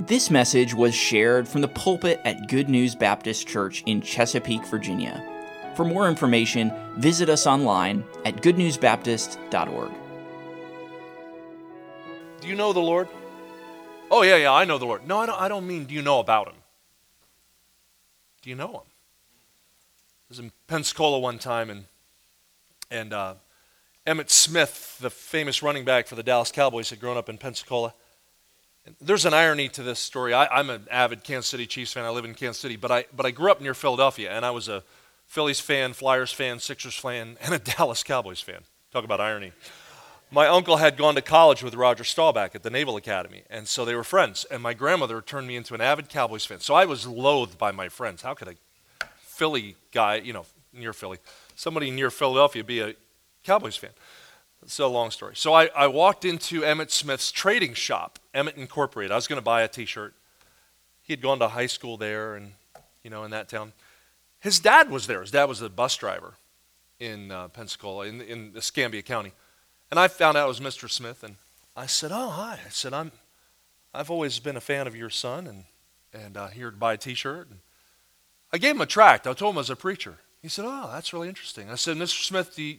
This 0.00 0.30
message 0.30 0.74
was 0.74 0.94
shared 0.94 1.48
from 1.48 1.60
the 1.60 1.66
pulpit 1.66 2.20
at 2.24 2.46
Good 2.46 2.68
News 2.68 2.94
Baptist 2.94 3.48
Church 3.48 3.82
in 3.84 4.00
Chesapeake, 4.00 4.64
Virginia. 4.66 5.20
For 5.74 5.84
more 5.84 6.08
information, 6.08 6.72
visit 6.98 7.28
us 7.28 7.48
online 7.48 8.04
at 8.24 8.36
goodnewsbaptist.org. 8.36 9.90
Do 12.40 12.46
you 12.46 12.54
know 12.54 12.72
the 12.72 12.78
Lord? 12.78 13.08
Oh, 14.08 14.22
yeah, 14.22 14.36
yeah, 14.36 14.52
I 14.52 14.64
know 14.64 14.78
the 14.78 14.86
Lord. 14.86 15.04
No, 15.04 15.18
I 15.18 15.26
don't, 15.26 15.40
I 15.40 15.48
don't 15.48 15.66
mean 15.66 15.84
do 15.84 15.94
you 15.94 16.02
know 16.02 16.20
about 16.20 16.46
him? 16.46 16.54
Do 18.42 18.50
you 18.50 18.56
know 18.56 18.68
him? 18.68 18.82
I 18.86 20.28
was 20.28 20.38
in 20.38 20.52
Pensacola 20.68 21.18
one 21.18 21.40
time, 21.40 21.70
and, 21.70 21.86
and 22.88 23.12
uh, 23.12 23.34
Emmitt 24.06 24.30
Smith, 24.30 24.96
the 25.00 25.10
famous 25.10 25.60
running 25.60 25.84
back 25.84 26.06
for 26.06 26.14
the 26.14 26.22
Dallas 26.22 26.52
Cowboys, 26.52 26.88
had 26.90 27.00
grown 27.00 27.16
up 27.16 27.28
in 27.28 27.36
Pensacola. 27.36 27.94
There's 29.00 29.24
an 29.24 29.34
irony 29.34 29.68
to 29.70 29.82
this 29.82 29.98
story. 29.98 30.34
I, 30.34 30.60
am 30.60 30.70
an 30.70 30.86
avid 30.90 31.24
Kansas 31.24 31.48
City 31.48 31.66
Chiefs 31.66 31.92
fan. 31.92 32.04
I 32.04 32.10
live 32.10 32.24
in 32.24 32.34
Kansas 32.34 32.60
City, 32.60 32.76
but 32.76 32.90
I, 32.90 33.04
but 33.14 33.26
I 33.26 33.30
grew 33.30 33.50
up 33.50 33.60
near 33.60 33.74
Philadelphia, 33.74 34.30
and 34.30 34.44
I 34.44 34.50
was 34.50 34.68
a 34.68 34.82
Phillies 35.26 35.60
fan, 35.60 35.92
Flyers 35.92 36.32
fan, 36.32 36.58
Sixers 36.58 36.96
fan, 36.96 37.36
and 37.42 37.54
a 37.54 37.58
Dallas 37.58 38.02
Cowboys 38.02 38.40
fan. 38.40 38.60
Talk 38.92 39.04
about 39.04 39.20
irony. 39.20 39.52
My 40.30 40.46
uncle 40.46 40.76
had 40.76 40.98
gone 40.98 41.14
to 41.14 41.22
college 41.22 41.62
with 41.62 41.74
Roger 41.74 42.04
Staubach 42.04 42.54
at 42.54 42.62
the 42.62 42.70
Naval 42.70 42.96
Academy, 42.96 43.44
and 43.48 43.66
so 43.66 43.84
they 43.84 43.94
were 43.94 44.04
friends. 44.04 44.44
And 44.50 44.62
my 44.62 44.74
grandmother 44.74 45.22
turned 45.22 45.48
me 45.48 45.56
into 45.56 45.74
an 45.74 45.80
avid 45.80 46.10
Cowboys 46.10 46.44
fan. 46.44 46.60
So 46.60 46.74
I 46.74 46.84
was 46.84 47.06
loathed 47.06 47.56
by 47.56 47.72
my 47.72 47.88
friends. 47.88 48.20
How 48.22 48.34
could 48.34 48.48
a 48.48 49.06
Philly 49.20 49.76
guy, 49.90 50.16
you 50.16 50.34
know, 50.34 50.44
near 50.72 50.92
Philly, 50.92 51.18
somebody 51.54 51.90
near 51.90 52.10
Philadelphia 52.10 52.62
be 52.62 52.80
a 52.80 52.94
Cowboys 53.42 53.76
fan? 53.76 53.90
It's 54.62 54.78
a 54.78 54.86
long 54.86 55.10
story. 55.10 55.36
So 55.36 55.54
I, 55.54 55.66
I 55.74 55.86
walked 55.86 56.24
into 56.24 56.62
Emmitt 56.62 56.90
Smith's 56.90 57.30
trading 57.30 57.74
shop, 57.74 58.18
Emmitt 58.34 58.56
Incorporated. 58.56 59.12
I 59.12 59.14
was 59.14 59.26
going 59.26 59.38
to 59.38 59.44
buy 59.44 59.62
a 59.62 59.68
T-shirt. 59.68 60.14
He 61.02 61.12
had 61.12 61.22
gone 61.22 61.38
to 61.38 61.48
high 61.48 61.66
school 61.66 61.96
there, 61.96 62.34
and 62.34 62.52
you 63.02 63.10
know, 63.10 63.24
in 63.24 63.30
that 63.30 63.48
town. 63.48 63.72
His 64.40 64.60
dad 64.60 64.90
was 64.90 65.06
there. 65.06 65.20
His 65.22 65.30
dad 65.30 65.44
was 65.44 65.62
a 65.62 65.68
bus 65.68 65.96
driver 65.96 66.34
in 67.00 67.30
uh, 67.30 67.48
Pensacola, 67.48 68.06
in, 68.06 68.20
in 68.20 68.52
Escambia 68.56 69.02
County. 69.02 69.32
And 69.90 69.98
I 69.98 70.08
found 70.08 70.36
out 70.36 70.44
it 70.44 70.48
was 70.48 70.60
Mr. 70.60 70.90
Smith, 70.90 71.22
and 71.22 71.36
I 71.76 71.86
said, 71.86 72.10
"Oh, 72.12 72.28
hi." 72.28 72.58
I 72.64 72.68
said, 72.68 72.92
"I'm, 72.92 73.12
I've 73.94 74.10
always 74.10 74.38
been 74.38 74.56
a 74.56 74.60
fan 74.60 74.86
of 74.86 74.94
your 74.94 75.10
son, 75.10 75.46
and 75.46 75.64
and 76.12 76.36
uh, 76.36 76.48
here 76.48 76.70
to 76.70 76.76
buy 76.76 76.94
a 76.94 76.98
T-shirt." 76.98 77.48
And 77.48 77.60
I 78.52 78.58
gave 78.58 78.74
him 78.74 78.80
a 78.80 78.86
tract. 78.86 79.26
I 79.26 79.32
told 79.32 79.54
him 79.54 79.58
I 79.58 79.60
was 79.60 79.70
a 79.70 79.76
preacher. 79.76 80.16
He 80.42 80.48
said, 80.48 80.66
"Oh, 80.68 80.90
that's 80.92 81.12
really 81.12 81.28
interesting." 81.28 81.70
I 81.70 81.76
said, 81.76 81.96
"Mr. 81.96 82.22
Smith, 82.22 82.54
do 82.54 82.62
you, 82.62 82.76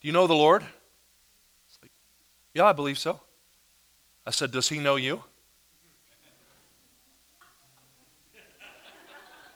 do 0.00 0.08
you 0.08 0.12
know 0.12 0.26
the 0.26 0.34
Lord? 0.34 0.62
Like, 1.82 1.90
yeah, 2.54 2.64
I 2.64 2.72
believe 2.72 2.98
so. 2.98 3.20
I 4.26 4.30
said, 4.30 4.50
Does 4.50 4.68
he 4.68 4.78
know 4.78 4.96
you? 4.96 5.22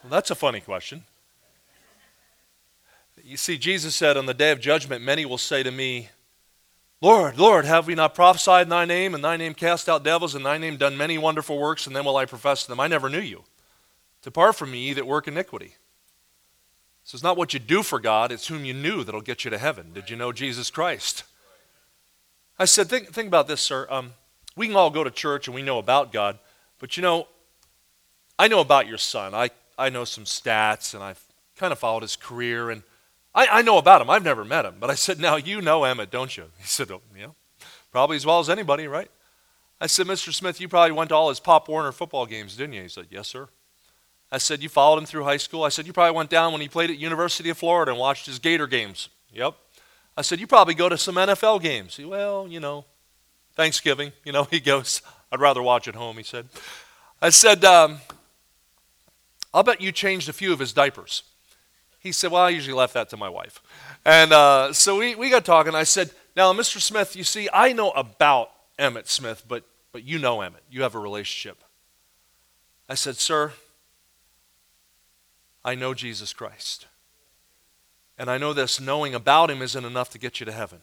Well, 0.03 0.09
that's 0.09 0.31
a 0.31 0.35
funny 0.35 0.59
question. 0.59 1.03
You 3.23 3.37
see, 3.37 3.57
Jesus 3.57 3.95
said, 3.95 4.17
On 4.17 4.25
the 4.25 4.33
day 4.33 4.51
of 4.51 4.59
judgment, 4.59 5.01
many 5.01 5.25
will 5.25 5.37
say 5.37 5.63
to 5.63 5.71
me, 5.71 6.09
Lord, 6.99 7.37
Lord, 7.37 7.65
have 7.65 7.87
we 7.87 7.95
not 7.95 8.15
prophesied 8.15 8.63
in 8.63 8.69
thy 8.69 8.85
name, 8.85 9.13
and 9.13 9.23
thy 9.23 9.35
name 9.37 9.53
cast 9.53 9.89
out 9.89 10.03
devils, 10.03 10.35
and 10.35 10.45
thy 10.45 10.57
name 10.57 10.77
done 10.77 10.95
many 10.95 11.17
wonderful 11.17 11.57
works, 11.57 11.85
and 11.85 11.95
then 11.95 12.05
will 12.05 12.15
I 12.15 12.25
profess 12.25 12.63
to 12.63 12.69
them, 12.69 12.79
I 12.79 12.87
never 12.87 13.09
knew 13.09 13.19
you. 13.19 13.43
Depart 14.21 14.55
from 14.55 14.71
me, 14.71 14.87
ye 14.87 14.93
that 14.93 15.05
work 15.05 15.27
iniquity. 15.27 15.75
So 17.03 17.15
it's 17.15 17.23
not 17.23 17.37
what 17.37 17.53
you 17.53 17.59
do 17.59 17.83
for 17.83 17.99
God, 17.99 18.31
it's 18.31 18.47
whom 18.47 18.63
you 18.63 18.73
knew 18.73 19.03
that'll 19.03 19.21
get 19.21 19.43
you 19.43 19.51
to 19.51 19.57
heaven. 19.57 19.91
Did 19.93 20.09
you 20.09 20.15
know 20.15 20.31
Jesus 20.31 20.69
Christ? 20.69 21.23
I 22.57 22.65
said, 22.65 22.87
think, 22.87 23.09
think 23.09 23.27
about 23.27 23.47
this, 23.47 23.61
sir. 23.61 23.87
Um, 23.89 24.13
we 24.55 24.67
can 24.67 24.75
all 24.75 24.89
go 24.89 25.03
to 25.03 25.11
church 25.11 25.47
and 25.47 25.55
we 25.55 25.63
know 25.63 25.79
about 25.79 26.13
God, 26.13 26.39
but 26.79 26.95
you 26.95 27.03
know, 27.03 27.27
I 28.37 28.47
know 28.47 28.61
about 28.61 28.87
your 28.87 28.97
son. 28.97 29.33
I, 29.33 29.49
I 29.77 29.89
know 29.89 30.05
some 30.05 30.23
stats 30.23 30.93
and 30.93 31.03
I've 31.03 31.23
kind 31.57 31.71
of 31.73 31.79
followed 31.79 32.03
his 32.03 32.15
career 32.15 32.69
and 32.69 32.83
I, 33.35 33.47
I 33.47 33.61
know 33.63 33.77
about 33.77 34.01
him. 34.01 34.09
I've 34.09 34.23
never 34.23 34.45
met 34.45 34.65
him. 34.65 34.75
But 34.79 34.89
I 34.89 34.95
said, 34.95 35.19
Now 35.19 35.35
you 35.35 35.61
know 35.61 35.81
Emmitt, 35.81 36.09
don't 36.09 36.35
you? 36.35 36.45
He 36.59 36.67
said, 36.67 36.91
oh, 36.91 37.01
Yeah, 37.17 37.27
probably 37.91 38.15
as 38.15 38.25
well 38.25 38.39
as 38.39 38.49
anybody, 38.49 38.87
right? 38.87 39.09
I 39.81 39.87
said, 39.87 40.07
Mr. 40.07 40.33
Smith, 40.33 40.61
you 40.61 40.69
probably 40.69 40.91
went 40.91 41.09
to 41.09 41.15
all 41.15 41.29
his 41.29 41.39
Pop 41.39 41.67
Warner 41.67 41.91
football 41.91 42.25
games, 42.25 42.55
didn't 42.55 42.73
you? 42.73 42.83
He 42.83 42.87
said, 42.87 43.07
Yes, 43.09 43.27
sir. 43.27 43.49
I 44.33 44.39
said, 44.39 44.63
You 44.63 44.67
followed 44.67 44.97
him 44.97 45.05
through 45.05 45.25
high 45.25 45.37
school? 45.37 45.63
I 45.63 45.69
said, 45.69 45.85
You 45.85 45.93
probably 45.93 46.17
went 46.17 46.31
down 46.31 46.51
when 46.53 46.61
he 46.61 46.67
played 46.67 46.89
at 46.89 46.97
University 46.97 47.51
of 47.51 47.57
Florida 47.57 47.91
and 47.91 47.99
watched 47.99 48.25
his 48.25 48.39
Gator 48.39 48.65
games. 48.65 49.09
Yep. 49.31 49.53
I 50.17 50.23
said, 50.23 50.39
You 50.39 50.47
probably 50.47 50.73
go 50.73 50.89
to 50.89 50.97
some 50.97 51.15
NFL 51.15 51.61
games. 51.61 51.95
He, 51.95 52.03
well, 52.03 52.47
you 52.47 52.59
know, 52.59 52.83
Thanksgiving, 53.53 54.11
you 54.25 54.31
know, 54.31 54.43
he 54.51 54.59
goes, 54.59 55.03
I'd 55.31 55.39
rather 55.39 55.61
watch 55.61 55.87
at 55.87 55.93
home, 55.93 56.17
he 56.17 56.23
said. 56.23 56.47
I 57.21 57.29
said, 57.29 57.63
um, 57.63 57.99
I'll 59.53 59.61
bet 59.61 59.81
you 59.81 59.91
changed 59.91 60.27
a 60.29 60.33
few 60.33 60.51
of 60.51 60.57
his 60.57 60.73
diapers. 60.73 61.21
He 61.99 62.11
said, 62.11 62.31
Well, 62.31 62.41
I 62.41 62.49
usually 62.49 62.73
left 62.73 62.95
that 62.95 63.09
to 63.11 63.17
my 63.17 63.29
wife. 63.29 63.61
And 64.03 64.33
uh, 64.33 64.73
so 64.73 64.97
we, 64.97 65.13
we 65.13 65.29
got 65.29 65.45
talking. 65.45 65.75
I 65.75 65.83
said, 65.83 66.09
Now, 66.35 66.51
Mr. 66.53 66.81
Smith, 66.81 67.15
you 67.15 67.23
see, 67.23 67.49
I 67.53 67.71
know 67.71 67.91
about 67.91 68.49
Emmitt 68.79 69.07
Smith, 69.07 69.43
but, 69.47 69.63
but 69.91 70.03
you 70.03 70.17
know 70.17 70.39
Emmitt. 70.39 70.63
You 70.71 70.81
have 70.81 70.95
a 70.95 70.99
relationship. 70.99 71.63
I 72.89 72.95
said, 72.95 73.17
Sir, 73.17 73.53
I 75.65 75.75
know 75.75 75.93
Jesus 75.93 76.33
Christ. 76.33 76.87
And 78.17 78.29
I 78.29 78.37
know 78.37 78.53
this 78.53 78.79
knowing 78.79 79.15
about 79.15 79.49
him 79.49 79.61
isn't 79.61 79.85
enough 79.85 80.09
to 80.11 80.19
get 80.19 80.39
you 80.39 80.45
to 80.45 80.51
heaven. 80.51 80.79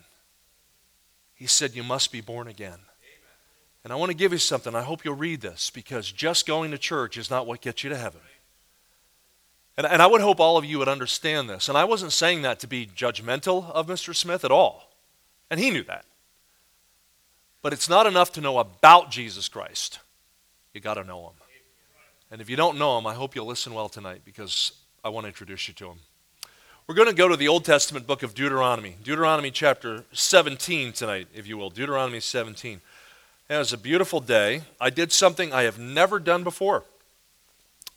He 1.34 1.46
said, 1.46 1.74
You 1.74 1.82
must 1.82 2.12
be 2.12 2.20
born 2.20 2.48
again. 2.48 2.68
Amen. 2.68 2.80
And 3.84 3.92
I 3.92 3.96
want 3.96 4.10
to 4.10 4.16
give 4.16 4.32
you 4.32 4.38
something. 4.38 4.74
I 4.74 4.82
hope 4.82 5.04
you'll 5.04 5.14
read 5.14 5.40
this 5.40 5.70
because 5.70 6.10
just 6.10 6.46
going 6.46 6.70
to 6.70 6.78
church 6.78 7.16
is 7.16 7.30
not 7.30 7.46
what 7.46 7.60
gets 7.60 7.84
you 7.84 7.90
to 7.90 7.96
heaven. 7.96 8.20
And, 9.76 9.86
and 9.86 10.02
I 10.02 10.06
would 10.06 10.20
hope 10.20 10.40
all 10.40 10.56
of 10.56 10.64
you 10.64 10.78
would 10.78 10.88
understand 10.88 11.48
this. 11.48 11.68
And 11.68 11.78
I 11.78 11.84
wasn't 11.84 12.12
saying 12.12 12.42
that 12.42 12.60
to 12.60 12.66
be 12.66 12.86
judgmental 12.86 13.70
of 13.70 13.86
Mr. 13.86 14.14
Smith 14.14 14.44
at 14.44 14.50
all. 14.50 14.90
And 15.50 15.60
he 15.60 15.70
knew 15.70 15.84
that. 15.84 16.04
But 17.62 17.72
it's 17.72 17.88
not 17.88 18.06
enough 18.06 18.32
to 18.32 18.40
know 18.40 18.58
about 18.58 19.10
Jesus 19.10 19.48
Christ, 19.48 20.00
you 20.74 20.80
got 20.80 20.94
to 20.94 21.04
know 21.04 21.28
him. 21.28 21.34
And 22.32 22.40
if 22.40 22.48
you 22.48 22.54
don't 22.54 22.78
know 22.78 22.96
him, 22.96 23.08
I 23.08 23.14
hope 23.14 23.34
you'll 23.34 23.46
listen 23.46 23.74
well 23.74 23.88
tonight 23.88 24.22
because 24.24 24.72
I 25.02 25.08
want 25.08 25.24
to 25.24 25.28
introduce 25.28 25.66
you 25.66 25.74
to 25.74 25.88
him. 25.88 25.98
We're 26.86 26.94
going 26.94 27.08
to 27.08 27.14
go 27.14 27.26
to 27.26 27.36
the 27.36 27.48
Old 27.48 27.64
Testament 27.64 28.06
book 28.06 28.22
of 28.22 28.34
Deuteronomy, 28.34 28.96
Deuteronomy 29.02 29.50
chapter 29.50 30.04
17 30.12 30.92
tonight, 30.92 31.26
if 31.34 31.48
you 31.48 31.58
will. 31.58 31.70
Deuteronomy 31.70 32.20
17. 32.20 32.80
it 33.48 33.58
was 33.58 33.72
a 33.72 33.78
beautiful 33.78 34.20
day. 34.20 34.62
I 34.80 34.90
did 34.90 35.10
something 35.10 35.52
I 35.52 35.62
have 35.62 35.78
never 35.78 36.20
done 36.20 36.44
before. 36.44 36.84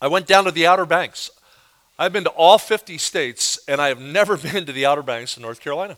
I 0.01 0.07
went 0.07 0.25
down 0.25 0.45
to 0.45 0.51
the 0.51 0.65
Outer 0.65 0.87
Banks. 0.87 1.29
I've 1.99 2.11
been 2.11 2.23
to 2.23 2.31
all 2.31 2.57
50 2.57 2.97
states, 2.97 3.59
and 3.67 3.79
I 3.79 3.89
have 3.89 4.01
never 4.01 4.35
been 4.51 4.65
to 4.65 4.71
the 4.71 4.87
Outer 4.87 5.03
Banks 5.03 5.37
of 5.37 5.43
North 5.43 5.61
Carolina. 5.61 5.95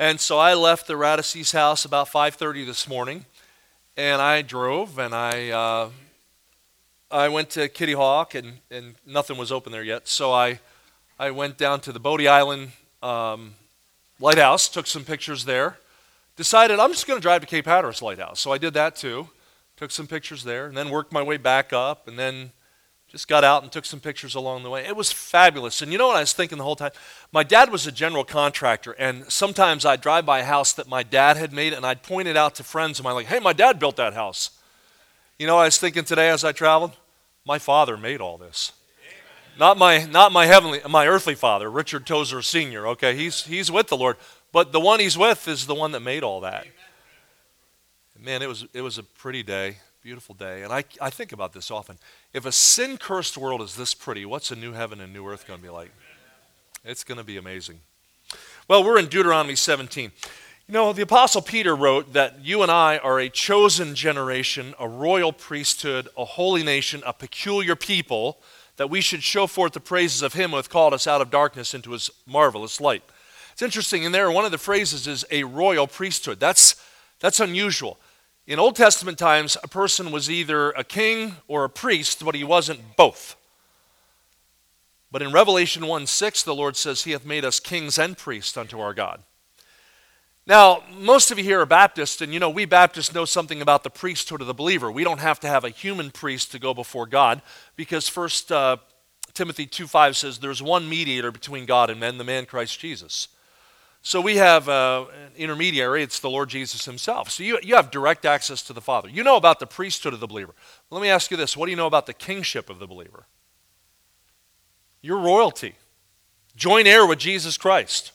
And 0.00 0.18
so 0.18 0.38
I 0.38 0.54
left 0.54 0.88
the 0.88 0.94
Radices 0.94 1.52
house 1.52 1.84
about 1.84 2.08
5:30 2.08 2.66
this 2.66 2.88
morning, 2.88 3.26
and 3.96 4.20
I 4.20 4.42
drove 4.42 4.98
and 4.98 5.14
I 5.14 5.50
uh, 5.50 5.90
I 7.14 7.28
went 7.28 7.50
to 7.50 7.68
Kitty 7.68 7.92
Hawk, 7.92 8.34
and, 8.34 8.54
and 8.72 8.96
nothing 9.06 9.36
was 9.36 9.52
open 9.52 9.70
there 9.70 9.84
yet. 9.84 10.08
So 10.08 10.32
I, 10.32 10.58
I 11.16 11.30
went 11.30 11.56
down 11.56 11.78
to 11.82 11.92
the 11.92 12.00
Bodie 12.00 12.26
Island 12.26 12.72
um, 13.04 13.54
Lighthouse, 14.18 14.68
took 14.68 14.88
some 14.88 15.04
pictures 15.04 15.44
there. 15.44 15.78
Decided 16.34 16.80
I'm 16.80 16.90
just 16.90 17.06
going 17.06 17.16
to 17.16 17.22
drive 17.22 17.40
to 17.42 17.46
Cape 17.46 17.66
Hatteras 17.66 18.02
Lighthouse. 18.02 18.40
So 18.40 18.50
I 18.50 18.58
did 18.58 18.74
that 18.74 18.96
too. 18.96 19.28
Took 19.76 19.92
some 19.92 20.08
pictures 20.08 20.42
there, 20.42 20.66
and 20.66 20.76
then 20.76 20.90
worked 20.90 21.12
my 21.12 21.22
way 21.22 21.36
back 21.36 21.72
up, 21.72 22.08
and 22.08 22.18
then 22.18 22.50
just 23.06 23.28
got 23.28 23.44
out 23.44 23.62
and 23.62 23.70
took 23.70 23.84
some 23.84 24.00
pictures 24.00 24.34
along 24.34 24.64
the 24.64 24.70
way. 24.70 24.84
It 24.84 24.96
was 24.96 25.12
fabulous. 25.12 25.82
And 25.82 25.92
you 25.92 25.98
know 25.98 26.08
what 26.08 26.16
I 26.16 26.20
was 26.20 26.32
thinking 26.32 26.58
the 26.58 26.64
whole 26.64 26.74
time? 26.74 26.90
My 27.30 27.44
dad 27.44 27.70
was 27.70 27.86
a 27.86 27.92
general 27.92 28.24
contractor, 28.24 28.90
and 28.90 29.30
sometimes 29.30 29.84
I'd 29.84 30.00
drive 30.00 30.26
by 30.26 30.40
a 30.40 30.44
house 30.44 30.72
that 30.72 30.88
my 30.88 31.04
dad 31.04 31.36
had 31.36 31.52
made, 31.52 31.74
and 31.74 31.86
I'd 31.86 32.02
point 32.02 32.26
it 32.26 32.36
out 32.36 32.56
to 32.56 32.64
friends 32.64 32.98
of 32.98 33.04
mine, 33.04 33.14
like, 33.14 33.26
hey, 33.26 33.38
my 33.38 33.52
dad 33.52 33.78
built 33.78 33.94
that 33.98 34.14
house. 34.14 34.50
You 35.38 35.46
know 35.46 35.54
what 35.54 35.62
I 35.62 35.66
was 35.66 35.78
thinking 35.78 36.02
today 36.02 36.30
as 36.30 36.42
I 36.42 36.50
traveled? 36.50 36.96
My 37.46 37.58
father 37.58 37.96
made 37.96 38.20
all 38.20 38.38
this. 38.38 38.72
Not 39.58 39.78
my, 39.78 40.04
not 40.04 40.32
my 40.32 40.46
heavenly, 40.46 40.80
my 40.88 41.06
earthly 41.06 41.34
father, 41.34 41.70
Richard 41.70 42.06
Tozour 42.06 42.42
Sr., 42.42 42.88
okay? 42.88 43.14
He's, 43.14 43.44
he's 43.44 43.70
with 43.70 43.88
the 43.88 43.96
Lord. 43.96 44.16
But 44.50 44.72
the 44.72 44.80
one 44.80 45.00
he's 45.00 45.18
with 45.18 45.46
is 45.46 45.66
the 45.66 45.74
one 45.74 45.92
that 45.92 46.00
made 46.00 46.22
all 46.22 46.40
that. 46.40 46.66
Man, 48.18 48.42
it 48.42 48.48
was, 48.48 48.66
it 48.72 48.80
was 48.80 48.98
a 48.98 49.02
pretty 49.02 49.42
day, 49.42 49.76
beautiful 50.02 50.34
day. 50.34 50.62
And 50.62 50.72
I, 50.72 50.84
I 51.00 51.10
think 51.10 51.32
about 51.32 51.52
this 51.52 51.70
often. 51.70 51.98
If 52.32 52.46
a 52.46 52.52
sin 52.52 52.96
cursed 52.96 53.36
world 53.36 53.60
is 53.60 53.76
this 53.76 53.94
pretty, 53.94 54.24
what's 54.24 54.50
a 54.50 54.56
new 54.56 54.72
heaven 54.72 55.00
and 55.00 55.12
new 55.12 55.26
earth 55.28 55.46
going 55.46 55.58
to 55.58 55.62
be 55.62 55.70
like? 55.70 55.90
It's 56.84 57.04
going 57.04 57.18
to 57.18 57.24
be 57.24 57.36
amazing. 57.36 57.80
Well, 58.66 58.82
we're 58.82 58.98
in 58.98 59.06
Deuteronomy 59.06 59.56
17. 59.56 60.10
You 60.66 60.72
know, 60.72 60.94
the 60.94 61.02
Apostle 61.02 61.42
Peter 61.42 61.76
wrote 61.76 62.14
that 62.14 62.42
you 62.42 62.62
and 62.62 62.70
I 62.70 62.96
are 62.96 63.20
a 63.20 63.28
chosen 63.28 63.94
generation, 63.94 64.74
a 64.80 64.88
royal 64.88 65.30
priesthood, 65.30 66.08
a 66.16 66.24
holy 66.24 66.62
nation, 66.62 67.02
a 67.04 67.12
peculiar 67.12 67.76
people, 67.76 68.38
that 68.76 68.88
we 68.88 69.02
should 69.02 69.22
show 69.22 69.46
forth 69.46 69.74
the 69.74 69.80
praises 69.80 70.22
of 70.22 70.32
him 70.32 70.50
who 70.50 70.56
hath 70.56 70.70
called 70.70 70.94
us 70.94 71.06
out 71.06 71.20
of 71.20 71.30
darkness 71.30 71.74
into 71.74 71.90
his 71.90 72.10
marvelous 72.26 72.80
light. 72.80 73.02
It's 73.52 73.60
interesting 73.60 74.04
in 74.04 74.12
there, 74.12 74.30
one 74.30 74.46
of 74.46 74.52
the 74.52 74.58
phrases 74.58 75.06
is 75.06 75.22
a 75.30 75.44
royal 75.44 75.86
priesthood. 75.86 76.40
That's, 76.40 76.76
that's 77.20 77.40
unusual. 77.40 77.98
In 78.46 78.58
Old 78.58 78.74
Testament 78.74 79.18
times, 79.18 79.58
a 79.62 79.68
person 79.68 80.12
was 80.12 80.30
either 80.30 80.70
a 80.70 80.82
king 80.82 81.36
or 81.46 81.64
a 81.64 81.70
priest, 81.70 82.24
but 82.24 82.34
he 82.34 82.42
wasn't 82.42 82.96
both. 82.96 83.36
But 85.12 85.20
in 85.20 85.30
Revelation 85.30 85.86
1 85.86 86.06
6, 86.06 86.42
the 86.42 86.54
Lord 86.54 86.74
says, 86.74 87.04
He 87.04 87.10
hath 87.10 87.26
made 87.26 87.44
us 87.44 87.60
kings 87.60 87.98
and 87.98 88.16
priests 88.16 88.56
unto 88.56 88.80
our 88.80 88.94
God. 88.94 89.22
Now, 90.46 90.82
most 90.98 91.30
of 91.30 91.38
you 91.38 91.44
here 91.44 91.60
are 91.60 91.66
Baptists, 91.66 92.20
and 92.20 92.32
you 92.34 92.38
know, 92.38 92.50
we 92.50 92.66
Baptists 92.66 93.14
know 93.14 93.24
something 93.24 93.62
about 93.62 93.82
the 93.82 93.90
priesthood 93.90 94.42
of 94.42 94.46
the 94.46 94.54
believer. 94.54 94.92
We 94.92 95.02
don't 95.02 95.20
have 95.20 95.40
to 95.40 95.48
have 95.48 95.64
a 95.64 95.70
human 95.70 96.10
priest 96.10 96.52
to 96.52 96.58
go 96.58 96.74
before 96.74 97.06
God 97.06 97.40
because 97.76 98.08
First 98.08 98.52
uh, 98.52 98.76
Timothy 99.32 99.66
2 99.66 99.86
5 99.86 100.16
says, 100.16 100.38
There's 100.38 100.62
one 100.62 100.86
mediator 100.86 101.32
between 101.32 101.64
God 101.64 101.88
and 101.88 101.98
men, 101.98 102.18
the 102.18 102.24
man 102.24 102.44
Christ 102.44 102.78
Jesus. 102.78 103.28
So 104.02 104.20
we 104.20 104.36
have 104.36 104.68
uh, 104.68 105.06
an 105.24 105.32
intermediary, 105.34 106.02
it's 106.02 106.20
the 106.20 106.28
Lord 106.28 106.50
Jesus 106.50 106.84
himself. 106.84 107.30
So 107.30 107.42
you, 107.42 107.58
you 107.62 107.74
have 107.74 107.90
direct 107.90 108.26
access 108.26 108.60
to 108.64 108.74
the 108.74 108.82
Father. 108.82 109.08
You 109.08 109.24
know 109.24 109.38
about 109.38 109.60
the 109.60 109.66
priesthood 109.66 110.12
of 110.12 110.20
the 110.20 110.26
believer. 110.26 110.54
Let 110.90 111.00
me 111.00 111.08
ask 111.08 111.30
you 111.30 111.38
this 111.38 111.56
what 111.56 111.66
do 111.66 111.70
you 111.70 111.76
know 111.76 111.86
about 111.86 112.04
the 112.04 112.12
kingship 112.12 112.68
of 112.68 112.78
the 112.78 112.86
believer? 112.86 113.26
You're 115.00 115.20
royalty, 115.20 115.76
joint 116.54 116.86
heir 116.86 117.06
with 117.06 117.18
Jesus 117.18 117.56
Christ. 117.56 118.12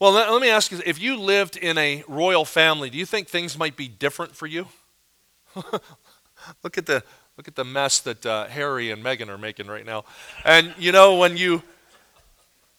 Well, 0.00 0.12
let, 0.12 0.40
me 0.40 0.48
ask 0.48 0.72
you 0.72 0.80
if 0.86 0.98
you 0.98 1.20
lived 1.20 1.58
in 1.58 1.76
a 1.76 2.02
royal 2.08 2.46
family, 2.46 2.88
do 2.88 2.96
you 2.96 3.04
think 3.04 3.28
things 3.28 3.58
might 3.58 3.76
be 3.76 3.86
different 3.86 4.34
for 4.34 4.46
you? 4.46 4.66
look 6.62 6.78
at 6.78 6.86
the 6.86 7.04
look 7.36 7.46
at 7.46 7.54
the 7.54 7.66
mess 7.66 8.00
that 8.00 8.24
uh, 8.24 8.46
Harry 8.46 8.90
and 8.90 9.04
Meghan 9.04 9.28
are 9.28 9.36
making 9.36 9.66
right 9.66 9.84
now. 9.84 10.04
And 10.42 10.74
you 10.78 10.90
know 10.90 11.16
when 11.16 11.36
you 11.36 11.62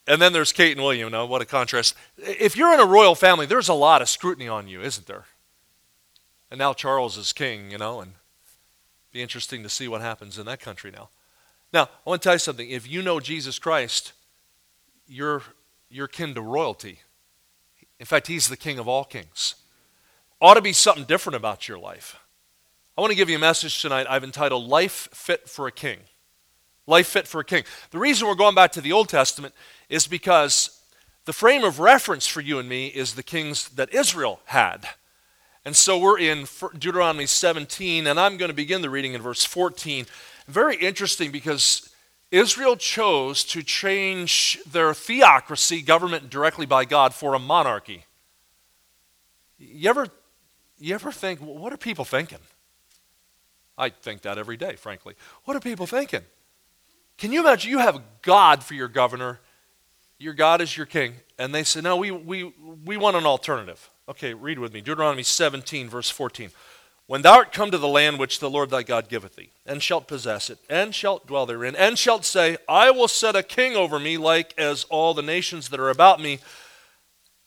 and 0.08 0.20
then 0.20 0.34
there's 0.34 0.52
Kate 0.52 0.76
and 0.76 0.84
William. 0.84 1.12
Now, 1.12 1.28
what 1.28 1.44
a 1.44 1.46
contrast. 1.46 1.94
If 2.18 2.58
you're 2.58 2.74
in 2.74 2.80
a 2.80 2.86
royal 2.86 3.14
family, 3.14 3.46
there's 3.46 3.70
a 3.70 3.74
lot 3.74 4.02
of 4.02 4.10
scrutiny 4.10 4.48
on 4.48 4.68
you, 4.68 4.82
isn't 4.82 5.06
there? 5.06 5.26
And 6.50 6.58
now 6.58 6.74
Charles 6.74 7.18
is 7.18 7.34
king, 7.34 7.70
you 7.70 7.78
know, 7.78 8.02
and 8.02 8.14
be 9.12 9.22
interesting 9.22 9.62
to 9.62 9.70
see 9.70 9.88
what 9.88 10.02
happens 10.02 10.40
in 10.40 10.48
that 10.48 10.60
country 10.60 10.90
now. 10.90 11.10
Now, 11.72 11.84
I 11.84 12.10
want 12.10 12.24
to 12.24 12.26
tell 12.26 12.36
you 12.36 12.40
something. 12.40 12.68
If 12.68 12.90
you 12.90 13.04
know 13.04 13.20
Jesus 13.20 13.60
Christ, 13.60 14.14
you're, 15.08 15.44
you're 15.88 16.08
kin 16.08 16.34
to 16.34 16.42
royalty. 16.42 17.00
In 18.02 18.08
fact, 18.08 18.26
he's 18.26 18.50
the 18.50 18.58
king 18.58 18.80
of 18.80 18.88
all 18.88 19.04
kings. 19.04 19.54
Ought 20.42 20.56
to 20.56 20.62
be 20.62 20.74
something 20.74 21.04
different 21.04 21.36
about 21.36 21.68
your 21.68 21.78
life. 21.78 22.18
I 22.98 23.02
want 23.02 23.12
to 23.12 23.16
give 23.16 23.30
you 23.30 23.36
a 23.36 23.40
message 23.40 23.80
tonight 23.80 24.08
I've 24.10 24.24
entitled 24.24 24.68
Life 24.68 25.08
Fit 25.14 25.48
for 25.48 25.68
a 25.68 25.72
King. 25.72 26.00
Life 26.88 27.10
Fit 27.10 27.28
for 27.28 27.42
a 27.42 27.46
King. 27.46 27.64
The 27.92 28.00
reason 28.00 28.28
we're 28.28 28.34
going 28.34 28.56
back 28.56 28.72
to 28.72 28.82
the 28.82 28.92
Old 28.92 29.08
Testament 29.08 29.54
is 29.88 30.08
because 30.08 30.82
the 31.26 31.32
frame 31.32 31.64
of 31.64 31.80
reference 31.80 32.26
for 32.26 32.42
you 32.42 32.58
and 32.58 32.68
me 32.68 32.88
is 32.88 33.14
the 33.14 33.22
kings 33.22 33.70
that 33.70 33.94
Israel 33.94 34.40
had. 34.46 34.90
And 35.64 35.76
so 35.76 36.00
we're 36.00 36.18
in 36.18 36.48
Deuteronomy 36.80 37.28
17, 37.28 38.08
and 38.08 38.20
I'm 38.20 38.38
going 38.38 38.50
to 38.50 38.56
begin 38.56 38.82
the 38.82 38.90
reading 38.90 39.14
in 39.14 39.22
verse 39.22 39.46
14. 39.46 40.08
Very 40.48 40.76
interesting 40.76 41.30
because 41.30 41.91
Israel 42.32 42.78
chose 42.78 43.44
to 43.44 43.62
change 43.62 44.58
their 44.66 44.94
theocracy, 44.94 45.82
government 45.82 46.30
directly 46.30 46.66
by 46.66 46.86
God, 46.86 47.14
for 47.14 47.34
a 47.34 47.40
monarchy. 47.40 48.06
You 49.60 49.90
ever, 49.90 50.08
you 50.80 50.96
ever 50.96 51.12
think, 51.12 51.40
what 51.40 51.74
are 51.74 51.78
people 51.78 52.06
thinking? 52.06 52.40
I 53.78 53.90
think 53.90 54.22
that 54.22 54.38
every 54.38 54.58
day, 54.58 54.76
frankly. 54.76 55.16
What 55.44 55.58
are 55.58 55.60
people 55.60 55.86
thinking? 55.86 56.22
Can 57.18 57.32
you 57.32 57.42
imagine 57.42 57.70
you 57.70 57.80
have 57.80 58.02
God 58.22 58.64
for 58.64 58.76
your 58.76 58.88
governor, 58.88 59.40
your 60.18 60.34
God 60.34 60.62
is 60.62 60.76
your 60.76 60.86
king, 60.86 61.16
and 61.38 61.54
they 61.54 61.64
say, 61.64 61.82
no, 61.82 61.98
we, 61.98 62.12
we, 62.12 62.54
we 62.86 62.96
want 62.96 63.18
an 63.18 63.26
alternative. 63.26 63.90
Okay, 64.08 64.34
read 64.34 64.58
with 64.58 64.74
me 64.74 64.82
Deuteronomy 64.82 65.24
17, 65.24 65.90
verse 65.90 66.10
14. 66.10 66.50
When 67.12 67.24
thou 67.24 67.40
art 67.40 67.52
come 67.52 67.72
to 67.72 67.78
the 67.78 67.90
land 67.90 68.20
which 68.20 68.40
the 68.40 68.50
Lord 68.50 68.70
thy 68.70 68.84
God 68.84 69.10
giveth 69.10 69.36
thee, 69.36 69.50
and 69.66 69.84
shalt 69.84 70.08
possess 70.08 70.50
it, 70.50 70.60
and 70.70 70.96
shalt 70.96 71.28
dwell 71.28 71.46
therein, 71.46 71.76
and 71.76 72.00
shalt 72.00 72.24
say, 72.24 72.56
I 72.70 72.90
will 72.90 73.10
set 73.10 73.36
a 73.36 73.44
king 73.44 73.76
over 73.76 74.00
me, 74.00 74.18
like 74.18 74.54
as 74.58 74.86
all 74.86 75.14
the 75.14 75.22
nations 75.22 75.68
that 75.68 75.80
are 75.82 75.90
about 75.90 76.22
me, 76.22 76.40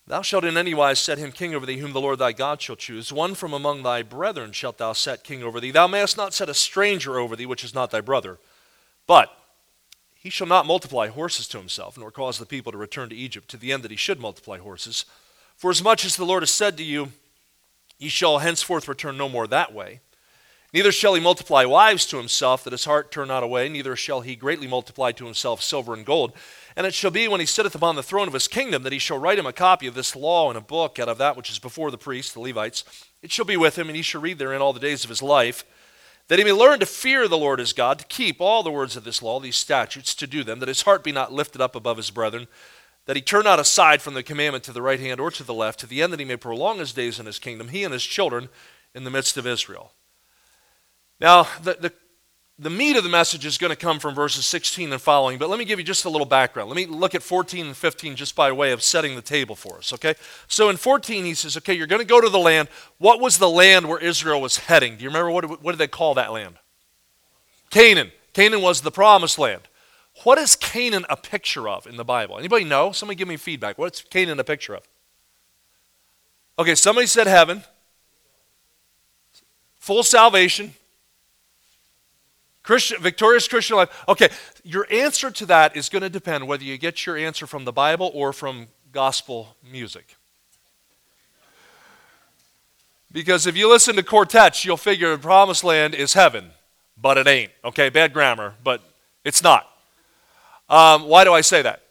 thou 0.07 0.21
shalt 0.21 0.45
in 0.45 0.59
any 0.59 0.75
wise 0.75 0.99
set 0.99 1.17
him 1.17 1.33
king 1.33 1.55
over 1.55 1.65
thee, 1.65 1.79
whom 1.79 1.95
the 1.95 2.01
Lord 2.03 2.19
thy 2.19 2.33
God 2.33 2.61
shall 2.61 2.77
choose. 2.77 3.11
One 3.11 3.35
from 3.35 3.55
among 3.55 3.83
thy 3.83 4.03
brethren 4.03 4.53
shalt 4.53 4.77
thou 4.77 4.93
set 4.93 5.25
king 5.25 5.43
over 5.43 5.61
thee. 5.61 5.71
Thou 5.71 5.87
mayest 5.87 6.19
not 6.19 6.35
set 6.35 6.51
a 6.51 6.55
stranger 6.55 7.19
over 7.19 7.35
thee, 7.35 7.47
which 7.47 7.65
is 7.65 7.75
not 7.75 7.91
thy 7.91 8.03
brother. 8.03 8.39
But 9.07 9.35
he 10.13 10.29
shall 10.29 10.47
not 10.47 10.67
multiply 10.67 11.09
horses 11.09 11.49
to 11.49 11.59
himself, 11.59 11.97
nor 11.97 12.11
cause 12.11 12.37
the 12.37 12.45
people 12.45 12.71
to 12.73 12.77
return 12.77 13.09
to 13.09 13.17
Egypt, 13.17 13.49
to 13.49 13.57
the 13.57 13.73
end 13.73 13.83
that 13.83 13.91
he 13.91 13.97
should 13.97 14.21
multiply 14.21 14.59
horses. 14.59 15.07
For 15.57 15.71
as 15.71 15.83
much 15.83 16.05
as 16.05 16.17
the 16.17 16.27
Lord 16.27 16.43
has 16.43 16.51
said 16.51 16.77
to 16.77 16.85
you, 16.85 17.13
Ye 17.99 18.09
shall 18.09 18.39
henceforth 18.39 18.89
return 18.89 19.17
no 19.17 19.29
more 19.29 19.47
that 19.47 19.73
way. 19.73 20.01
Neither 20.75 20.91
shall 20.91 21.15
he 21.15 21.21
multiply 21.21 21.65
wives 21.65 22.05
to 22.07 22.17
himself, 22.17 22.65
that 22.65 22.73
his 22.73 22.85
heart 22.85 23.13
turn 23.13 23.29
not 23.29 23.45
away, 23.45 23.69
neither 23.69 23.95
shall 23.95 24.23
he 24.23 24.35
greatly 24.35 24.67
multiply 24.67 25.13
to 25.13 25.25
himself 25.25 25.63
silver 25.63 25.95
and 25.95 26.05
gold. 26.05 26.33
And 26.75 26.85
it 26.85 26.95
shall 26.95 27.13
be 27.13 27.29
when 27.29 27.39
he 27.39 27.47
sitteth 27.47 27.77
upon 27.77 27.95
the 27.95 28.03
throne 28.03 28.27
of 28.27 28.35
his 28.35 28.49
kingdom 28.49 28.83
that 28.83 28.93
he 28.93 28.99
shall 28.99 29.19
write 29.19 29.39
him 29.39 29.47
a 29.47 29.53
copy 29.53 29.87
of 29.87 29.95
this 29.95 30.17
law 30.17 30.51
in 30.51 30.57
a 30.57 30.61
book 30.61 30.99
out 30.99 31.09
of 31.09 31.19
that 31.19 31.37
which 31.37 31.49
is 31.49 31.61
before 31.61 31.93
the 31.93 31.97
priests, 31.97 32.33
the 32.33 32.41
Levites. 32.41 32.83
It 33.23 33.31
shall 33.31 33.45
be 33.45 33.57
with 33.57 33.79
him, 33.79 33.89
and 33.89 33.95
he 33.95 34.03
shall 34.03 34.21
read 34.21 34.41
therein 34.41 34.61
all 34.61 34.73
the 34.73 34.81
days 34.81 35.05
of 35.05 35.11
his 35.11 35.23
life, 35.23 35.65
that 36.27 36.41
he 36.41 36.45
may 36.45 36.53
learn 36.53 36.81
to 36.81 36.87
fear 36.87 37.29
the 37.29 37.39
Lord 37.39 37.61
his 37.61 37.73
God, 37.73 38.01
to 38.01 38.05
keep 38.07 38.41
all 38.41 38.65
the 38.65 38.71
words 38.73 38.97
of 38.97 39.05
this 39.05 39.23
law, 39.23 39.39
these 39.39 39.55
statutes, 39.55 40.13
to 40.17 40.27
do 40.27 40.43
them, 40.43 40.59
that 40.59 40.69
his 40.69 40.83
heart 40.83 41.05
be 41.05 41.13
not 41.13 41.33
lifted 41.33 41.61
up 41.61 41.77
above 41.77 41.99
his 41.99 42.11
brethren 42.11 42.49
that 43.07 43.17
he 43.17 43.23
turn 43.23 43.45
not 43.45 43.61
aside 43.61 44.01
from 44.01 44.15
the 44.15 44.23
commandment 44.23 44.65
to 44.65 44.73
the 44.73 44.83
right 44.83 45.01
hand 45.01 45.21
or 45.21 45.31
to 45.31 45.45
the 45.45 45.55
left, 45.55 45.81
to 45.81 45.87
the 45.87 46.03
end 46.03 46.13
that 46.13 46.21
he 46.21 46.27
may 46.27 46.37
prolong 46.37 46.79
his 46.79 46.93
days 46.93 47.21
in 47.21 47.27
his 47.27 47.39
kingdom, 47.39 47.69
he 47.69 47.85
and 47.85 47.93
his 47.93 48.05
children 48.05 48.49
in 48.95 49.05
the 49.05 49.11
midst 49.11 49.37
of 49.37 49.47
Israel. 49.47 49.93
Now, 51.21 51.47
the, 51.63 51.75
the, 51.75 51.93
the 52.59 52.71
meat 52.71 52.97
of 52.97 53.05
the 53.05 53.11
message 53.11 53.45
is 53.45 53.59
going 53.59 53.71
to 53.71 53.77
come 53.77 53.99
from 53.99 54.15
verses 54.15 54.47
16 54.47 54.93
and 54.93 55.03
following, 55.03 55.39
but 55.39 55.51
let 55.51 55.59
me 55.59 55.65
give 55.65 55.79
you 55.79 55.85
just 55.85 56.05
a 56.05 56.09
little 56.09 56.27
background. 56.27 56.69
Let 56.69 56.77
me 56.77 56.87
look 56.87 57.15
at 57.15 57.23
14 57.23 57.67
and 57.67 57.77
15 57.77 58.17
just 58.17 58.37
by 58.37 58.53
way 58.53 58.73
of 58.73 58.83
setting 58.83 59.17
the 59.17 59.23
table 59.23 59.55
for 59.55 59.79
us, 59.79 59.93
okay? 59.93 60.15
So 60.49 60.69
in 60.71 60.77
14, 60.77 61.25
he 61.25 61.35
says, 61.35 61.57
okay, 61.57 61.75
you're 61.75 61.87
going 61.87 62.03
to 62.03 62.07
go 62.07 62.21
to 62.21 62.29
the 62.29 62.39
land. 62.39 62.69
What 62.99 63.21
was 63.21 63.39
the 63.39 63.51
land 63.51 63.89
where 63.89 63.99
Israel 63.99 64.41
was 64.41 64.57
heading? 64.57 64.97
Do 64.97 65.03
you 65.03 65.11
remember 65.11 65.31
what, 65.31 65.63
what 65.63 65.73
did 65.73 65.79
they 65.79 65.89
call 65.89 66.15
that 66.15 66.33
land? 66.33 66.57
Canaan. 67.71 68.13
Canaan 68.33 68.63
was 68.63 68.81
the 68.81 68.91
promised 68.91 69.39
land. 69.39 69.63
What 70.23 70.39
is 70.39 70.57
Canaan 70.57 71.05
a 71.11 71.17
picture 71.17 71.69
of 71.69 71.87
in 71.87 71.97
the 71.97 72.05
Bible? 72.05 72.39
Anybody 72.39 72.65
know? 72.65 72.93
Somebody 72.93 73.17
give 73.17 73.29
me 73.29 73.37
feedback. 73.37 73.79
What's 73.79 74.01
Canaan 74.03 74.39
a 74.39 74.45
picture 74.45 74.75
of? 74.75 74.89
Okay, 76.59 76.77
somebody 76.77 77.09
said 77.09 77.27
heaven, 77.27 77.65
full 79.81 80.05
salvation, 80.05 80.73
Christian, 82.63 83.03
victorious 83.03 83.49
Christian 83.49 83.77
life. 83.77 84.05
Okay, 84.09 84.29
your 84.63 84.87
answer 84.91 85.31
to 85.33 85.47
that 85.47 85.77
is 85.77 85.89
going 85.89 86.03
to 86.03 86.09
depend 86.09 86.47
whether 86.47 86.63
you 86.63 86.79
get 86.79 87.05
your 87.05 87.17
answer 87.17 87.47
from 87.47 87.65
the 87.65 87.73
Bible 87.73 88.11
or 88.15 88.33
from 88.33 88.69
gospel 88.93 89.57
music. 89.69 90.17
Because 93.11 93.47
if 93.47 93.57
you 93.57 93.69
listen 93.69 93.97
to 93.97 94.03
quartets, 94.03 94.65
you'll 94.65 94.77
figure 94.77 95.11
the 95.11 95.19
promised 95.19 95.65
land 95.65 95.95
is 95.95 96.15
heaven, 96.15 96.51
but 96.97 97.19
it 97.19 97.27
ain't. 97.27 97.53
Okay, 97.65 97.89
bad 97.89 98.13
grammar, 98.13 98.55
but 98.63 98.81
it's 99.25 99.43
not. 99.43 99.69
Um, 100.69 101.05
why 101.05 101.25
do 101.25 101.33
I 101.33 101.41
say 101.41 101.63
that? 101.63 101.83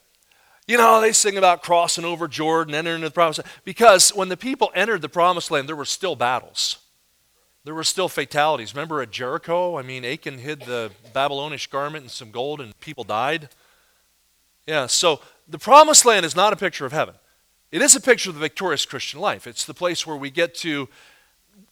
You 0.68 0.78
know, 0.78 1.02
they 1.02 1.12
sing 1.12 1.38
about 1.38 1.62
crossing 1.62 2.06
over 2.06 2.28
Jordan, 2.28 2.74
entering 2.74 3.02
the 3.02 3.12
promised 3.12 3.40
land. 3.40 3.50
Because 3.66 4.10
when 4.16 4.30
the 4.30 4.38
people 4.38 4.72
entered 4.74 5.02
the 5.02 5.10
promised 5.10 5.52
land, 5.52 5.68
there 5.68 5.76
were 5.76 5.86
still 5.86 6.16
battles. 6.16 6.78
There 7.66 7.74
were 7.74 7.84
still 7.84 8.10
fatalities. 8.10 8.74
Remember 8.74 9.02
at 9.02 9.12
Jericho? 9.12 9.78
I 9.78 9.82
mean, 9.82 10.06
Achan 10.06 10.38
hid 10.38 10.62
the 10.62 10.92
Babylonish 11.14 11.68
garment 11.68 12.04
and 12.04 12.12
some 12.12 12.32
gold, 12.32 12.62
and 12.62 12.78
people 12.80 13.04
died. 13.04 13.50
Yeah, 14.66 14.88
so 14.88 15.22
the 15.48 15.60
promised 15.60 16.06
land 16.06 16.26
is 16.26 16.36
not 16.36 16.54
a 16.54 16.58
picture 16.58 16.86
of 16.86 16.94
heaven. 16.94 17.16
It 17.72 17.82
is 17.82 17.96
a 17.96 18.02
picture 18.02 18.30
of 18.30 18.36
the 18.36 18.42
victorious 18.42 18.86
Christian 18.86 19.20
life. 19.20 19.48
It's 19.48 19.66
the 19.66 19.74
place 19.74 20.06
where 20.08 20.16
we 20.16 20.30
get 20.30 20.56
to, 20.56 20.88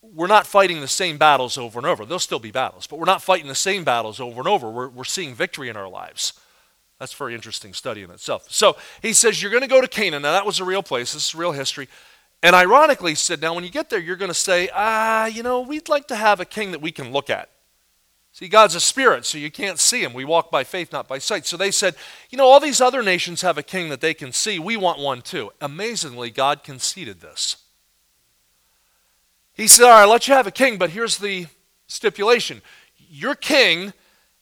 we're 0.02 0.26
not 0.26 0.46
fighting 0.46 0.80
the 0.80 0.88
same 0.88 1.16
battles 1.16 1.56
over 1.56 1.78
and 1.78 1.86
over. 1.86 2.04
There'll 2.04 2.18
still 2.18 2.38
be 2.38 2.50
battles, 2.50 2.86
but 2.86 2.98
we're 2.98 3.06
not 3.06 3.22
fighting 3.22 3.48
the 3.48 3.54
same 3.54 3.84
battles 3.84 4.20
over 4.20 4.40
and 4.40 4.48
over. 4.48 4.70
We're, 4.70 4.88
we're 4.88 5.04
seeing 5.04 5.34
victory 5.34 5.68
in 5.68 5.76
our 5.76 5.88
lives. 5.88 6.34
That's 7.02 7.14
a 7.14 7.16
very 7.16 7.34
interesting 7.34 7.74
study 7.74 8.04
in 8.04 8.12
itself. 8.12 8.46
So 8.48 8.76
he 9.00 9.12
says, 9.12 9.42
You're 9.42 9.50
going 9.50 9.64
to 9.64 9.68
go 9.68 9.80
to 9.80 9.88
Canaan. 9.88 10.22
Now, 10.22 10.30
that 10.30 10.46
was 10.46 10.60
a 10.60 10.64
real 10.64 10.84
place. 10.84 11.14
This 11.14 11.30
is 11.30 11.34
real 11.34 11.50
history. 11.50 11.88
And 12.44 12.54
ironically, 12.54 13.10
he 13.10 13.16
said, 13.16 13.40
Now, 13.40 13.54
when 13.54 13.64
you 13.64 13.70
get 13.70 13.90
there, 13.90 13.98
you're 13.98 14.14
going 14.14 14.30
to 14.30 14.34
say, 14.34 14.70
Ah, 14.72 15.26
you 15.26 15.42
know, 15.42 15.62
we'd 15.62 15.88
like 15.88 16.06
to 16.06 16.14
have 16.14 16.38
a 16.38 16.44
king 16.44 16.70
that 16.70 16.80
we 16.80 16.92
can 16.92 17.10
look 17.10 17.28
at. 17.28 17.48
See, 18.30 18.46
God's 18.46 18.76
a 18.76 18.80
spirit, 18.80 19.26
so 19.26 19.36
you 19.36 19.50
can't 19.50 19.80
see 19.80 20.04
him. 20.04 20.12
We 20.12 20.24
walk 20.24 20.52
by 20.52 20.62
faith, 20.62 20.92
not 20.92 21.08
by 21.08 21.18
sight. 21.18 21.44
So 21.44 21.56
they 21.56 21.72
said, 21.72 21.96
You 22.30 22.38
know, 22.38 22.46
all 22.46 22.60
these 22.60 22.80
other 22.80 23.02
nations 23.02 23.42
have 23.42 23.58
a 23.58 23.64
king 23.64 23.88
that 23.88 24.00
they 24.00 24.14
can 24.14 24.30
see. 24.30 24.60
We 24.60 24.76
want 24.76 25.00
one 25.00 25.22
too. 25.22 25.50
Amazingly, 25.60 26.30
God 26.30 26.62
conceded 26.62 27.20
this. 27.20 27.56
He 29.54 29.66
said, 29.66 29.86
All 29.86 29.90
right, 29.90 30.02
I'll 30.02 30.08
let 30.08 30.28
you 30.28 30.34
have 30.34 30.46
a 30.46 30.52
king, 30.52 30.78
but 30.78 30.90
here's 30.90 31.18
the 31.18 31.48
stipulation 31.88 32.62
your 33.10 33.34
king 33.34 33.92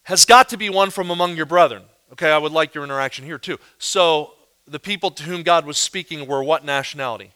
has 0.02 0.26
got 0.26 0.50
to 0.50 0.59
be 0.59 0.69
one 0.69 0.90
from 0.90 1.09
among 1.09 1.37
your 1.38 1.47
brethren. 1.47 1.85
Okay, 2.12 2.31
I 2.31 2.38
would 2.38 2.52
like 2.52 2.75
your 2.75 2.85
interaction 2.85 3.25
here 3.25 3.38
too. 3.38 3.59
So, 3.79 4.33
the 4.67 4.81
people 4.81 5.11
to 5.12 5.23
whom 5.25 5.43
God 5.43 5.67
was 5.67 5.79
speaking 5.79 6.26
were 6.26 6.43
what 6.43 6.64
nationality? 6.64 7.33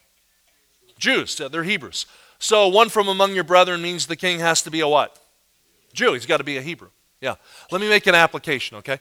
Jews. 0.97 1.35
They're 1.35 1.63
Hebrews. 1.63 2.05
So 2.39 2.67
one 2.67 2.89
from 2.89 3.07
among 3.07 3.33
your 3.33 3.43
brethren 3.43 3.81
means 3.81 4.07
the 4.07 4.15
king 4.15 4.39
has 4.39 4.61
to 4.63 4.71
be 4.71 4.79
a 4.79 4.87
what? 4.87 5.19
Jew. 5.93 6.13
He's 6.13 6.25
got 6.25 6.37
to 6.37 6.43
be 6.43 6.57
a 6.57 6.61
Hebrew. 6.61 6.89
Yeah. 7.21 7.35
Let 7.71 7.81
me 7.81 7.89
make 7.89 8.07
an 8.07 8.15
application, 8.15 8.77
okay? 8.77 8.99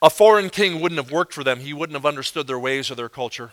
A 0.00 0.10
foreign 0.10 0.50
king 0.50 0.80
wouldn't 0.80 0.98
have 0.98 1.12
worked 1.12 1.32
for 1.32 1.44
them. 1.44 1.60
He 1.60 1.72
wouldn't 1.72 1.94
have 1.94 2.06
understood 2.06 2.46
their 2.46 2.58
ways 2.58 2.90
or 2.90 2.94
their 2.94 3.08
culture. 3.08 3.52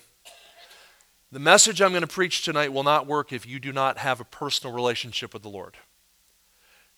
The 1.32 1.40
message 1.40 1.82
I'm 1.82 1.92
going 1.92 2.02
to 2.02 2.08
preach 2.08 2.44
tonight 2.44 2.74
will 2.74 2.84
not 2.84 3.06
work 3.06 3.32
if 3.32 3.46
you 3.46 3.60
do 3.60 3.72
not 3.72 4.00
have 4.00 4.20
a 4.20 4.24
personal 4.24 4.74
relationship 4.74 5.34
with 5.34 5.44
the 5.44 5.50
Lord. 5.50 5.78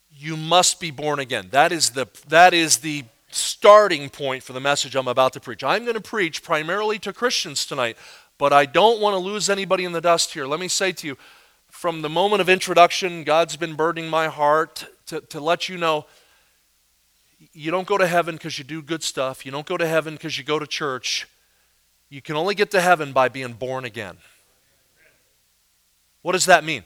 You 0.09 0.37
must 0.37 0.79
be 0.79 0.91
born 0.91 1.19
again. 1.19 1.47
That 1.51 1.71
is 1.71 1.91
the, 1.91 2.07
that 2.27 2.53
is 2.53 2.77
the 2.77 3.05
starting 3.35 4.09
point 4.09 4.43
for 4.43 4.53
the 4.53 4.59
message 4.59 4.95
I'm 4.95 5.07
about 5.07 5.33
to 5.33 5.39
preach. 5.39 5.63
I'm 5.63 5.83
going 5.83 5.95
to 5.95 6.01
preach 6.01 6.43
primarily 6.43 6.99
to 6.99 7.13
Christians 7.13 7.65
tonight, 7.65 7.97
but 8.37 8.53
I 8.53 8.65
don't 8.65 9.01
want 9.01 9.13
to 9.13 9.19
lose 9.19 9.49
anybody 9.49 9.85
in 9.85 9.91
the 9.91 10.01
dust 10.01 10.33
here. 10.33 10.45
Let 10.45 10.59
me 10.59 10.67
say 10.67 10.91
to 10.91 11.07
you, 11.07 11.17
from 11.69 12.01
the 12.01 12.09
moment 12.09 12.41
of 12.41 12.49
introduction, 12.49 13.23
God's 13.23 13.55
been 13.55 13.75
burdening 13.75 14.09
my 14.09 14.27
heart 14.27 14.85
to, 15.07 15.21
to 15.21 15.39
let 15.39 15.69
you 15.69 15.77
know 15.77 16.05
you 17.53 17.71
don't 17.71 17.87
go 17.87 17.97
to 17.97 18.07
heaven 18.07 18.35
because 18.35 18.57
you 18.57 18.63
do 18.63 18.81
good 18.81 19.03
stuff. 19.03 19.45
You 19.45 19.51
don't 19.51 19.65
go 19.65 19.77
to 19.77 19.87
heaven 19.87 20.13
because 20.13 20.37
you 20.37 20.43
go 20.43 20.59
to 20.59 20.67
church. 20.67 21.27
You 22.09 22.21
can 22.21 22.35
only 22.35 22.55
get 22.55 22.71
to 22.71 22.81
heaven 22.81 23.13
by 23.13 23.29
being 23.29 23.53
born 23.53 23.85
again. 23.85 24.17
What 26.21 26.33
does 26.33 26.45
that 26.45 26.63
mean? 26.63 26.83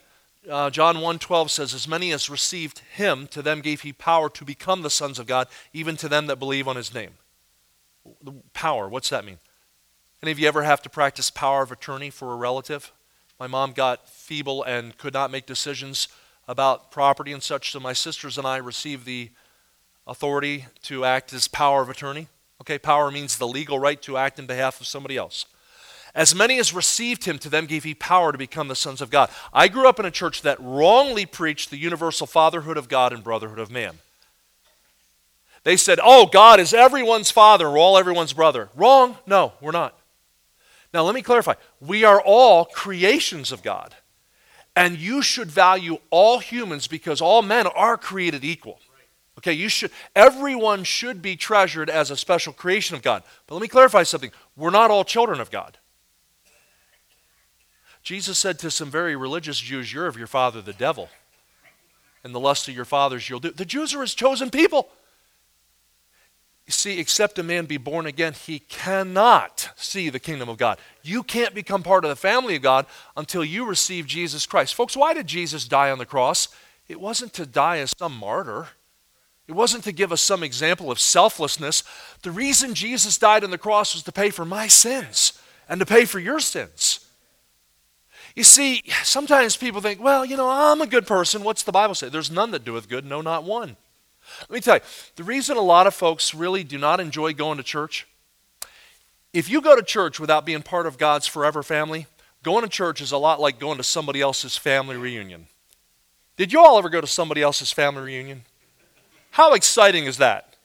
Uh, 0.49 0.69
John 0.69 0.97
1:12 0.97 1.49
says, 1.49 1.73
"As 1.73 1.87
many 1.87 2.11
as 2.11 2.29
received 2.29 2.79
him, 2.79 3.27
to 3.29 3.41
them 3.41 3.61
gave 3.61 3.81
he 3.81 3.91
power 3.91 4.29
to 4.29 4.45
become 4.45 4.83
the 4.83 4.89
sons 4.89 5.17
of 5.17 5.25
God, 5.25 5.47
even 5.73 5.97
to 5.97 6.07
them 6.07 6.27
that 6.27 6.37
believe 6.37 6.67
on 6.67 6.75
his 6.75 6.93
name." 6.93 7.17
Power, 8.53 8.87
what's 8.87 9.09
that 9.09 9.25
mean? 9.25 9.39
Any 10.21 10.31
of 10.31 10.39
you 10.39 10.47
ever 10.47 10.63
have 10.63 10.81
to 10.83 10.89
practice 10.89 11.29
power 11.31 11.63
of 11.63 11.71
attorney 11.71 12.11
for 12.11 12.31
a 12.31 12.35
relative? 12.35 12.91
My 13.39 13.47
mom 13.47 13.73
got 13.73 14.07
feeble 14.07 14.63
and 14.63 14.97
could 14.97 15.13
not 15.13 15.31
make 15.31 15.45
decisions 15.45 16.07
about 16.47 16.91
property 16.91 17.33
and 17.33 17.41
such, 17.41 17.71
so 17.71 17.79
my 17.79 17.93
sisters 17.93 18.37
and 18.37 18.45
I 18.45 18.57
received 18.57 19.05
the 19.05 19.31
authority 20.05 20.67
to 20.83 21.05
act 21.05 21.33
as 21.33 21.47
power 21.47 21.81
of 21.81 21.89
attorney. 21.89 22.27
Okay, 22.61 22.77
power 22.77 23.09
means 23.09 23.37
the 23.37 23.47
legal 23.47 23.79
right 23.79 24.01
to 24.03 24.17
act 24.17 24.37
in 24.37 24.45
behalf 24.45 24.79
of 24.79 24.87
somebody 24.87 25.17
else. 25.17 25.47
As 26.15 26.33
many 26.33 26.57
as 26.59 26.73
received 26.73 27.25
him, 27.25 27.37
to 27.39 27.49
them 27.49 27.65
gave 27.65 27.83
he 27.83 27.93
power 27.93 28.31
to 28.31 28.37
become 28.37 28.69
the 28.69 28.75
sons 28.75 29.01
of 29.01 29.09
God. 29.09 29.29
I 29.53 29.67
grew 29.67 29.87
up 29.87 29.99
in 29.99 30.05
a 30.05 30.11
church 30.11 30.41
that 30.43 30.57
wrongly 30.61 31.25
preached 31.25 31.69
the 31.69 31.77
universal 31.77 32.25
fatherhood 32.25 32.77
of 32.77 32.87
God 32.87 33.11
and 33.11 33.21
brotherhood 33.21 33.59
of 33.59 33.69
man. 33.69 33.99
They 35.65 35.75
said, 35.75 35.99
oh, 36.01 36.25
God 36.25 36.61
is 36.61 36.73
everyone's 36.73 37.31
father, 37.31 37.69
we're 37.69 37.77
all 37.77 37.97
everyone's 37.97 38.33
brother. 38.33 38.69
Wrong. 38.75 39.17
No, 39.27 39.53
we're 39.59 39.71
not. 39.71 39.97
Now, 40.93 41.03
let 41.03 41.15
me 41.15 41.21
clarify. 41.21 41.55
We 41.81 42.05
are 42.05 42.21
all 42.21 42.63
creations 42.63 43.51
of 43.51 43.61
God. 43.61 43.93
And 44.73 44.97
you 44.97 45.21
should 45.21 45.51
value 45.51 45.97
all 46.11 46.39
humans 46.39 46.87
because 46.87 47.19
all 47.19 47.41
men 47.41 47.67
are 47.67 47.97
created 47.97 48.45
equal. 48.45 48.79
Okay, 49.37 49.53
you 49.53 49.67
should 49.67 49.91
everyone 50.15 50.85
should 50.85 51.21
be 51.21 51.35
treasured 51.35 51.89
as 51.89 52.09
a 52.09 52.15
special 52.15 52.53
creation 52.53 52.95
of 52.95 53.01
God. 53.01 53.23
But 53.47 53.55
let 53.55 53.61
me 53.61 53.67
clarify 53.67 54.03
something. 54.03 54.31
We're 54.55 54.69
not 54.69 54.91
all 54.91 55.03
children 55.03 55.41
of 55.41 55.51
God. 55.51 55.77
Jesus 58.05 58.37
said 58.37 58.59
to 58.59 58.69
some 58.69 58.91
very 58.91 59.15
religious 59.15 59.59
Jews, 59.59 59.91
You're 59.91 60.05
of 60.05 60.15
your 60.15 60.27
father 60.27 60.61
the 60.61 60.73
devil, 60.73 61.09
and 62.23 62.35
the 62.35 62.39
lust 62.39 62.67
of 62.67 62.75
your 62.75 62.85
fathers 62.85 63.27
you'll 63.27 63.39
do. 63.39 63.49
The 63.49 63.65
Jews 63.65 63.95
are 63.95 64.01
his 64.01 64.13
chosen 64.13 64.51
people. 64.51 64.89
You 66.67 66.71
see, 66.71 66.99
except 66.99 67.39
a 67.39 67.43
man 67.43 67.65
be 67.65 67.77
born 67.77 68.05
again, 68.05 68.33
he 68.33 68.59
cannot 68.59 69.69
see 69.75 70.09
the 70.09 70.19
kingdom 70.19 70.49
of 70.49 70.57
God. 70.57 70.77
You 71.01 71.23
can't 71.23 71.55
become 71.55 71.81
part 71.81 72.05
of 72.05 72.09
the 72.09 72.15
family 72.15 72.55
of 72.55 72.61
God 72.61 72.85
until 73.17 73.43
you 73.43 73.65
receive 73.65 74.05
Jesus 74.05 74.45
Christ. 74.45 74.75
Folks, 74.75 74.95
why 74.95 75.15
did 75.15 75.25
Jesus 75.25 75.67
die 75.67 75.89
on 75.89 75.97
the 75.97 76.05
cross? 76.05 76.47
It 76.87 77.01
wasn't 77.01 77.33
to 77.33 77.47
die 77.47 77.79
as 77.79 77.95
some 77.97 78.15
martyr. 78.15 78.67
It 79.47 79.53
wasn't 79.53 79.83
to 79.85 79.91
give 79.91 80.11
us 80.11 80.21
some 80.21 80.43
example 80.43 80.91
of 80.91 80.99
selflessness. 80.99 81.83
The 82.21 82.31
reason 82.31 82.75
Jesus 82.75 83.17
died 83.17 83.43
on 83.43 83.49
the 83.49 83.57
cross 83.57 83.95
was 83.95 84.03
to 84.03 84.11
pay 84.11 84.29
for 84.29 84.45
my 84.45 84.67
sins 84.67 85.33
and 85.67 85.79
to 85.79 85.85
pay 85.87 86.05
for 86.05 86.19
your 86.19 86.39
sins. 86.39 87.04
You 88.35 88.43
see, 88.43 88.83
sometimes 89.03 89.55
people 89.55 89.79
think, 89.79 90.01
well, 90.01 90.25
you 90.25 90.35
know, 90.35 90.49
I'm 90.49 90.81
a 90.81 90.87
good 90.87 91.07
person. 91.07 91.43
What's 91.43 91.63
the 91.63 91.71
Bible 91.71 91.95
say? 91.95 92.09
There's 92.09 92.29
none 92.29 92.51
that 92.51 92.65
doeth 92.65 92.89
good, 92.89 93.05
no, 93.05 93.21
not 93.21 93.45
one. 93.45 93.77
Let 94.41 94.51
me 94.51 94.59
tell 94.59 94.75
you, 94.75 94.81
the 95.15 95.23
reason 95.23 95.55
a 95.55 95.61
lot 95.61 95.87
of 95.87 95.93
folks 95.93 96.33
really 96.33 96.63
do 96.63 96.77
not 96.77 96.99
enjoy 96.99 97.33
going 97.33 97.57
to 97.57 97.63
church, 97.63 98.07
if 99.33 99.49
you 99.49 99.61
go 99.61 99.75
to 99.75 99.83
church 99.83 100.19
without 100.19 100.45
being 100.45 100.61
part 100.61 100.85
of 100.85 100.97
God's 100.97 101.27
forever 101.27 101.63
family, 101.63 102.07
going 102.43 102.63
to 102.63 102.69
church 102.69 103.01
is 103.01 103.11
a 103.11 103.17
lot 103.17 103.39
like 103.39 103.59
going 103.59 103.77
to 103.77 103.83
somebody 103.83 104.21
else's 104.21 104.57
family 104.57 104.97
reunion. 104.97 105.47
Did 106.37 106.51
you 106.51 106.59
all 106.59 106.77
ever 106.77 106.89
go 106.89 107.01
to 107.01 107.07
somebody 107.07 107.41
else's 107.41 107.71
family 107.71 108.01
reunion? 108.03 108.43
How 109.31 109.53
exciting 109.53 110.05
is 110.05 110.17
that? 110.17 110.55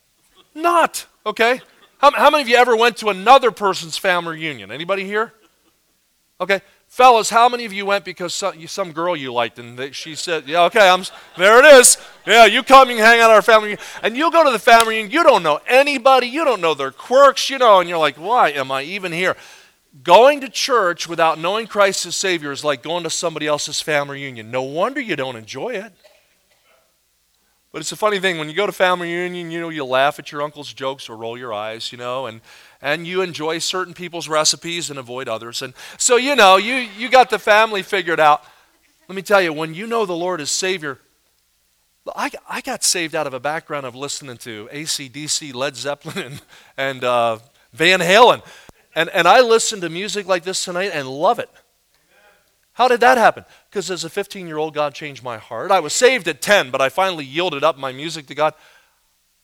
Not, 0.54 1.06
okay? 1.24 1.60
How, 1.98 2.10
how 2.12 2.30
many 2.30 2.42
of 2.42 2.48
you 2.48 2.56
ever 2.56 2.76
went 2.76 2.96
to 2.98 3.08
another 3.08 3.50
person's 3.50 3.96
family 3.96 4.36
reunion? 4.36 4.72
Anybody 4.72 5.04
here? 5.04 5.32
Okay, 6.40 6.62
Fellas, 6.90 7.30
how 7.30 7.48
many 7.48 7.64
of 7.64 7.72
you 7.72 7.86
went 7.86 8.04
because 8.04 8.34
some, 8.34 8.66
some 8.66 8.90
girl 8.90 9.14
you 9.14 9.32
liked 9.32 9.60
and 9.60 9.78
they, 9.78 9.92
she 9.92 10.16
said, 10.16 10.48
Yeah, 10.48 10.64
okay, 10.64 10.88
I'm, 10.88 11.04
there 11.38 11.60
it 11.60 11.78
is. 11.78 11.96
Yeah, 12.26 12.46
you 12.46 12.64
come 12.64 12.90
and 12.90 12.98
hang 12.98 13.20
out 13.20 13.30
at 13.30 13.36
our 13.36 13.42
family. 13.42 13.78
And 14.02 14.16
you'll 14.16 14.32
go 14.32 14.42
to 14.42 14.50
the 14.50 14.58
family 14.58 15.00
and 15.00 15.12
you 15.12 15.22
don't 15.22 15.44
know 15.44 15.60
anybody, 15.68 16.26
you 16.26 16.44
don't 16.44 16.60
know 16.60 16.74
their 16.74 16.90
quirks, 16.90 17.48
you 17.48 17.58
know, 17.58 17.78
and 17.78 17.88
you're 17.88 17.96
like, 17.96 18.16
Why 18.16 18.50
am 18.50 18.72
I 18.72 18.82
even 18.82 19.12
here? 19.12 19.36
Going 20.02 20.40
to 20.40 20.48
church 20.48 21.08
without 21.08 21.38
knowing 21.38 21.68
Christ 21.68 22.06
as 22.06 22.16
Savior 22.16 22.50
is 22.50 22.64
like 22.64 22.82
going 22.82 23.04
to 23.04 23.10
somebody 23.10 23.46
else's 23.46 23.80
family 23.80 24.22
reunion. 24.22 24.50
No 24.50 24.62
wonder 24.62 25.00
you 25.00 25.14
don't 25.14 25.36
enjoy 25.36 25.70
it. 25.74 25.92
But 27.70 27.82
it's 27.82 27.92
a 27.92 27.96
funny 27.96 28.18
thing 28.18 28.38
when 28.38 28.48
you 28.48 28.56
go 28.56 28.66
to 28.66 28.72
family 28.72 29.14
reunion, 29.14 29.52
you 29.52 29.60
know, 29.60 29.68
you 29.68 29.84
laugh 29.84 30.18
at 30.18 30.32
your 30.32 30.42
uncle's 30.42 30.72
jokes 30.72 31.08
or 31.08 31.16
roll 31.16 31.38
your 31.38 31.54
eyes, 31.54 31.92
you 31.92 31.98
know, 31.98 32.26
and 32.26 32.40
and 32.82 33.06
you 33.06 33.22
enjoy 33.22 33.58
certain 33.58 33.94
people's 33.94 34.28
recipes 34.28 34.90
and 34.90 34.98
avoid 34.98 35.28
others. 35.28 35.62
And 35.62 35.74
so, 35.98 36.16
you 36.16 36.34
know, 36.36 36.56
you, 36.56 36.74
you 36.74 37.08
got 37.08 37.30
the 37.30 37.38
family 37.38 37.82
figured 37.82 38.20
out. 38.20 38.42
Let 39.08 39.16
me 39.16 39.22
tell 39.22 39.42
you, 39.42 39.52
when 39.52 39.74
you 39.74 39.86
know 39.86 40.06
the 40.06 40.14
Lord 40.14 40.40
is 40.40 40.50
Savior, 40.50 40.98
I, 42.16 42.30
I 42.48 42.60
got 42.60 42.82
saved 42.82 43.14
out 43.14 43.26
of 43.26 43.34
a 43.34 43.40
background 43.40 43.86
of 43.86 43.94
listening 43.94 44.38
to 44.38 44.68
ACDC, 44.72 45.54
Led 45.54 45.76
Zeppelin, 45.76 46.40
and, 46.76 47.04
uh, 47.04 47.38
Van 47.72 48.00
Halen. 48.00 48.42
And, 48.94 49.08
and 49.10 49.28
I 49.28 49.40
listen 49.40 49.80
to 49.82 49.88
music 49.88 50.26
like 50.26 50.42
this 50.42 50.64
tonight 50.64 50.90
and 50.92 51.08
love 51.08 51.38
it. 51.38 51.50
How 52.72 52.88
did 52.88 53.00
that 53.00 53.18
happen? 53.18 53.44
Because 53.68 53.90
as 53.90 54.04
a 54.04 54.10
15 54.10 54.46
year 54.46 54.56
old, 54.56 54.74
God 54.74 54.94
changed 54.94 55.22
my 55.22 55.38
heart. 55.38 55.70
I 55.70 55.80
was 55.80 55.92
saved 55.92 56.26
at 56.28 56.40
10, 56.40 56.70
but 56.70 56.80
I 56.80 56.88
finally 56.88 57.24
yielded 57.24 57.62
up 57.62 57.78
my 57.78 57.92
music 57.92 58.26
to 58.28 58.34
God. 58.34 58.54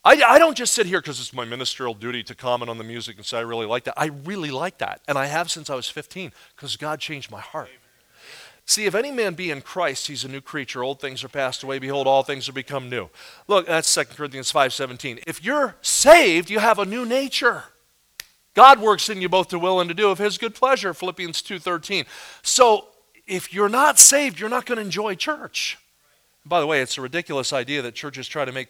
I, 0.07 0.23
I 0.25 0.39
don't 0.39 0.57
just 0.57 0.73
sit 0.73 0.87
here 0.87 1.01
because 1.01 1.19
it's 1.19 1.33
my 1.33 1.45
ministerial 1.45 1.93
duty 1.93 2.23
to 2.23 2.35
comment 2.37 2.71
on 2.71 2.79
the 2.79 2.85
music 2.85 3.17
and 3.17 3.27
say 3.27 3.39
I 3.39 3.41
really 3.41 3.67
like 3.67 3.83
that. 3.85 3.95
I 3.97 4.07
really 4.07 4.53
like 4.53 4.79
that. 4.79 5.01
And 5.09 5.19
I 5.19 5.27
have 5.27 5.51
since 5.51 5.69
I 5.69 5.75
was 5.75 5.89
15 5.89 6.31
because 6.55 6.77
God 6.77 7.01
changed 7.01 7.29
my 7.29 7.41
heart. 7.41 7.71
See, 8.67 8.85
if 8.85 8.95
any 8.95 9.11
man 9.11 9.35
be 9.35 9.51
in 9.51 9.63
Christ, 9.63 10.07
he's 10.07 10.25
a 10.25 10.29
new 10.29 10.41
creature. 10.41 10.85
Old 10.85 11.01
things 11.01 11.25
are 11.25 11.29
passed 11.29 11.65
away. 11.65 11.81
Behold, 11.81 12.07
all 12.07 12.23
things 12.23 12.49
are 12.49 12.53
become 12.53 12.89
new. 12.89 13.09
Look, 13.49 13.67
that's 13.67 13.93
2 13.93 14.05
Corinthians 14.05 14.53
5.17. 14.53 15.25
If 15.27 15.45
you're 15.45 15.75
saved, 15.83 16.51
you 16.51 16.61
have 16.61 16.79
a 16.79 16.85
new 16.85 17.05
nature. 17.05 17.65
God 18.55 18.79
works 18.79 19.09
in 19.09 19.21
you 19.21 19.29
both 19.29 19.49
to 19.49 19.59
will 19.59 19.81
and 19.81 19.89
to 19.89 19.95
do 19.95 20.11
of 20.11 20.19
his 20.19 20.39
good 20.39 20.55
pleasure, 20.55 20.95
Philippians 20.95 21.43
2.13. 21.43 22.07
So 22.43 22.87
if 23.27 23.53
you're 23.53 23.69
not 23.69 23.99
saved, 23.99 24.39
you're 24.39 24.49
not 24.49 24.67
going 24.67 24.77
to 24.77 24.85
enjoy 24.85 25.17
church. 25.17 25.79
By 26.45 26.61
the 26.61 26.67
way, 26.67 26.81
it's 26.81 26.97
a 26.97 27.01
ridiculous 27.01 27.53
idea 27.53 27.83
that 27.83 27.97
churches 27.97 28.29
try 28.29 28.45
to 28.45 28.53
make 28.53 28.69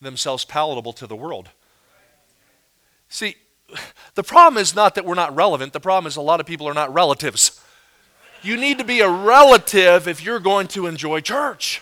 themselves 0.00 0.44
palatable 0.44 0.92
to 0.94 1.06
the 1.06 1.16
world. 1.16 1.48
See, 3.08 3.36
the 4.14 4.22
problem 4.22 4.60
is 4.60 4.74
not 4.74 4.94
that 4.94 5.04
we're 5.04 5.14
not 5.14 5.34
relevant, 5.34 5.72
the 5.72 5.80
problem 5.80 6.08
is 6.08 6.16
a 6.16 6.20
lot 6.20 6.40
of 6.40 6.46
people 6.46 6.68
are 6.68 6.74
not 6.74 6.92
relatives. 6.92 7.60
You 8.42 8.56
need 8.56 8.78
to 8.78 8.84
be 8.84 9.00
a 9.00 9.08
relative 9.08 10.06
if 10.06 10.22
you're 10.22 10.40
going 10.40 10.68
to 10.68 10.86
enjoy 10.86 11.20
church. 11.20 11.80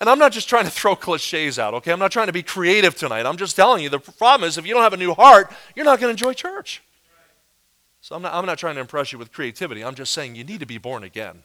And 0.00 0.08
I'm 0.08 0.18
not 0.18 0.32
just 0.32 0.48
trying 0.48 0.64
to 0.64 0.70
throw 0.70 0.94
cliches 0.94 1.58
out, 1.58 1.74
okay? 1.74 1.92
I'm 1.92 1.98
not 1.98 2.12
trying 2.12 2.28
to 2.28 2.32
be 2.32 2.42
creative 2.42 2.94
tonight. 2.94 3.26
I'm 3.26 3.36
just 3.36 3.56
telling 3.56 3.82
you 3.82 3.90
the 3.90 3.98
problem 3.98 4.48
is 4.48 4.56
if 4.56 4.66
you 4.66 4.72
don't 4.72 4.82
have 4.82 4.92
a 4.92 4.98
new 4.98 5.12
heart, 5.12 5.52
you're 5.74 5.84
not 5.84 5.98
going 5.98 6.08
to 6.08 6.12
enjoy 6.12 6.34
church. 6.34 6.82
So 8.00 8.14
I'm 8.14 8.22
not, 8.22 8.32
I'm 8.32 8.46
not 8.46 8.58
trying 8.58 8.76
to 8.76 8.80
impress 8.80 9.12
you 9.12 9.18
with 9.18 9.32
creativity. 9.32 9.84
I'm 9.84 9.96
just 9.96 10.12
saying 10.12 10.36
you 10.36 10.44
need 10.44 10.60
to 10.60 10.66
be 10.66 10.78
born 10.78 11.02
again. 11.02 11.42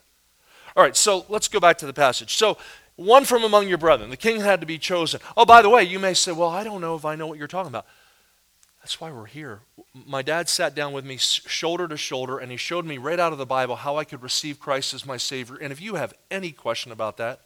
All 0.75 0.83
right, 0.83 0.95
so 0.95 1.25
let's 1.29 1.47
go 1.47 1.59
back 1.59 1.77
to 1.79 1.85
the 1.85 1.93
passage. 1.93 2.35
So 2.35 2.57
one 2.95 3.25
from 3.25 3.43
among 3.43 3.67
your 3.67 3.77
brethren. 3.77 4.09
The 4.09 4.17
king 4.17 4.41
had 4.41 4.59
to 4.61 4.67
be 4.67 4.77
chosen. 4.77 5.19
Oh, 5.35 5.45
by 5.45 5.61
the 5.61 5.69
way, 5.69 5.83
you 5.83 5.99
may 5.99 6.13
say, 6.13 6.31
well, 6.31 6.49
I 6.49 6.63
don't 6.63 6.81
know 6.81 6.95
if 6.95 7.05
I 7.05 7.15
know 7.15 7.27
what 7.27 7.37
you're 7.37 7.47
talking 7.47 7.69
about. 7.69 7.85
That's 8.81 8.99
why 8.99 9.11
we're 9.11 9.25
here. 9.25 9.61
My 9.93 10.21
dad 10.21 10.49
sat 10.49 10.75
down 10.75 10.91
with 10.91 11.05
me 11.05 11.15
shoulder 11.17 11.87
to 11.87 11.95
shoulder 11.95 12.37
and 12.37 12.51
he 12.51 12.57
showed 12.57 12.85
me 12.85 12.97
right 12.97 13.19
out 13.19 13.31
of 13.31 13.37
the 13.37 13.45
Bible 13.45 13.77
how 13.77 13.95
I 13.95 14.03
could 14.03 14.21
receive 14.21 14.59
Christ 14.59 14.93
as 14.93 15.05
my 15.05 15.15
Savior. 15.15 15.55
And 15.55 15.71
if 15.71 15.81
you 15.81 15.95
have 15.95 16.13
any 16.29 16.51
question 16.51 16.91
about 16.91 17.15
that, 17.17 17.39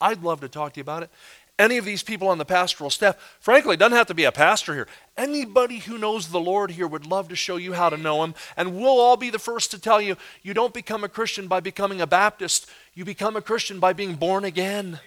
I'd 0.00 0.22
love 0.22 0.40
to 0.42 0.48
talk 0.48 0.74
to 0.74 0.78
you 0.78 0.82
about 0.82 1.02
it. 1.02 1.10
Any 1.58 1.78
of 1.78 1.84
these 1.84 2.02
people 2.02 2.28
on 2.28 2.38
the 2.38 2.44
pastoral 2.44 2.90
staff. 2.90 3.16
Frankly, 3.40 3.74
it 3.74 3.78
doesn't 3.78 3.96
have 3.96 4.06
to 4.08 4.14
be 4.14 4.24
a 4.24 4.32
pastor 4.32 4.74
here. 4.74 4.88
Anybody 5.16 5.78
who 5.78 5.96
knows 5.96 6.28
the 6.28 6.40
Lord 6.40 6.72
here 6.72 6.86
would 6.86 7.06
love 7.06 7.28
to 7.28 7.36
show 7.36 7.56
you 7.56 7.72
how 7.72 7.88
to 7.88 7.96
know 7.96 8.22
Him. 8.22 8.34
And 8.56 8.76
we'll 8.76 9.00
all 9.00 9.16
be 9.16 9.30
the 9.30 9.38
first 9.38 9.70
to 9.70 9.78
tell 9.78 10.00
you 10.00 10.16
you 10.42 10.52
don't 10.52 10.74
become 10.74 11.02
a 11.02 11.08
Christian 11.08 11.48
by 11.48 11.60
becoming 11.60 12.00
a 12.00 12.06
Baptist, 12.06 12.70
you 12.94 13.04
become 13.04 13.36
a 13.36 13.42
Christian 13.42 13.80
by 13.80 13.92
being 13.92 14.14
born 14.14 14.44
again. 14.44 15.00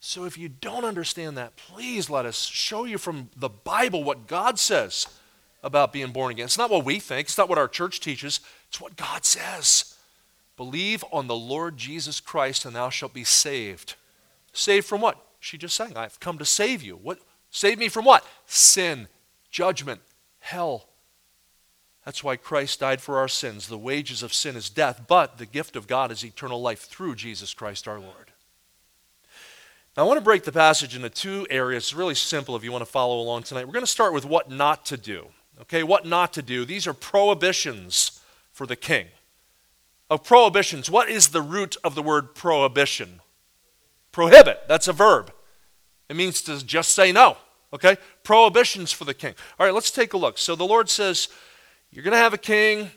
So 0.00 0.24
if 0.24 0.38
you 0.38 0.48
don't 0.48 0.84
understand 0.84 1.36
that, 1.36 1.56
please 1.56 2.08
let 2.08 2.24
us 2.24 2.44
show 2.44 2.84
you 2.84 2.96
from 2.96 3.30
the 3.36 3.50
Bible 3.50 4.02
what 4.02 4.26
God 4.26 4.58
says 4.58 5.06
about 5.62 5.92
being 5.92 6.10
born 6.10 6.32
again. 6.32 6.46
It's 6.46 6.56
not 6.56 6.70
what 6.70 6.86
we 6.86 6.98
think, 6.98 7.28
it's 7.28 7.36
not 7.38 7.50
what 7.50 7.58
our 7.58 7.68
church 7.68 8.00
teaches, 8.00 8.40
it's 8.68 8.80
what 8.80 8.96
God 8.96 9.24
says. 9.24 9.96
Believe 10.56 11.04
on 11.12 11.26
the 11.26 11.36
Lord 11.36 11.76
Jesus 11.76 12.20
Christ 12.20 12.64
and 12.64 12.74
thou 12.74 12.88
shalt 12.90 13.14
be 13.14 13.24
saved. 13.24 13.94
Saved 14.52 14.86
from 14.86 15.00
what? 15.00 15.24
She 15.38 15.56
just 15.56 15.74
sang, 15.74 15.96
I've 15.96 16.20
come 16.20 16.38
to 16.38 16.44
save 16.44 16.82
you. 16.82 16.96
What 16.96 17.18
save 17.50 17.78
me 17.78 17.88
from 17.88 18.04
what? 18.04 18.26
Sin, 18.46 19.08
judgment, 19.50 20.00
hell. 20.40 20.86
That's 22.04 22.24
why 22.24 22.36
Christ 22.36 22.80
died 22.80 23.00
for 23.00 23.18
our 23.18 23.28
sins. 23.28 23.68
The 23.68 23.78
wages 23.78 24.22
of 24.22 24.34
sin 24.34 24.56
is 24.56 24.70
death, 24.70 25.02
but 25.06 25.38
the 25.38 25.46
gift 25.46 25.76
of 25.76 25.86
God 25.86 26.10
is 26.10 26.24
eternal 26.24 26.60
life 26.60 26.80
through 26.80 27.14
Jesus 27.14 27.54
Christ 27.54 27.86
our 27.86 28.00
Lord. 28.00 28.32
Now, 29.96 30.04
I 30.04 30.06
want 30.06 30.18
to 30.18 30.24
break 30.24 30.44
the 30.44 30.52
passage 30.52 30.96
into 30.96 31.10
two 31.10 31.46
areas. 31.50 31.84
It's 31.84 31.94
really 31.94 32.14
simple 32.14 32.56
if 32.56 32.64
you 32.64 32.72
want 32.72 32.82
to 32.82 32.90
follow 32.90 33.20
along 33.20 33.42
tonight. 33.42 33.66
We're 33.66 33.72
going 33.72 33.84
to 33.84 33.90
start 33.90 34.14
with 34.14 34.24
what 34.24 34.50
not 34.50 34.86
to 34.86 34.96
do. 34.96 35.28
Okay, 35.62 35.82
what 35.82 36.06
not 36.06 36.32
to 36.34 36.42
do. 36.42 36.64
These 36.64 36.86
are 36.86 36.94
prohibitions 36.94 38.20
for 38.52 38.66
the 38.66 38.76
king. 38.76 39.06
Of 40.08 40.24
prohibitions, 40.24 40.90
what 40.90 41.08
is 41.08 41.28
the 41.28 41.42
root 41.42 41.76
of 41.84 41.94
the 41.94 42.02
word 42.02 42.34
prohibition? 42.34 43.20
Prohibit. 44.12 44.62
That's 44.68 44.88
a 44.88 44.92
verb. 44.92 45.32
It 46.08 46.16
means 46.16 46.42
to 46.42 46.64
just 46.64 46.92
say 46.92 47.12
no. 47.12 47.36
Okay? 47.72 47.96
Prohibitions 48.24 48.90
for 48.90 49.04
the 49.04 49.14
king. 49.14 49.34
All 49.58 49.66
right, 49.66 49.74
let's 49.74 49.90
take 49.90 50.12
a 50.12 50.18
look. 50.18 50.38
So 50.38 50.56
the 50.56 50.64
Lord 50.64 50.88
says, 50.88 51.28
You're 51.90 52.04
going 52.04 52.12
to 52.12 52.18
have 52.18 52.34
a 52.34 52.38
king, 52.38 52.90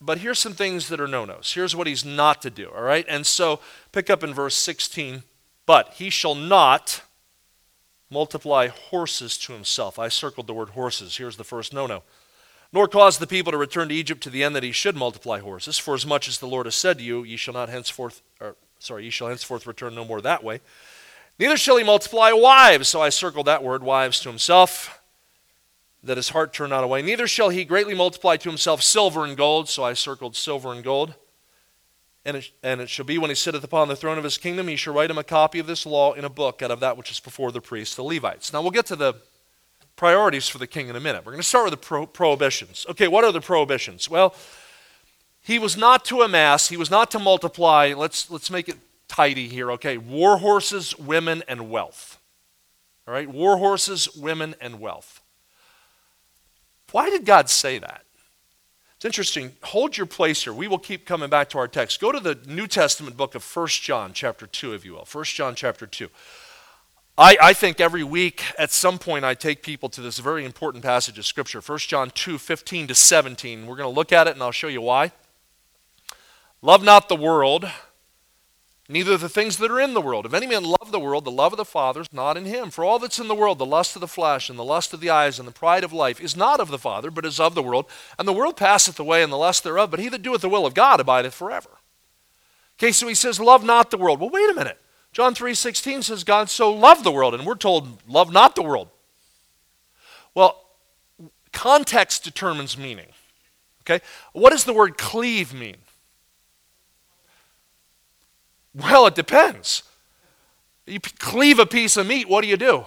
but 0.00 0.18
here's 0.18 0.38
some 0.38 0.52
things 0.52 0.88
that 0.88 1.00
are 1.00 1.08
no 1.08 1.24
nos. 1.24 1.52
Here's 1.52 1.74
what 1.74 1.86
he's 1.86 2.04
not 2.04 2.42
to 2.42 2.50
do. 2.50 2.70
All 2.74 2.82
right? 2.82 3.06
And 3.08 3.26
so 3.26 3.60
pick 3.90 4.10
up 4.10 4.22
in 4.22 4.32
verse 4.32 4.54
16. 4.54 5.24
But 5.66 5.94
he 5.94 6.10
shall 6.10 6.34
not 6.34 7.02
multiply 8.10 8.68
horses 8.68 9.38
to 9.38 9.52
himself. 9.52 9.98
I 9.98 10.08
circled 10.08 10.46
the 10.46 10.54
word 10.54 10.70
horses. 10.70 11.16
Here's 11.16 11.36
the 11.36 11.44
first 11.44 11.72
no 11.72 11.86
no. 11.86 12.02
Nor 12.72 12.88
cause 12.88 13.18
the 13.18 13.26
people 13.26 13.52
to 13.52 13.58
return 13.58 13.88
to 13.88 13.94
Egypt 13.94 14.22
to 14.24 14.30
the 14.30 14.42
end 14.42 14.56
that 14.56 14.62
he 14.64 14.72
should 14.72 14.96
multiply 14.96 15.38
horses. 15.38 15.78
For 15.78 15.94
as 15.94 16.04
much 16.04 16.28
as 16.28 16.38
the 16.38 16.48
Lord 16.48 16.66
has 16.66 16.74
said 16.74 16.98
to 16.98 17.04
you, 17.04 17.22
ye 17.22 17.36
shall 17.36 17.54
not 17.54 17.68
henceforth, 17.68 18.20
or 18.33 18.33
sorry, 18.84 19.04
ye 19.04 19.10
shall 19.10 19.28
henceforth 19.28 19.66
return 19.66 19.94
no 19.94 20.04
more 20.04 20.20
that 20.20 20.44
way. 20.44 20.60
Neither 21.38 21.56
shall 21.56 21.76
he 21.76 21.84
multiply 21.84 22.32
wives. 22.32 22.88
So 22.88 23.00
I 23.00 23.08
circled 23.08 23.46
that 23.46 23.62
word, 23.62 23.82
wives, 23.82 24.20
to 24.20 24.28
himself, 24.28 25.00
that 26.02 26.16
his 26.16 26.28
heart 26.28 26.52
turn 26.52 26.70
not 26.70 26.84
away. 26.84 27.02
Neither 27.02 27.26
shall 27.26 27.48
he 27.48 27.64
greatly 27.64 27.94
multiply 27.94 28.36
to 28.36 28.48
himself 28.48 28.82
silver 28.82 29.24
and 29.24 29.36
gold. 29.36 29.68
So 29.68 29.82
I 29.82 29.94
circled 29.94 30.36
silver 30.36 30.72
and 30.72 30.84
gold. 30.84 31.14
And 32.26 32.38
it, 32.38 32.50
and 32.62 32.80
it 32.80 32.88
shall 32.88 33.04
be 33.04 33.18
when 33.18 33.30
he 33.30 33.34
sitteth 33.34 33.64
upon 33.64 33.88
the 33.88 33.96
throne 33.96 34.16
of 34.16 34.24
his 34.24 34.38
kingdom, 34.38 34.68
he 34.68 34.76
shall 34.76 34.94
write 34.94 35.10
him 35.10 35.18
a 35.18 35.24
copy 35.24 35.58
of 35.58 35.66
this 35.66 35.84
law 35.84 36.14
in 36.14 36.24
a 36.24 36.30
book 36.30 36.62
out 36.62 36.70
of 36.70 36.80
that 36.80 36.96
which 36.96 37.10
is 37.10 37.20
before 37.20 37.52
the 37.52 37.60
priests, 37.60 37.96
the 37.96 38.02
Levites. 38.02 38.52
Now 38.52 38.62
we'll 38.62 38.70
get 38.70 38.86
to 38.86 38.96
the 38.96 39.14
priorities 39.96 40.48
for 40.48 40.56
the 40.56 40.66
king 40.66 40.88
in 40.88 40.96
a 40.96 41.00
minute. 41.00 41.24
We're 41.24 41.32
going 41.32 41.42
to 41.42 41.48
start 41.48 41.66
with 41.66 41.72
the 41.72 41.86
pro- 41.86 42.06
prohibitions. 42.06 42.86
Okay, 42.88 43.08
what 43.08 43.24
are 43.24 43.32
the 43.32 43.42
prohibitions? 43.42 44.08
Well, 44.08 44.34
he 45.44 45.58
was 45.58 45.76
not 45.76 46.06
to 46.06 46.22
amass, 46.22 46.70
he 46.70 46.78
was 46.78 46.90
not 46.90 47.10
to 47.10 47.18
multiply. 47.18 47.92
Let's, 47.94 48.30
let's 48.30 48.50
make 48.50 48.66
it 48.66 48.78
tidy 49.08 49.46
here, 49.46 49.70
okay? 49.72 49.98
War 49.98 50.38
horses, 50.38 50.98
women, 50.98 51.42
and 51.46 51.70
wealth. 51.70 52.18
All 53.06 53.12
right, 53.12 53.28
war 53.28 53.58
horses, 53.58 54.16
women, 54.16 54.54
and 54.58 54.80
wealth. 54.80 55.20
Why 56.92 57.10
did 57.10 57.26
God 57.26 57.50
say 57.50 57.76
that? 57.76 58.04
It's 58.96 59.04
interesting. 59.04 59.52
Hold 59.64 59.98
your 59.98 60.06
place 60.06 60.44
here. 60.44 60.54
We 60.54 60.66
will 60.66 60.78
keep 60.78 61.04
coming 61.04 61.28
back 61.28 61.50
to 61.50 61.58
our 61.58 61.68
text. 61.68 62.00
Go 62.00 62.10
to 62.10 62.20
the 62.20 62.38
New 62.46 62.66
Testament 62.66 63.18
book 63.18 63.34
of 63.34 63.44
1 63.44 63.66
John, 63.66 64.12
chapter 64.14 64.46
2, 64.46 64.72
if 64.72 64.82
you 64.86 64.94
will. 64.94 65.06
1 65.12 65.24
John, 65.24 65.54
chapter 65.54 65.86
2. 65.86 66.08
I, 67.18 67.36
I 67.42 67.52
think 67.52 67.80
every 67.80 68.02
week 68.02 68.42
at 68.58 68.70
some 68.70 68.98
point 68.98 69.26
I 69.26 69.34
take 69.34 69.62
people 69.62 69.90
to 69.90 70.00
this 70.00 70.18
very 70.18 70.46
important 70.46 70.82
passage 70.82 71.18
of 71.18 71.26
Scripture, 71.26 71.60
1 71.60 71.78
John 71.80 72.10
2, 72.14 72.38
15 72.38 72.86
to 72.86 72.94
17. 72.94 73.66
We're 73.66 73.76
going 73.76 73.92
to 73.92 73.94
look 73.94 74.10
at 74.10 74.26
it 74.26 74.32
and 74.32 74.42
I'll 74.42 74.50
show 74.50 74.68
you 74.68 74.80
why. 74.80 75.12
Love 76.64 76.82
not 76.82 77.08
the 77.08 77.16
world 77.16 77.70
neither 78.88 79.16
the 79.16 79.28
things 79.28 79.58
that 79.58 79.70
are 79.70 79.80
in 79.80 79.94
the 79.94 80.00
world. 80.00 80.26
If 80.26 80.34
any 80.34 80.46
man 80.46 80.64
love 80.64 80.90
the 80.90 80.98
world, 80.98 81.24
the 81.24 81.30
love 81.30 81.52
of 81.52 81.56
the 81.58 81.64
Father 81.64 82.00
is 82.00 82.12
not 82.12 82.36
in 82.36 82.46
him. 82.46 82.70
For 82.70 82.84
all 82.84 82.98
that's 82.98 83.18
in 83.18 83.28
the 83.28 83.34
world, 83.34 83.58
the 83.58 83.66
lust 83.66 83.96
of 83.96 84.00
the 84.00 84.08
flesh, 84.08 84.48
and 84.48 84.58
the 84.58 84.64
lust 84.64 84.92
of 84.92 85.00
the 85.00 85.10
eyes, 85.10 85.38
and 85.38 85.46
the 85.46 85.52
pride 85.52 85.84
of 85.84 85.92
life, 85.92 86.20
is 86.20 86.36
not 86.36 86.60
of 86.60 86.68
the 86.68 86.78
Father, 86.78 87.10
but 87.10 87.24
is 87.26 87.40
of 87.40 87.54
the 87.54 87.62
world. 87.62 87.86
And 88.18 88.26
the 88.26 88.32
world 88.32 88.56
passeth 88.56 88.98
away, 88.98 89.22
and 89.22 89.32
the 89.32 89.36
lust 89.36 89.64
thereof, 89.64 89.90
but 89.90 90.00
he 90.00 90.08
that 90.08 90.22
doeth 90.22 90.40
the 90.40 90.48
will 90.48 90.66
of 90.66 90.74
God 90.74 91.00
abideth 91.00 91.34
forever. 91.34 91.70
Okay, 92.78 92.92
so 92.92 93.08
he 93.08 93.14
says, 93.14 93.38
Love 93.40 93.64
not 93.64 93.90
the 93.90 93.98
world. 93.98 94.20
Well, 94.20 94.30
wait 94.30 94.50
a 94.50 94.54
minute. 94.54 94.78
John 95.12 95.34
3:16 95.34 96.02
says 96.02 96.24
God 96.24 96.50
so 96.50 96.72
loved 96.72 97.04
the 97.04 97.12
world, 97.12 97.34
and 97.34 97.46
we're 97.46 97.54
told, 97.54 98.02
love 98.08 98.32
not 98.32 98.56
the 98.56 98.62
world. 98.62 98.88
Well, 100.34 100.60
context 101.52 102.24
determines 102.24 102.76
meaning. 102.76 103.06
Okay? 103.82 104.04
What 104.32 104.50
does 104.50 104.64
the 104.64 104.72
word 104.72 104.98
cleave 104.98 105.54
mean? 105.54 105.76
Well, 108.74 109.06
it 109.06 109.14
depends. 109.14 109.82
You 110.86 111.00
cleave 111.00 111.58
a 111.58 111.66
piece 111.66 111.96
of 111.96 112.06
meat, 112.06 112.28
what 112.28 112.42
do 112.42 112.48
you 112.48 112.56
do? 112.56 112.86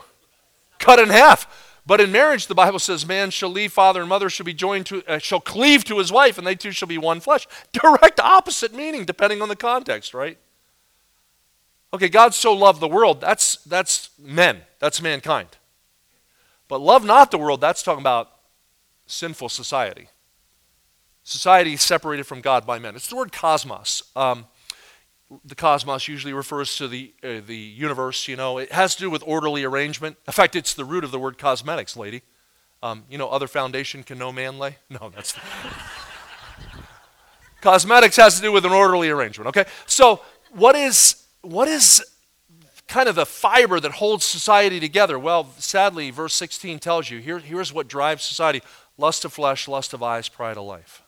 Cut 0.80 1.00
in 1.00 1.10
half. 1.10 1.66
But 1.86 2.02
in 2.02 2.12
marriage, 2.12 2.48
the 2.48 2.56
Bible 2.56 2.80
says, 2.80 3.06
man 3.06 3.30
shall 3.32 3.50
leave 3.50 3.72
father 3.72 4.02
and 4.02 4.10
mother, 4.10 4.30
shall 4.30 4.46
be 4.46 4.54
joined 4.54 4.86
to, 4.88 5.04
uh, 5.08 5.20
shall 5.20 5.40
cleave 5.40 5.86
to 5.86 6.00
his 6.00 6.12
wife, 6.12 6.38
and 6.38 6.46
they 6.46 6.54
two 6.54 6.72
shall 6.72 6.90
be 6.90 6.98
one 6.98 7.22
flesh. 7.22 7.48
Direct 7.72 8.20
opposite 8.20 8.74
meaning, 8.74 9.06
depending 9.06 9.42
on 9.42 9.48
the 9.48 9.56
context, 9.56 10.14
right? 10.14 10.38
Okay, 11.94 12.10
God 12.10 12.34
so 12.34 12.52
loved 12.52 12.82
the 12.82 12.90
world, 12.90 13.22
that's, 13.22 13.56
that's 13.64 14.10
men, 14.20 14.64
that's 14.80 15.02
mankind. 15.02 15.48
But 16.68 16.82
love 16.82 17.06
not 17.06 17.32
the 17.32 17.38
world, 17.38 17.62
that's 17.62 17.82
talking 17.82 18.02
about 18.02 18.32
sinful 19.06 19.48
society. 19.48 20.10
Society 21.24 21.78
separated 21.78 22.26
from 22.26 22.42
God 22.42 22.66
by 22.66 22.80
men. 22.80 22.98
It's 22.98 23.08
the 23.08 23.16
word 23.16 23.32
cosmos. 23.32 24.04
Um, 24.14 24.48
the 25.44 25.56
cosmos 25.56 26.08
usually 26.08 26.34
refers 26.34 26.78
to 26.78 26.88
the, 26.88 27.14
uh, 27.24 27.42
the 27.46 27.56
universe, 27.56 28.28
you 28.28 28.36
know. 28.36 28.58
It 28.58 28.72
has 28.72 28.96
to 28.96 29.02
do 29.02 29.10
with 29.10 29.24
orderly 29.26 29.64
arrangement. 29.64 30.18
In 30.26 30.34
fact, 30.34 30.56
it's 30.56 30.74
the 30.74 30.86
root 30.86 31.04
of 31.04 31.12
the 31.12 31.20
word 31.20 31.38
cosmetics, 31.38 31.98
lady. 31.98 32.22
Um, 32.82 33.04
you 33.10 33.18
know, 33.18 33.30
other 33.30 33.48
foundation 33.48 34.04
can 34.04 34.18
no 34.18 34.32
man 34.32 34.60
lay? 34.60 34.78
No, 34.90 35.12
that's. 35.14 35.34
The... 35.34 35.42
cosmetics 37.62 38.16
has 38.16 38.38
to 38.38 38.42
do 38.42 38.52
with 38.52 38.66
an 38.66 38.72
orderly 38.72 39.10
arrangement, 39.10 39.48
okay? 39.50 39.66
So, 39.86 40.22
what 40.52 40.76
is, 40.76 41.24
what 41.42 41.68
is 41.68 42.04
kind 42.88 43.10
of 43.10 43.16
the 43.16 43.26
fiber 43.26 43.80
that 43.80 43.94
holds 43.94 44.26
society 44.26 44.80
together? 44.80 45.20
Well, 45.20 45.50
sadly, 45.58 46.10
verse 46.10 46.34
16 46.36 46.80
tells 46.80 47.10
you 47.10 47.20
here, 47.20 47.40
here's 47.40 47.74
what 47.74 47.88
drives 47.88 48.24
society 48.24 48.62
lust 48.98 49.26
of 49.26 49.34
flesh, 49.34 49.68
lust 49.68 49.94
of 49.94 50.02
eyes, 50.02 50.30
pride 50.30 50.58
of 50.58 50.64
life. 50.64 51.04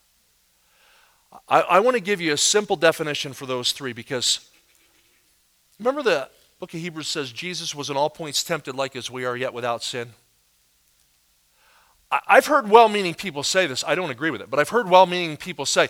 I, 1.47 1.61
I 1.61 1.79
want 1.79 1.95
to 1.95 2.01
give 2.01 2.21
you 2.21 2.33
a 2.33 2.37
simple 2.37 2.75
definition 2.75 3.33
for 3.33 3.45
those 3.45 3.71
three 3.71 3.93
because 3.93 4.49
remember 5.77 6.01
the 6.01 6.29
book 6.59 6.73
of 6.73 6.79
Hebrews 6.79 7.07
says 7.07 7.31
Jesus 7.31 7.73
was 7.75 7.89
in 7.89 7.97
all 7.97 8.09
points 8.09 8.43
tempted 8.43 8.75
like 8.75 8.95
as 8.95 9.09
we 9.09 9.25
are, 9.25 9.37
yet 9.37 9.53
without 9.53 9.83
sin. 9.83 10.09
I, 12.11 12.19
I've 12.27 12.47
heard 12.47 12.69
well 12.69 12.89
meaning 12.89 13.13
people 13.13 13.43
say 13.43 13.67
this. 13.67 13.83
I 13.85 13.95
don't 13.95 14.09
agree 14.09 14.31
with 14.31 14.41
it, 14.41 14.49
but 14.49 14.59
I've 14.59 14.69
heard 14.69 14.89
well 14.89 15.05
meaning 15.05 15.37
people 15.37 15.65
say, 15.65 15.89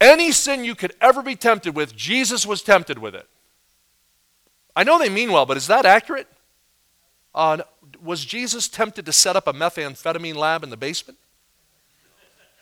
any 0.00 0.32
sin 0.32 0.64
you 0.64 0.74
could 0.74 0.94
ever 1.00 1.22
be 1.22 1.36
tempted 1.36 1.76
with, 1.76 1.94
Jesus 1.94 2.44
was 2.44 2.60
tempted 2.62 2.98
with 2.98 3.14
it. 3.14 3.28
I 4.74 4.84
know 4.84 4.98
they 4.98 5.08
mean 5.08 5.30
well, 5.30 5.46
but 5.46 5.56
is 5.56 5.68
that 5.68 5.86
accurate? 5.86 6.26
Uh, 7.34 7.58
was 8.02 8.24
Jesus 8.24 8.68
tempted 8.68 9.06
to 9.06 9.12
set 9.12 9.36
up 9.36 9.46
a 9.46 9.52
methamphetamine 9.52 10.34
lab 10.34 10.64
in 10.64 10.70
the 10.70 10.76
basement? 10.76 11.18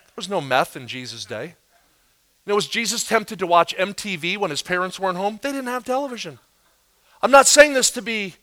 There 0.07 0.13
was 0.17 0.29
no 0.29 0.41
meth 0.41 0.77
in 0.77 0.87
Jesus' 0.87 1.25
day. 1.25 1.55
You 2.47 2.51
know, 2.51 2.55
was 2.55 2.69
Jesus 2.69 3.05
tempted 3.05 3.39
to 3.39 3.47
watch 3.47 3.77
MTV 3.77 4.39
when 4.39 4.51
his 4.51 4.63
parents 4.63 4.99
weren't 4.99 5.19
home? 5.19 5.39
They 5.43 5.53
didn't 5.53 5.67
have 5.67 5.85
television. 5.85 6.39
I'm 7.23 7.31
not 7.31 7.47
saying 7.47 7.75
this 7.75 7.91
to 7.93 8.03
be 8.03 8.35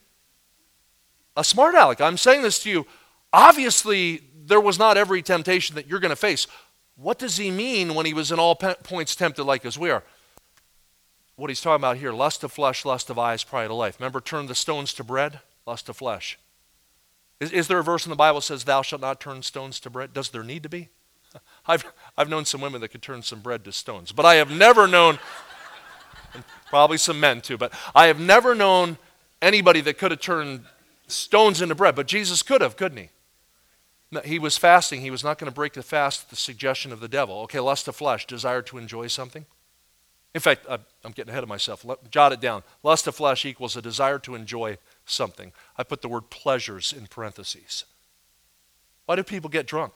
a 1.36 1.44
smart 1.44 1.76
aleck. 1.76 2.00
I'm 2.02 2.18
saying 2.18 2.44
this 2.44 2.60
to 2.64 2.70
you. 2.70 2.88
Obviously, 3.34 4.22
there 4.46 4.62
was 4.62 4.78
not 4.80 4.98
every 4.98 5.22
temptation 5.22 5.76
that 5.76 5.88
you're 5.88 6.00
going 6.00 6.10
to 6.10 6.16
face. 6.16 6.48
What 6.96 7.20
does 7.20 7.38
he 7.38 7.52
mean 7.52 7.96
when 7.96 8.06
he 8.06 8.14
was 8.14 8.32
in 8.32 8.40
all 8.40 8.56
points 8.56 9.16
tempted 9.16 9.44
like 9.44 9.66
as 9.66 9.78
we 9.78 9.92
are? 9.92 10.04
What 11.36 11.50
he's 11.50 11.62
talking 11.62 11.82
about 11.82 11.98
here 11.98 12.12
lust 12.12 12.44
of 12.44 12.52
flesh, 12.52 12.86
lust 12.86 13.10
of 13.10 13.20
eyes, 13.20 13.44
pride 13.44 13.66
of 13.66 13.78
life. 13.78 14.00
Remember, 14.00 14.20
turn 14.20 14.48
the 14.48 14.56
stones 14.56 14.94
to 14.94 15.04
bread? 15.04 15.40
Lust 15.68 15.90
of 15.90 15.98
flesh. 15.98 16.40
Is, 17.40 17.52
is 17.52 17.68
there 17.68 17.78
a 17.78 17.84
verse 17.84 18.06
in 18.06 18.10
the 18.10 18.16
Bible 18.16 18.40
that 18.40 18.46
says, 18.46 18.64
Thou 18.64 18.82
shalt 18.82 19.02
not 19.02 19.20
turn 19.20 19.44
stones 19.44 19.80
to 19.82 19.90
bread? 19.90 20.14
Does 20.14 20.30
there 20.30 20.44
need 20.44 20.64
to 20.64 20.70
be? 20.70 20.90
I've, 21.68 21.86
I've 22.18 22.30
known 22.30 22.46
some 22.46 22.62
women 22.62 22.82
that 22.82 22.90
could 22.90 23.02
turn 23.02 23.22
some 23.22 23.42
bread 23.42 23.64
to 23.66 23.72
stones, 23.72 24.12
but 24.12 24.26
I 24.26 24.36
have 24.36 24.50
never 24.50 24.88
known, 24.88 25.20
probably 26.68 26.98
some 26.98 27.20
men 27.20 27.42
too, 27.42 27.58
but 27.58 27.72
I 27.94 28.08
have 28.08 28.20
never 28.20 28.56
known 28.56 28.98
anybody 29.42 29.82
that 29.82 29.98
could 29.98 30.12
have 30.12 30.20
turned 30.20 30.66
stones 31.08 31.62
into 31.62 31.76
bread, 31.76 31.96
but 31.96 32.08
Jesus 32.08 32.42
could 32.42 32.62
have, 32.62 32.76
couldn't 32.76 32.98
he? 32.98 33.10
He 34.24 34.40
was 34.40 34.58
fasting. 34.58 35.02
He 35.02 35.12
was 35.12 35.24
not 35.24 35.38
going 35.38 35.52
to 35.52 35.56
break 35.56 35.74
the 35.74 35.84
fast 35.84 36.24
at 36.24 36.30
the 36.30 36.38
suggestion 36.38 36.94
of 36.94 37.02
the 37.02 37.10
devil. 37.10 37.42
Okay, 37.42 37.60
lust 37.60 37.90
of 37.90 37.96
flesh, 37.96 38.26
desire 38.26 38.62
to 38.62 38.78
enjoy 38.78 39.08
something. 39.08 39.46
In 40.34 40.42
fact, 40.42 40.66
I'm 40.70 41.12
getting 41.12 41.32
ahead 41.32 41.44
of 41.44 41.50
myself. 41.50 41.86
Jot 42.10 42.32
it 42.32 42.40
down. 42.40 42.64
Lust 42.84 43.08
of 43.08 43.16
flesh 43.16 43.46
equals 43.46 43.76
a 43.76 43.82
desire 43.82 44.18
to 44.20 44.34
enjoy 44.34 44.78
something. 45.06 45.52
I 45.78 45.84
put 45.84 46.02
the 46.02 46.08
word 46.08 46.30
pleasures 46.30 46.94
in 46.94 47.08
parentheses. 47.08 47.84
Why 49.06 49.16
do 49.16 49.24
people 49.24 49.50
get 49.50 49.68
drunk? 49.68 49.94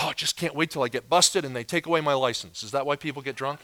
Oh, 0.00 0.10
I 0.10 0.12
just 0.12 0.36
can't 0.36 0.54
wait 0.54 0.70
till 0.70 0.84
I 0.84 0.88
get 0.88 1.08
busted 1.08 1.44
and 1.44 1.56
they 1.56 1.64
take 1.64 1.86
away 1.86 2.00
my 2.00 2.14
license. 2.14 2.62
Is 2.62 2.70
that 2.70 2.86
why 2.86 2.94
people 2.94 3.20
get 3.20 3.34
drunk? 3.34 3.58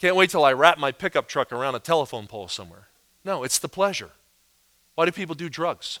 Can't 0.00 0.16
wait 0.16 0.30
till 0.30 0.44
I 0.44 0.52
wrap 0.52 0.76
my 0.76 0.90
pickup 0.90 1.28
truck 1.28 1.52
around 1.52 1.76
a 1.76 1.78
telephone 1.78 2.26
pole 2.26 2.48
somewhere. 2.48 2.88
No, 3.24 3.44
it's 3.44 3.60
the 3.60 3.68
pleasure. 3.68 4.10
Why 4.96 5.04
do 5.04 5.12
people 5.12 5.36
do 5.36 5.48
drugs? 5.48 6.00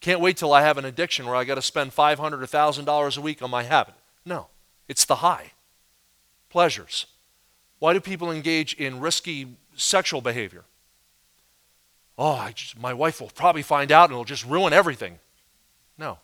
Can't 0.00 0.20
wait 0.20 0.36
till 0.36 0.52
I 0.52 0.62
have 0.62 0.78
an 0.78 0.84
addiction 0.84 1.26
where 1.26 1.34
I 1.34 1.42
got 1.42 1.56
to 1.56 1.62
spend 1.62 1.92
500 1.92 2.40
or 2.40 2.46
$1,000 2.46 3.18
a 3.18 3.20
week 3.20 3.42
on 3.42 3.50
my 3.50 3.64
habit. 3.64 3.94
No, 4.24 4.46
it's 4.86 5.04
the 5.04 5.16
high. 5.16 5.52
Pleasures. 6.48 7.06
Why 7.80 7.94
do 7.94 8.00
people 8.00 8.30
engage 8.30 8.74
in 8.74 9.00
risky 9.00 9.56
sexual 9.74 10.20
behavior? 10.20 10.64
Oh, 12.16 12.48
just, 12.54 12.78
my 12.78 12.94
wife 12.94 13.20
will 13.20 13.32
probably 13.34 13.62
find 13.62 13.90
out 13.90 14.04
and 14.04 14.12
it'll 14.12 14.24
just 14.24 14.46
ruin 14.46 14.72
everything. 14.72 15.18
No, 15.98 16.18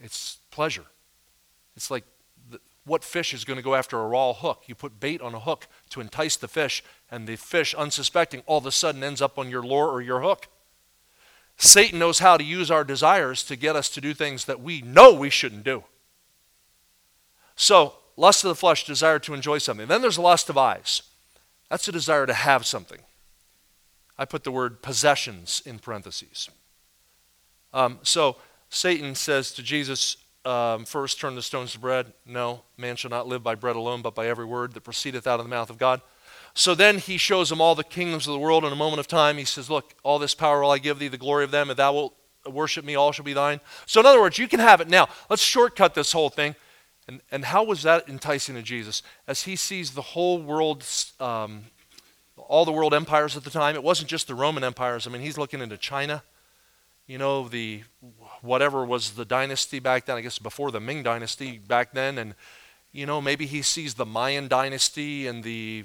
it's 0.00 0.38
pleasure. 0.52 0.84
It's 1.76 1.90
like 1.90 2.04
the, 2.50 2.60
what 2.84 3.04
fish 3.04 3.32
is 3.34 3.44
going 3.44 3.56
to 3.56 3.62
go 3.62 3.74
after 3.74 3.98
a 3.98 4.06
raw 4.06 4.32
hook? 4.32 4.64
You 4.66 4.74
put 4.74 5.00
bait 5.00 5.20
on 5.20 5.34
a 5.34 5.40
hook 5.40 5.66
to 5.90 6.00
entice 6.00 6.36
the 6.36 6.48
fish, 6.48 6.82
and 7.10 7.26
the 7.26 7.36
fish, 7.36 7.74
unsuspecting, 7.74 8.42
all 8.46 8.58
of 8.58 8.66
a 8.66 8.72
sudden 8.72 9.02
ends 9.02 9.22
up 9.22 9.38
on 9.38 9.48
your 9.48 9.62
lure 9.62 9.88
or 9.88 10.00
your 10.00 10.20
hook. 10.20 10.48
Satan 11.56 11.98
knows 11.98 12.18
how 12.18 12.36
to 12.36 12.44
use 12.44 12.70
our 12.70 12.84
desires 12.84 13.44
to 13.44 13.56
get 13.56 13.76
us 13.76 13.88
to 13.90 14.00
do 14.00 14.14
things 14.14 14.46
that 14.46 14.60
we 14.60 14.82
know 14.82 15.12
we 15.12 15.30
shouldn't 15.30 15.64
do. 15.64 15.84
So, 17.54 17.94
lust 18.16 18.44
of 18.44 18.48
the 18.48 18.54
flesh, 18.54 18.84
desire 18.84 19.18
to 19.20 19.34
enjoy 19.34 19.58
something. 19.58 19.86
Then 19.86 20.02
there's 20.02 20.18
lust 20.18 20.48
of 20.48 20.58
eyes. 20.58 21.02
That's 21.70 21.86
a 21.88 21.92
desire 21.92 22.26
to 22.26 22.34
have 22.34 22.66
something. 22.66 22.98
I 24.18 24.24
put 24.24 24.44
the 24.44 24.50
word 24.50 24.82
possessions 24.82 25.62
in 25.64 25.78
parentheses. 25.78 26.48
Um, 27.72 27.98
so, 28.02 28.36
Satan 28.68 29.14
says 29.14 29.52
to 29.52 29.62
Jesus, 29.62 30.16
um, 30.44 30.84
first 30.84 31.20
turn 31.20 31.34
the 31.34 31.42
stones 31.42 31.72
to 31.72 31.78
bread. 31.78 32.12
No, 32.26 32.62
man 32.76 32.96
shall 32.96 33.10
not 33.10 33.28
live 33.28 33.42
by 33.42 33.54
bread 33.54 33.76
alone, 33.76 34.02
but 34.02 34.14
by 34.14 34.26
every 34.26 34.44
word 34.44 34.72
that 34.74 34.82
proceedeth 34.82 35.26
out 35.26 35.40
of 35.40 35.46
the 35.46 35.50
mouth 35.50 35.70
of 35.70 35.78
God. 35.78 36.00
So 36.54 36.74
then 36.74 36.98
he 36.98 37.16
shows 37.16 37.50
him 37.50 37.60
all 37.60 37.74
the 37.74 37.84
kingdoms 37.84 38.26
of 38.26 38.32
the 38.32 38.38
world 38.38 38.64
in 38.64 38.72
a 38.72 38.76
moment 38.76 39.00
of 39.00 39.06
time. 39.06 39.38
He 39.38 39.44
says, 39.44 39.70
Look, 39.70 39.94
all 40.02 40.18
this 40.18 40.34
power 40.34 40.60
will 40.60 40.70
I 40.70 40.78
give 40.78 40.98
thee, 40.98 41.08
the 41.08 41.16
glory 41.16 41.44
of 41.44 41.50
them, 41.50 41.70
if 41.70 41.76
thou 41.76 41.92
wilt 41.92 42.16
worship 42.46 42.84
me, 42.84 42.94
all 42.94 43.12
shall 43.12 43.24
be 43.24 43.32
thine. 43.32 43.60
So, 43.86 44.00
in 44.00 44.06
other 44.06 44.20
words, 44.20 44.38
you 44.38 44.48
can 44.48 44.60
have 44.60 44.80
it 44.80 44.88
now. 44.88 45.08
Let's 45.30 45.42
shortcut 45.42 45.94
this 45.94 46.12
whole 46.12 46.28
thing. 46.28 46.54
And, 47.08 47.20
and 47.30 47.44
how 47.44 47.64
was 47.64 47.82
that 47.82 48.08
enticing 48.08 48.54
to 48.54 48.62
Jesus? 48.62 49.02
As 49.26 49.42
he 49.42 49.56
sees 49.56 49.92
the 49.92 50.02
whole 50.02 50.40
world, 50.40 50.84
um, 51.20 51.64
all 52.36 52.64
the 52.64 52.72
world 52.72 52.94
empires 52.94 53.36
at 53.36 53.44
the 53.44 53.50
time, 53.50 53.74
it 53.74 53.82
wasn't 53.82 54.08
just 54.08 54.28
the 54.28 54.34
Roman 54.34 54.62
empires. 54.62 55.06
I 55.06 55.10
mean, 55.10 55.22
he's 55.22 55.38
looking 55.38 55.60
into 55.60 55.76
China, 55.76 56.22
you 57.06 57.18
know, 57.18 57.48
the 57.48 57.82
whatever 58.42 58.84
was 58.84 59.12
the 59.12 59.24
dynasty 59.24 59.78
back 59.78 60.06
then, 60.06 60.16
I 60.16 60.20
guess 60.20 60.38
before 60.38 60.70
the 60.70 60.80
Ming 60.80 61.02
dynasty 61.02 61.58
back 61.58 61.92
then, 61.92 62.18
and 62.18 62.34
you 62.92 63.06
know, 63.06 63.22
maybe 63.22 63.46
he 63.46 63.62
sees 63.62 63.94
the 63.94 64.04
Mayan 64.04 64.48
dynasty 64.48 65.26
and 65.26 65.42
the 65.42 65.84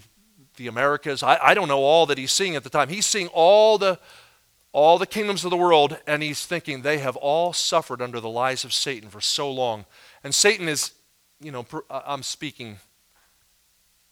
the 0.58 0.68
Americas. 0.68 1.24
I, 1.24 1.38
I 1.42 1.54
don't 1.54 1.68
know 1.68 1.80
all 1.80 2.06
that 2.08 2.18
he's 2.18 2.32
seeing 2.32 2.56
at 2.56 2.64
the 2.64 2.70
time. 2.70 2.90
He's 2.90 3.06
seeing 3.06 3.28
all 3.28 3.78
the 3.78 4.00
all 4.74 4.98
the 4.98 5.08
kingdoms 5.08 5.46
of 5.46 5.52
the 5.52 5.58
world, 5.58 5.98
and 6.06 6.22
he's 6.22 6.46
thinking 6.46 6.82
they 6.82 6.98
have 6.98 7.16
all 7.16 7.54
suffered 7.54 8.02
under 8.02 8.20
the 8.20 8.30
lies 8.30 8.66
of 8.66 8.74
Satan 8.74 9.10
for 9.10 9.22
so 9.22 9.50
long. 9.50 9.86
And 10.24 10.36
Satan 10.36 10.68
is, 10.68 10.92
you 11.40 11.52
know, 11.52 11.66
uh, 11.90 12.02
I'm 12.06 12.24
speaking 12.24 12.78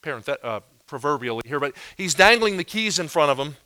parenthet- 0.01 0.43
uh, 0.43 0.62
proverbially 0.88 1.41
here, 1.45 1.60
but 1.60 1.73
he's 1.97 2.13
dangling 2.13 2.58
the 2.58 2.63
keys 2.63 2.99
in 2.99 3.08
front 3.08 3.31
of 3.31 3.38
him 3.38 3.58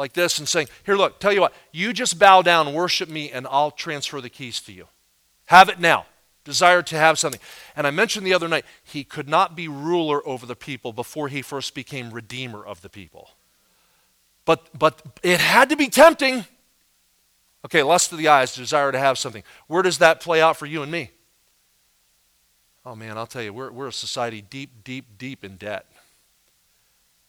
like 0.00 0.14
this 0.14 0.38
and 0.38 0.48
saying, 0.48 0.66
Here, 0.84 0.96
look, 0.96 1.20
tell 1.20 1.32
you 1.32 1.42
what, 1.42 1.52
you 1.70 1.92
just 1.92 2.18
bow 2.18 2.42
down, 2.42 2.72
worship 2.72 3.08
me, 3.08 3.30
and 3.30 3.46
I'll 3.48 3.70
transfer 3.70 4.20
the 4.20 4.30
keys 4.30 4.60
to 4.62 4.72
you. 4.72 4.88
Have 5.46 5.68
it 5.68 5.78
now. 5.78 6.06
Desire 6.42 6.82
to 6.82 6.96
have 6.96 7.18
something. 7.18 7.40
And 7.76 7.86
I 7.86 7.90
mentioned 7.90 8.26
the 8.26 8.32
other 8.32 8.48
night, 8.48 8.64
he 8.82 9.04
could 9.04 9.28
not 9.28 9.54
be 9.54 9.68
ruler 9.68 10.26
over 10.26 10.46
the 10.46 10.56
people 10.56 10.92
before 10.94 11.28
he 11.28 11.42
first 11.42 11.74
became 11.74 12.10
redeemer 12.10 12.64
of 12.64 12.80
the 12.80 12.88
people. 12.88 13.30
But, 14.46 14.66
but 14.76 15.02
it 15.22 15.38
had 15.38 15.68
to 15.68 15.76
be 15.76 15.88
tempting. 15.88 16.46
Okay, 17.66 17.82
lust 17.82 18.10
of 18.10 18.16
the 18.16 18.28
eyes, 18.28 18.56
desire 18.56 18.90
to 18.90 18.98
have 18.98 19.18
something. 19.18 19.42
Where 19.66 19.82
does 19.82 19.98
that 19.98 20.20
play 20.20 20.40
out 20.40 20.56
for 20.56 20.64
you 20.64 20.82
and 20.82 20.90
me? 20.90 21.10
Oh 22.86 22.96
man, 22.96 23.18
I'll 23.18 23.26
tell 23.26 23.42
you, 23.42 23.52
we're, 23.52 23.70
we're 23.70 23.88
a 23.88 23.92
society 23.92 24.40
deep, 24.40 24.82
deep, 24.82 25.18
deep 25.18 25.44
in 25.44 25.56
debt. 25.56 25.84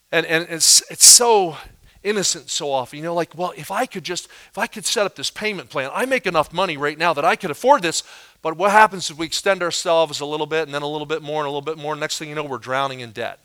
And, 0.10 0.26
and 0.26 0.48
it's, 0.50 0.82
it's 0.90 1.06
so 1.06 1.58
innocent 2.04 2.50
so 2.50 2.72
often. 2.72 2.98
You 2.98 3.04
know, 3.04 3.14
like, 3.14 3.38
well, 3.38 3.54
if 3.56 3.72
I 3.72 3.86
could 3.86 4.04
just, 4.04 4.26
if 4.26 4.58
I 4.58 4.68
could 4.68 4.86
set 4.86 5.06
up 5.06 5.16
this 5.16 5.30
payment 5.30 5.70
plan, 5.70 5.90
I 5.94 6.06
make 6.06 6.26
enough 6.26 6.54
money 6.54 6.78
right 6.78 6.98
now 6.98 7.14
that 7.14 7.26
I 7.26 7.36
could 7.36 7.52
afford 7.52 7.82
this. 7.82 8.04
But 8.42 8.58
what 8.58 8.72
happens 8.72 9.10
if 9.10 9.18
we 9.18 9.26
extend 9.26 9.62
ourselves 9.62 10.20
a 10.20 10.26
little 10.26 10.48
bit 10.48 10.68
and 10.68 10.74
then 10.74 10.82
a 10.82 10.88
little 10.88 11.06
bit 11.06 11.22
more 11.22 11.42
and 11.42 11.48
a 11.48 11.50
little 11.50 11.62
bit 11.62 11.78
more? 11.78 11.96
Next 11.96 12.18
thing 12.18 12.30
you 12.30 12.36
know, 12.36 12.44
we're 12.44 12.58
drowning 12.58 13.00
in 13.02 13.12
debt. 13.12 13.40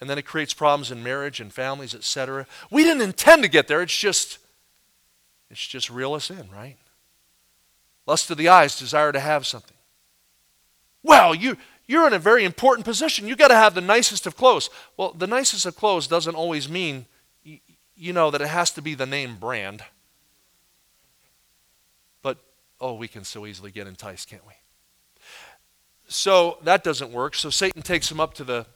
And 0.00 0.10
then 0.10 0.18
it 0.18 0.26
creates 0.26 0.52
problems 0.52 0.90
in 0.90 1.02
marriage 1.02 1.40
and 1.40 1.52
families, 1.52 1.94
etc. 1.94 2.46
We 2.70 2.84
didn't 2.84 3.02
intend 3.02 3.42
to 3.44 3.48
get 3.48 3.66
there. 3.66 3.80
It's 3.82 3.96
just, 3.96 4.38
it's 5.50 5.66
just 5.66 5.88
reel 5.88 6.12
us 6.14 6.30
in, 6.30 6.50
right? 6.50 6.76
Lust 8.06 8.30
of 8.30 8.36
the 8.36 8.48
eyes, 8.48 8.78
desire 8.78 9.12
to 9.12 9.20
have 9.20 9.46
something. 9.46 9.76
Well, 11.02 11.34
you, 11.34 11.56
you're 11.86 12.06
in 12.06 12.12
a 12.12 12.18
very 12.18 12.44
important 12.44 12.84
position. 12.84 13.28
You've 13.28 13.38
got 13.38 13.48
to 13.48 13.54
have 13.54 13.74
the 13.74 13.80
nicest 13.80 14.26
of 14.26 14.36
clothes. 14.36 14.70
Well, 14.96 15.12
the 15.12 15.26
nicest 15.26 15.66
of 15.66 15.76
clothes 15.76 16.06
doesn't 16.06 16.34
always 16.34 16.68
mean, 16.68 17.06
you 17.96 18.12
know, 18.12 18.30
that 18.30 18.40
it 18.40 18.48
has 18.48 18.70
to 18.72 18.82
be 18.82 18.94
the 18.94 19.06
name 19.06 19.36
brand. 19.36 19.84
But, 22.22 22.38
oh, 22.80 22.94
we 22.94 23.08
can 23.08 23.24
so 23.24 23.46
easily 23.46 23.70
get 23.70 23.86
enticed, 23.86 24.28
can't 24.28 24.46
we? 24.46 24.54
So 26.08 26.58
that 26.62 26.82
doesn't 26.82 27.12
work. 27.12 27.34
So 27.34 27.50
Satan 27.50 27.82
takes 27.82 28.10
him 28.10 28.20
up 28.20 28.34
to 28.34 28.44
the 28.44 28.66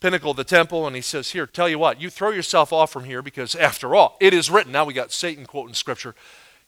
pinnacle 0.00 0.32
of 0.32 0.36
the 0.36 0.44
temple 0.44 0.86
and 0.86 0.96
he 0.96 1.02
says, 1.02 1.30
Here, 1.30 1.46
tell 1.46 1.68
you 1.68 1.78
what, 1.78 2.00
you 2.00 2.10
throw 2.10 2.30
yourself 2.30 2.72
off 2.72 2.92
from 2.92 3.04
here 3.04 3.22
because, 3.22 3.54
after 3.54 3.94
all, 3.94 4.16
it 4.20 4.34
is 4.34 4.50
written. 4.50 4.72
Now 4.72 4.84
we 4.84 4.92
got 4.92 5.12
Satan 5.12 5.46
quoting 5.46 5.74
scripture. 5.74 6.14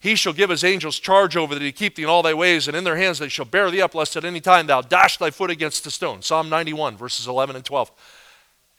He 0.04 0.16
shall 0.16 0.34
give 0.34 0.50
his 0.50 0.64
angels 0.64 0.98
charge 0.98 1.34
over 1.34 1.54
thee 1.54 1.64
to 1.64 1.72
keep 1.72 1.94
thee 1.94 2.02
in 2.02 2.10
all 2.10 2.22
thy 2.22 2.34
ways, 2.34 2.68
and 2.68 2.76
in 2.76 2.84
their 2.84 2.98
hands 2.98 3.18
they 3.18 3.30
shall 3.30 3.46
bear 3.46 3.70
thee 3.70 3.80
up, 3.80 3.94
lest 3.94 4.16
at 4.16 4.24
any 4.26 4.38
time 4.38 4.66
thou 4.66 4.82
dash 4.82 5.16
thy 5.16 5.30
foot 5.30 5.48
against 5.48 5.86
a 5.86 5.90
stone. 5.90 6.20
Psalm 6.20 6.50
91, 6.50 6.98
verses 6.98 7.26
11 7.26 7.56
and 7.56 7.64
12. 7.64 7.90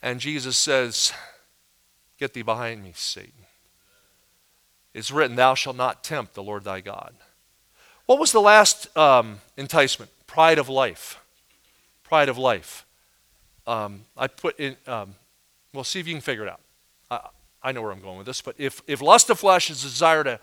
And 0.03 0.19
Jesus 0.19 0.55
says, 0.55 1.13
Get 2.19 2.35
thee 2.35 2.43
behind 2.43 2.83
me, 2.83 2.91
Satan. 2.93 3.31
It's 4.93 5.09
written, 5.09 5.35
Thou 5.35 5.55
shalt 5.55 5.75
not 5.75 6.03
tempt 6.03 6.35
the 6.35 6.43
Lord 6.43 6.63
thy 6.63 6.79
God. 6.79 7.15
What 8.05 8.19
was 8.19 8.31
the 8.31 8.39
last 8.39 8.95
um, 8.95 9.39
enticement? 9.57 10.11
Pride 10.27 10.59
of 10.59 10.69
life. 10.69 11.19
Pride 12.03 12.29
of 12.29 12.37
life. 12.37 12.85
Um, 13.65 14.01
I 14.15 14.27
put 14.27 14.59
in, 14.59 14.77
um, 14.85 15.15
well, 15.73 15.83
see 15.83 15.99
if 15.99 16.07
you 16.07 16.13
can 16.13 16.21
figure 16.21 16.45
it 16.45 16.51
out. 16.51 16.61
I, 17.09 17.19
I 17.63 17.71
know 17.71 17.81
where 17.81 17.91
I'm 17.91 18.01
going 18.01 18.19
with 18.19 18.27
this, 18.27 18.43
but 18.43 18.53
if, 18.59 18.83
if 18.85 19.01
lust 19.01 19.31
of 19.31 19.39
flesh 19.39 19.71
is 19.71 19.81
desire 19.81 20.23
to 20.23 20.39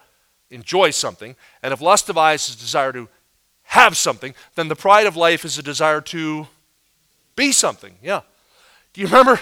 enjoy 0.53 0.91
something, 0.91 1.35
and 1.63 1.73
if 1.73 1.81
lust 1.81 2.09
of 2.09 2.19
eyes 2.19 2.49
is 2.49 2.57
desire 2.57 2.93
to 2.93 3.09
have 3.65 3.97
something, 3.97 4.35
then 4.55 4.69
the 4.69 4.77
pride 4.77 5.07
of 5.07 5.17
life 5.17 5.45
is 5.45 5.59
a 5.59 5.63
desire 5.63 6.01
to 6.01 6.47
be 7.37 7.53
something. 7.53 7.95
Yeah. 8.03 8.21
Do 8.93 9.01
you 9.01 9.07
remember? 9.07 9.41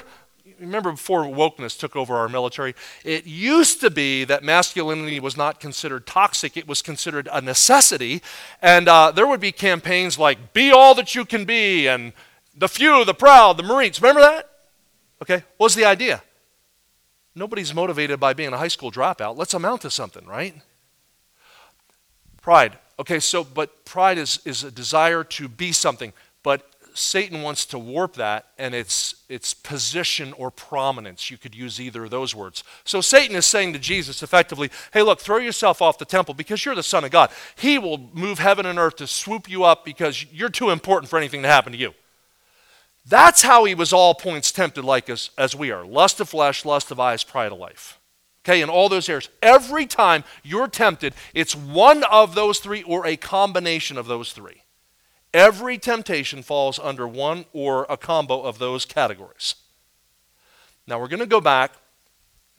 Remember 0.59 0.91
before 0.91 1.25
wokeness 1.25 1.79
took 1.79 1.97
over 1.97 2.17
our 2.17 2.29
military? 2.29 2.75
It 3.03 3.27
used 3.27 3.81
to 3.81 3.91
be 3.91 4.25
that 4.25 4.45
masculinity 4.45 5.19
was 5.19 5.35
not 5.35 5.59
considered 5.59 6.07
toxic, 6.07 6.57
it 6.57 6.69
was 6.69 6.83
considered 6.83 7.29
a 7.33 7.41
necessity. 7.41 8.21
And 8.61 8.87
uh, 8.87 9.11
there 9.11 9.27
would 9.27 9.41
be 9.41 9.53
campaigns 9.53 10.19
like, 10.19 10.53
be 10.53 10.71
all 10.71 10.95
that 10.97 11.15
you 11.15 11.25
can 11.25 11.47
be, 11.47 11.89
and 11.89 12.13
the 12.55 12.69
few, 12.69 13.07
the 13.07 13.15
proud, 13.15 13.57
the 13.57 13.63
Marines. 13.63 14.03
Remember 14.03 14.21
that? 14.21 14.51
Okay. 15.23 15.45
What 15.57 15.67
was 15.67 15.75
the 15.75 15.87
idea? 15.87 16.23
Nobody's 17.35 17.73
motivated 17.73 18.21
by 18.21 18.35
being 18.35 18.53
a 18.53 18.59
high 18.59 18.69
school 18.69 18.93
dropout. 18.93 19.39
Let's 19.39 19.55
amount 19.55 19.83
to 19.83 19.91
something, 19.91 20.27
right? 20.27 20.55
Pride. 22.41 22.79
Okay, 22.99 23.21
so, 23.21 23.45
but 23.45 23.85
pride 23.85 24.19
is, 24.19 24.41
is 24.45 24.63
a 24.65 24.71
desire 24.71 25.25
to 25.25 25.49
be 25.49 25.73
something, 25.73 26.13
but 26.43 26.67
Satan 26.95 27.43
wants 27.43 27.65
to 27.67 27.79
warp 27.79 28.15
that 28.15 28.47
and 28.59 28.75
its, 28.75 29.15
its 29.29 29.55
position 29.55 30.33
or 30.35 30.51
prominence. 30.51 31.31
You 31.31 31.39
could 31.39 31.55
use 31.55 31.81
either 31.81 32.05
of 32.05 32.11
those 32.11 32.35
words. 32.35 32.65
So 32.85 33.01
Satan 33.01 33.37
is 33.37 33.47
saying 33.47 33.73
to 33.75 33.79
Jesus 33.79 34.23
effectively, 34.23 34.71
hey, 34.93 35.03
look, 35.03 35.21
throw 35.21 35.39
yourself 35.39 35.81
off 35.81 35.99
the 35.99 36.05
temple 36.05 36.35
because 36.35 36.65
you're 36.65 36.75
the 36.75 36.83
Son 36.83 37.05
of 37.05 37.11
God. 37.11 37.31
He 37.57 37.79
will 37.79 37.99
move 38.13 38.39
heaven 38.39 38.67
and 38.67 38.79
earth 38.79 38.97
to 38.97 39.07
swoop 39.07 39.49
you 39.49 39.65
up 39.65 39.85
because 39.85 40.27
you're 40.33 40.49
too 40.49 40.71
important 40.71 41.09
for 41.09 41.19
anything 41.19 41.43
to 41.43 41.49
happen 41.49 41.73
to 41.73 41.79
you. 41.79 41.95
That's 43.07 43.43
how 43.43 43.65
he 43.65 43.75
was 43.75 43.93
all 43.93 44.15
points 44.15 44.53
tempted 44.53 44.85
like 44.85 45.09
as, 45.09 45.31
as 45.39 45.55
we 45.55 45.71
are 45.71 45.85
lust 45.85 46.21
of 46.21 46.29
flesh, 46.29 46.65
lust 46.65 46.91
of 46.91 47.01
eyes, 47.01 47.25
pride 47.25 47.53
of 47.53 47.59
life. 47.59 48.00
Okay, 48.51 48.63
in 48.63 48.69
all 48.69 48.89
those 48.89 49.09
areas. 49.09 49.29
Every 49.41 49.87
time 49.87 50.25
you're 50.43 50.67
tempted, 50.67 51.15
it's 51.35 51.55
one 51.55 52.03
of 52.03 52.35
those 52.35 52.59
three 52.59 52.83
or 52.83 53.07
a 53.07 53.17
combination 53.17 53.97
of 53.97 54.09
those 54.09 54.33
three. 54.33 54.63
Every 55.33 55.79
temptation 55.79 56.43
falls 56.43 56.81
under 56.81 57.07
one 57.07 57.45
or 57.53 57.87
a 57.89 57.97
combo 57.97 58.43
of 58.43 58.59
those 58.59 58.85
categories. 58.85 59.55
Now 60.85 60.99
we're 60.99 61.07
going 61.07 61.21
to 61.21 61.27
go 61.27 61.41
back 61.41 61.75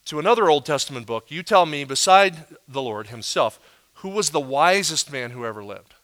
to 0.06 0.17
another 0.17 0.49
Old 0.49 0.65
Testament 0.65 1.06
book. 1.06 1.30
You 1.30 1.43
tell 1.43 1.65
me, 1.65 1.84
beside 1.84 2.45
the 2.69 2.82
Lord 2.82 3.08
Himself, 3.08 3.60
who 3.95 4.08
was 4.08 4.30
the 4.30 4.39
wisest 4.39 5.12
man 5.12 5.32
who 5.32 5.45
ever 5.45 5.62
lived? 5.62 5.95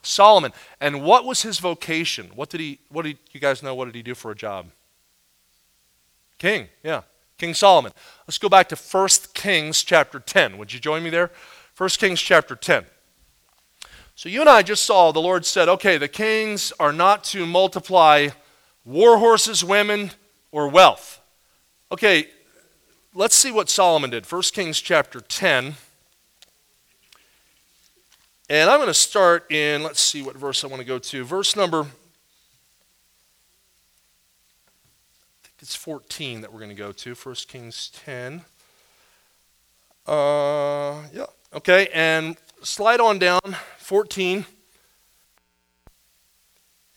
Solomon. 0.00 0.54
And 0.80 1.02
what 1.02 1.26
was 1.26 1.42
his 1.42 1.58
vocation? 1.58 2.30
What 2.34 2.48
did 2.48 2.60
he, 2.60 2.78
what 2.88 3.02
did 3.02 3.18
you 3.32 3.40
guys 3.40 3.62
know? 3.62 3.74
What 3.74 3.84
did 3.84 3.94
he 3.94 4.02
do 4.02 4.14
for 4.14 4.30
a 4.30 4.34
job? 4.34 4.70
King, 6.38 6.68
yeah. 6.82 7.02
King 7.38 7.54
Solomon. 7.54 7.92
Let's 8.26 8.38
go 8.38 8.48
back 8.48 8.68
to 8.68 8.76
1 8.76 9.08
Kings 9.34 9.82
chapter 9.82 10.20
10. 10.20 10.58
Would 10.58 10.72
you 10.72 10.80
join 10.80 11.02
me 11.02 11.10
there? 11.10 11.30
1 11.76 11.88
Kings 11.90 12.20
chapter 12.20 12.54
10. 12.54 12.84
So 14.16 14.28
you 14.28 14.40
and 14.40 14.48
I 14.48 14.62
just 14.62 14.84
saw 14.84 15.10
the 15.10 15.20
Lord 15.20 15.44
said, 15.44 15.68
okay, 15.68 15.98
the 15.98 16.06
kings 16.06 16.72
are 16.78 16.92
not 16.92 17.24
to 17.24 17.46
multiply 17.46 18.28
war 18.84 19.18
horses, 19.18 19.64
women, 19.64 20.12
or 20.52 20.68
wealth. 20.68 21.20
Okay, 21.90 22.28
let's 23.12 23.34
see 23.34 23.50
what 23.50 23.68
Solomon 23.68 24.10
did. 24.10 24.30
1 24.30 24.42
Kings 24.52 24.80
chapter 24.80 25.20
10. 25.20 25.74
And 28.48 28.70
I'm 28.70 28.78
going 28.78 28.86
to 28.86 28.94
start 28.94 29.50
in, 29.50 29.82
let's 29.82 30.00
see 30.00 30.22
what 30.22 30.36
verse 30.36 30.62
I 30.62 30.68
want 30.68 30.80
to 30.80 30.86
go 30.86 30.98
to. 31.00 31.24
Verse 31.24 31.56
number 31.56 31.86
it's 35.64 35.74
14 35.74 36.42
that 36.42 36.52
we're 36.52 36.58
going 36.58 36.68
to 36.68 36.74
go 36.74 36.92
to, 36.92 37.14
1 37.14 37.34
Kings 37.48 37.90
10. 38.04 38.42
Uh, 40.06 41.00
yeah, 41.10 41.24
okay, 41.54 41.88
and 41.94 42.36
slide 42.62 43.00
on 43.00 43.18
down, 43.18 43.40
14. 43.78 44.44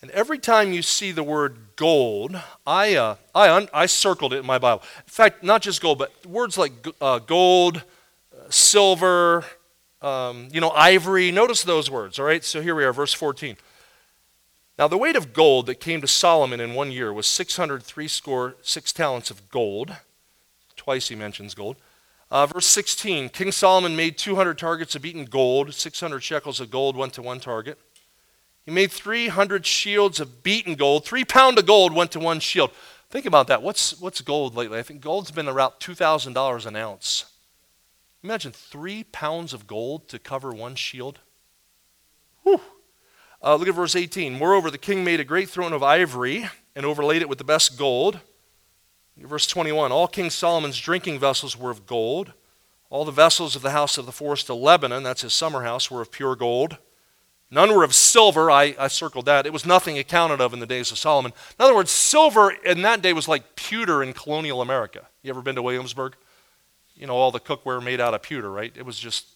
And 0.01 0.11
every 0.11 0.37
time 0.37 0.73
you 0.73 0.81
see 0.81 1.13
the 1.13 1.23
word 1.23 1.55
gold, 1.77 2.37
I, 2.65 2.95
uh, 2.95 3.15
I, 3.33 3.49
un- 3.49 3.69
I 3.73 3.85
circled 3.85 4.33
it 4.33 4.39
in 4.39 4.45
my 4.45 4.57
Bible. 4.57 4.83
In 4.97 5.11
fact, 5.11 5.45
not 5.45 5.61
just 5.61 5.81
gold, 5.81 5.97
but 5.97 6.25
words 6.25 6.57
like 6.57 6.73
uh, 6.99 7.19
gold, 7.19 7.77
uh, 7.77 8.49
silver, 8.49 9.45
um, 10.01 10.49
you 10.51 10.59
know, 10.59 10.71
ivory. 10.71 11.31
Notice 11.31 11.63
those 11.63 11.89
words, 11.89 12.19
all 12.19 12.25
right? 12.25 12.43
So 12.43 12.61
here 12.61 12.75
we 12.75 12.83
are, 12.83 12.91
verse 12.91 13.13
14. 13.13 13.55
Now, 14.77 14.87
the 14.87 14.97
weight 14.97 15.15
of 15.15 15.33
gold 15.33 15.65
that 15.65 15.79
came 15.79 16.01
to 16.01 16.07
Solomon 16.07 16.59
in 16.59 16.75
one 16.75 16.91
year 16.91 17.11
was 17.11 17.25
603 17.25 18.07
score, 18.07 18.55
six 18.61 18.93
talents 18.93 19.31
of 19.31 19.49
gold. 19.49 19.95
Twice 20.75 21.09
he 21.09 21.15
mentions 21.15 21.55
gold. 21.55 21.77
Uh, 22.29 22.45
verse 22.45 22.67
16 22.67 23.29
King 23.29 23.51
Solomon 23.51 23.95
made 23.95 24.17
200 24.17 24.57
targets 24.57 24.95
of 24.95 25.01
beaten 25.01 25.25
gold. 25.25 25.73
600 25.73 26.19
shekels 26.19 26.59
of 26.59 26.69
gold 26.69 26.95
went 26.95 27.13
to 27.13 27.21
one 27.21 27.39
target. 27.39 27.79
He 28.65 28.71
made 28.71 28.91
300 28.91 29.65
shields 29.65 30.19
of 30.19 30.43
beaten 30.43 30.75
gold. 30.75 31.05
Three 31.05 31.25
pound 31.25 31.57
of 31.57 31.65
gold 31.65 31.93
went 31.93 32.11
to 32.11 32.19
one 32.19 32.39
shield. 32.39 32.71
Think 33.09 33.25
about 33.25 33.47
that. 33.47 33.63
What's, 33.63 33.99
what's 33.99 34.21
gold 34.21 34.55
lately? 34.55 34.77
I 34.77 34.83
think 34.83 35.01
gold's 35.01 35.31
been 35.31 35.47
around 35.47 35.71
$2,000 35.79 36.65
an 36.65 36.75
ounce. 36.75 37.25
Imagine 38.23 38.51
three 38.51 39.05
pounds 39.05 39.53
of 39.53 39.65
gold 39.65 40.09
to 40.09 40.19
cover 40.19 40.51
one 40.51 40.75
shield. 40.75 41.19
Whew. 42.43 42.61
Uh, 43.43 43.55
look 43.55 43.67
at 43.67 43.75
verse 43.75 43.95
18. 43.95 44.37
Moreover, 44.37 44.71
the 44.71 44.77
king 44.77 45.03
made 45.03 45.19
a 45.19 45.25
great 45.25 45.49
throne 45.49 45.73
of 45.73 45.83
ivory 45.83 46.49
and 46.75 46.85
overlaid 46.85 47.21
it 47.21 47.29
with 47.29 47.37
the 47.37 47.43
best 47.43 47.77
gold. 47.77 48.19
Verse 49.17 49.47
21 49.47 49.91
All 49.91 50.07
King 50.07 50.29
Solomon's 50.29 50.79
drinking 50.79 51.19
vessels 51.19 51.57
were 51.57 51.71
of 51.71 51.85
gold. 51.85 52.33
All 52.89 53.03
the 53.03 53.11
vessels 53.11 53.55
of 53.55 53.61
the 53.61 53.71
house 53.71 53.97
of 53.97 54.05
the 54.05 54.11
forest 54.11 54.49
of 54.49 54.57
Lebanon, 54.57 55.03
that's 55.03 55.21
his 55.21 55.33
summer 55.33 55.63
house, 55.63 55.91
were 55.91 56.01
of 56.01 56.11
pure 56.11 56.35
gold. 56.35 56.77
None 57.49 57.73
were 57.73 57.83
of 57.83 57.93
silver. 57.93 58.51
I, 58.51 58.75
I 58.77 58.87
circled 58.87 59.25
that. 59.25 59.45
It 59.45 59.53
was 59.53 59.65
nothing 59.65 59.97
accounted 59.97 60.41
of 60.41 60.53
in 60.53 60.59
the 60.59 60.65
days 60.65 60.91
of 60.91 60.97
Solomon. 60.97 61.33
In 61.57 61.63
other 61.63 61.75
words, 61.75 61.91
silver 61.91 62.51
in 62.51 62.81
that 62.81 63.01
day 63.01 63.13
was 63.13 63.27
like 63.27 63.55
pewter 63.55 64.03
in 64.03 64.13
colonial 64.13 64.61
America. 64.61 65.07
You 65.21 65.29
ever 65.29 65.41
been 65.41 65.55
to 65.55 65.61
Williamsburg? 65.61 66.15
You 66.95 67.07
know, 67.07 67.15
all 67.15 67.31
the 67.31 67.39
cookware 67.39 67.83
made 67.83 68.01
out 68.01 68.13
of 68.13 68.21
pewter, 68.21 68.51
right? 68.51 68.73
It 68.75 68.85
was 68.85 68.99
just, 68.99 69.27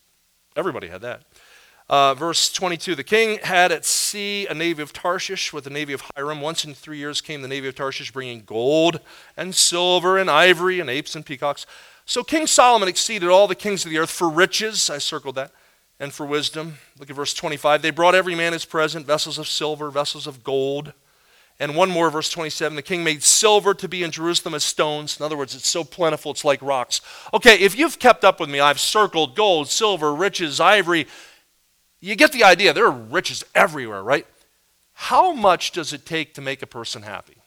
everybody 0.55 0.87
had 0.87 1.01
that. 1.01 1.23
Uh, 1.91 2.13
verse 2.13 2.49
22 2.53 2.95
The 2.95 3.03
king 3.03 3.37
had 3.43 3.69
at 3.73 3.83
sea 3.83 4.47
a 4.47 4.53
navy 4.53 4.81
of 4.81 4.93
Tarshish 4.93 5.51
with 5.51 5.67
a 5.67 5.69
navy 5.69 5.91
of 5.91 6.01
Hiram. 6.15 6.39
Once 6.39 6.63
in 6.63 6.73
three 6.73 6.97
years 6.97 7.19
came 7.19 7.41
the 7.41 7.49
navy 7.49 7.67
of 7.67 7.75
Tarshish 7.75 8.11
bringing 8.11 8.43
gold 8.45 9.01
and 9.35 9.53
silver 9.53 10.17
and 10.17 10.31
ivory 10.31 10.79
and 10.79 10.89
apes 10.89 11.17
and 11.17 11.25
peacocks. 11.25 11.65
So 12.05 12.23
King 12.23 12.47
Solomon 12.47 12.87
exceeded 12.87 13.27
all 13.27 13.45
the 13.45 13.55
kings 13.55 13.83
of 13.83 13.91
the 13.91 13.97
earth 13.97 14.09
for 14.09 14.29
riches. 14.29 14.89
I 14.89 14.99
circled 14.99 15.35
that. 15.35 15.51
And 15.99 16.13
for 16.13 16.25
wisdom. 16.25 16.77
Look 16.97 17.09
at 17.09 17.15
verse 17.15 17.33
25. 17.33 17.81
They 17.81 17.91
brought 17.91 18.15
every 18.15 18.35
man 18.35 18.53
his 18.53 18.65
present 18.65 19.05
vessels 19.05 19.37
of 19.37 19.47
silver, 19.47 19.91
vessels 19.91 20.25
of 20.25 20.45
gold. 20.45 20.93
And 21.59 21.75
one 21.75 21.91
more, 21.91 22.09
verse 22.09 22.29
27 22.29 22.75
the 22.75 22.81
king 22.81 23.03
made 23.03 23.21
silver 23.21 23.73
to 23.73 23.87
be 23.89 24.01
in 24.01 24.11
Jerusalem 24.11 24.55
as 24.55 24.63
stones. 24.63 25.19
In 25.19 25.25
other 25.25 25.37
words, 25.37 25.53
it's 25.53 25.69
so 25.69 25.83
plentiful, 25.83 26.31
it's 26.31 26.45
like 26.45 26.61
rocks. 26.61 27.01
Okay, 27.33 27.59
if 27.59 27.77
you've 27.77 27.99
kept 27.99 28.23
up 28.23 28.39
with 28.39 28.49
me, 28.49 28.61
I've 28.61 28.79
circled 28.79 29.35
gold, 29.35 29.67
silver, 29.67 30.15
riches, 30.15 30.59
ivory, 30.59 31.05
you 32.01 32.15
get 32.15 32.31
the 32.31 32.43
idea. 32.43 32.73
There 32.73 32.85
are 32.85 32.91
riches 32.91 33.45
everywhere, 33.53 34.03
right? 34.03 34.25
How 34.93 35.33
much 35.33 35.71
does 35.71 35.93
it 35.93 36.05
take 36.05 36.33
to 36.33 36.41
make 36.41 36.61
a 36.61 36.67
person 36.67 37.03
happy? 37.03 37.37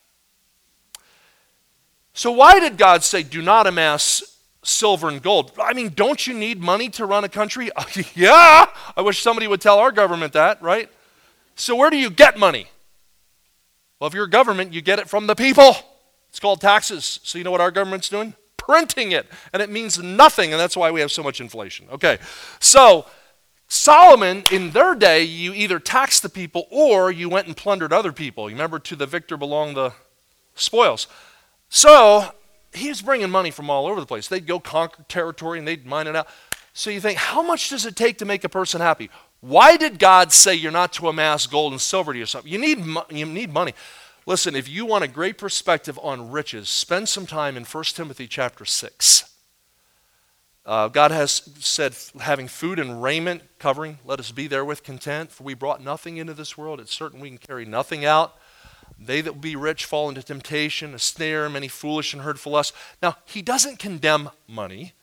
So, 2.14 2.30
why 2.30 2.60
did 2.60 2.78
God 2.78 3.02
say, 3.02 3.24
do 3.24 3.42
not 3.42 3.66
amass 3.66 4.22
silver 4.62 5.08
and 5.08 5.20
gold? 5.20 5.52
I 5.60 5.74
mean, 5.74 5.92
don't 5.94 6.24
you 6.26 6.32
need 6.32 6.60
money 6.60 6.88
to 6.90 7.04
run 7.04 7.24
a 7.24 7.28
country? 7.28 7.70
yeah, 8.14 8.66
I 8.96 9.02
wish 9.02 9.20
somebody 9.20 9.48
would 9.48 9.60
tell 9.60 9.78
our 9.80 9.90
government 9.90 10.32
that, 10.34 10.62
right? 10.62 10.88
So, 11.56 11.74
where 11.74 11.90
do 11.90 11.96
you 11.96 12.10
get 12.10 12.38
money? 12.38 12.68
Well, 13.98 14.08
if 14.08 14.14
you're 14.14 14.24
a 14.24 14.30
government, 14.30 14.72
you 14.72 14.80
get 14.80 15.00
it 15.00 15.08
from 15.08 15.26
the 15.26 15.34
people. 15.34 15.76
It's 16.28 16.40
called 16.40 16.60
taxes. 16.60 17.18
So, 17.24 17.38
you 17.38 17.44
know 17.44 17.50
what 17.50 17.60
our 17.60 17.72
government's 17.72 18.08
doing? 18.08 18.34
Printing 18.56 19.12
it. 19.12 19.26
And 19.52 19.60
it 19.60 19.70
means 19.70 19.98
nothing, 19.98 20.52
and 20.52 20.60
that's 20.60 20.76
why 20.76 20.92
we 20.92 21.00
have 21.00 21.10
so 21.10 21.22
much 21.22 21.40
inflation. 21.40 21.86
Okay, 21.90 22.18
so 22.60 23.06
Solomon, 23.68 24.44
in 24.52 24.70
their 24.70 24.94
day, 24.94 25.22
you 25.22 25.52
either 25.52 25.78
taxed 25.78 26.22
the 26.22 26.28
people 26.28 26.66
or 26.70 27.10
you 27.10 27.28
went 27.28 27.46
and 27.46 27.56
plundered 27.56 27.92
other 27.92 28.12
people. 28.12 28.48
You 28.48 28.54
remember, 28.54 28.78
to 28.78 28.96
the 28.96 29.06
victor 29.06 29.36
belong 29.36 29.74
the 29.74 29.92
spoils. 30.54 31.06
So 31.68 32.32
he 32.72 32.88
was 32.88 33.02
bringing 33.02 33.30
money 33.30 33.50
from 33.50 33.70
all 33.70 33.86
over 33.86 34.00
the 34.00 34.06
place. 34.06 34.28
They'd 34.28 34.46
go 34.46 34.60
conquer 34.60 35.04
territory 35.08 35.58
and 35.58 35.66
they'd 35.66 35.86
mine 35.86 36.06
it 36.06 36.16
out. 36.16 36.28
So 36.72 36.90
you 36.90 37.00
think, 37.00 37.18
how 37.18 37.42
much 37.42 37.70
does 37.70 37.86
it 37.86 37.96
take 37.96 38.18
to 38.18 38.24
make 38.24 38.44
a 38.44 38.48
person 38.48 38.80
happy? 38.80 39.10
Why 39.40 39.76
did 39.76 39.98
God 39.98 40.32
say 40.32 40.54
you're 40.54 40.72
not 40.72 40.92
to 40.94 41.08
amass 41.08 41.46
gold 41.46 41.72
and 41.72 41.80
silver 41.80 42.12
to 42.12 42.18
yourself? 42.18 42.46
You 42.46 42.58
need, 42.58 42.84
you 43.10 43.26
need 43.26 43.52
money. 43.52 43.74
Listen, 44.26 44.56
if 44.56 44.68
you 44.68 44.86
want 44.86 45.04
a 45.04 45.08
great 45.08 45.36
perspective 45.36 45.98
on 46.02 46.30
riches, 46.30 46.68
spend 46.68 47.08
some 47.08 47.26
time 47.26 47.56
in 47.56 47.64
1 47.64 47.84
Timothy 47.84 48.26
chapter 48.26 48.64
6. 48.64 49.33
Uh, 50.66 50.88
God 50.88 51.10
has 51.10 51.50
said, 51.58 51.94
having 52.20 52.48
food 52.48 52.78
and 52.78 53.02
raiment 53.02 53.42
covering, 53.58 53.98
let 54.04 54.18
us 54.18 54.30
be 54.30 54.46
there 54.46 54.64
with 54.64 54.82
content, 54.82 55.30
for 55.30 55.44
we 55.44 55.52
brought 55.52 55.82
nothing 55.82 56.16
into 56.16 56.32
this 56.32 56.56
world. 56.56 56.80
It's 56.80 56.94
certain 56.94 57.20
we 57.20 57.28
can 57.28 57.38
carry 57.38 57.66
nothing 57.66 58.04
out. 58.04 58.34
They 58.98 59.20
that 59.20 59.34
will 59.34 59.40
be 59.40 59.56
rich 59.56 59.84
fall 59.84 60.08
into 60.08 60.22
temptation, 60.22 60.94
a 60.94 60.98
snare, 60.98 61.50
many 61.50 61.68
foolish 61.68 62.14
and 62.14 62.22
hurtful 62.22 62.52
lusts. 62.52 62.76
Now, 63.02 63.16
he 63.26 63.42
doesn't 63.42 63.78
condemn 63.78 64.30
money, 64.48 64.94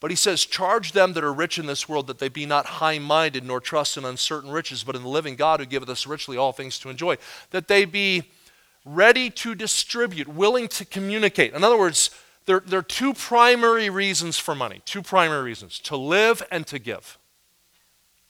but 0.00 0.10
he 0.10 0.16
says, 0.16 0.44
Charge 0.44 0.92
them 0.92 1.14
that 1.14 1.24
are 1.24 1.32
rich 1.32 1.58
in 1.58 1.64
this 1.64 1.88
world 1.88 2.08
that 2.08 2.18
they 2.18 2.28
be 2.28 2.44
not 2.44 2.66
high 2.66 2.98
minded, 2.98 3.44
nor 3.44 3.60
trust 3.60 3.96
in 3.96 4.04
uncertain 4.04 4.50
riches, 4.50 4.84
but 4.84 4.96
in 4.96 5.02
the 5.02 5.08
living 5.08 5.36
God 5.36 5.60
who 5.60 5.66
giveth 5.66 5.88
us 5.88 6.06
richly 6.06 6.36
all 6.36 6.52
things 6.52 6.78
to 6.80 6.90
enjoy. 6.90 7.16
That 7.50 7.68
they 7.68 7.86
be 7.86 8.30
ready 8.84 9.30
to 9.30 9.54
distribute, 9.54 10.28
willing 10.28 10.68
to 10.68 10.84
communicate. 10.84 11.54
In 11.54 11.64
other 11.64 11.78
words, 11.78 12.10
there, 12.46 12.62
there 12.64 12.78
are 12.78 12.82
two 12.82 13.12
primary 13.12 13.90
reasons 13.90 14.38
for 14.38 14.54
money, 14.54 14.80
two 14.84 15.02
primary 15.02 15.42
reasons 15.42 15.78
to 15.80 15.96
live 15.96 16.42
and 16.50 16.66
to 16.68 16.78
give. 16.78 17.18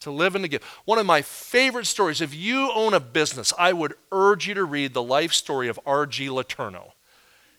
To 0.01 0.11
live 0.11 0.35
and 0.35 0.45
to 0.45 0.49
give. 0.49 0.63
One 0.85 0.99
of 0.99 1.07
my 1.07 1.23
favorite 1.23 1.87
stories, 1.87 2.21
if 2.21 2.35
you 2.35 2.71
own 2.75 2.95
a 2.95 3.01
business, 3.01 3.53
I 3.59 3.73
would 3.73 3.95
urge 4.11 4.49
you 4.49 4.55
to 4.55 4.65
read 4.65 4.95
the 4.95 5.03
life 5.03 5.33
story 5.33 5.69
of 5.69 5.79
R.G. 5.87 6.29
LeTourneau. 6.29 6.93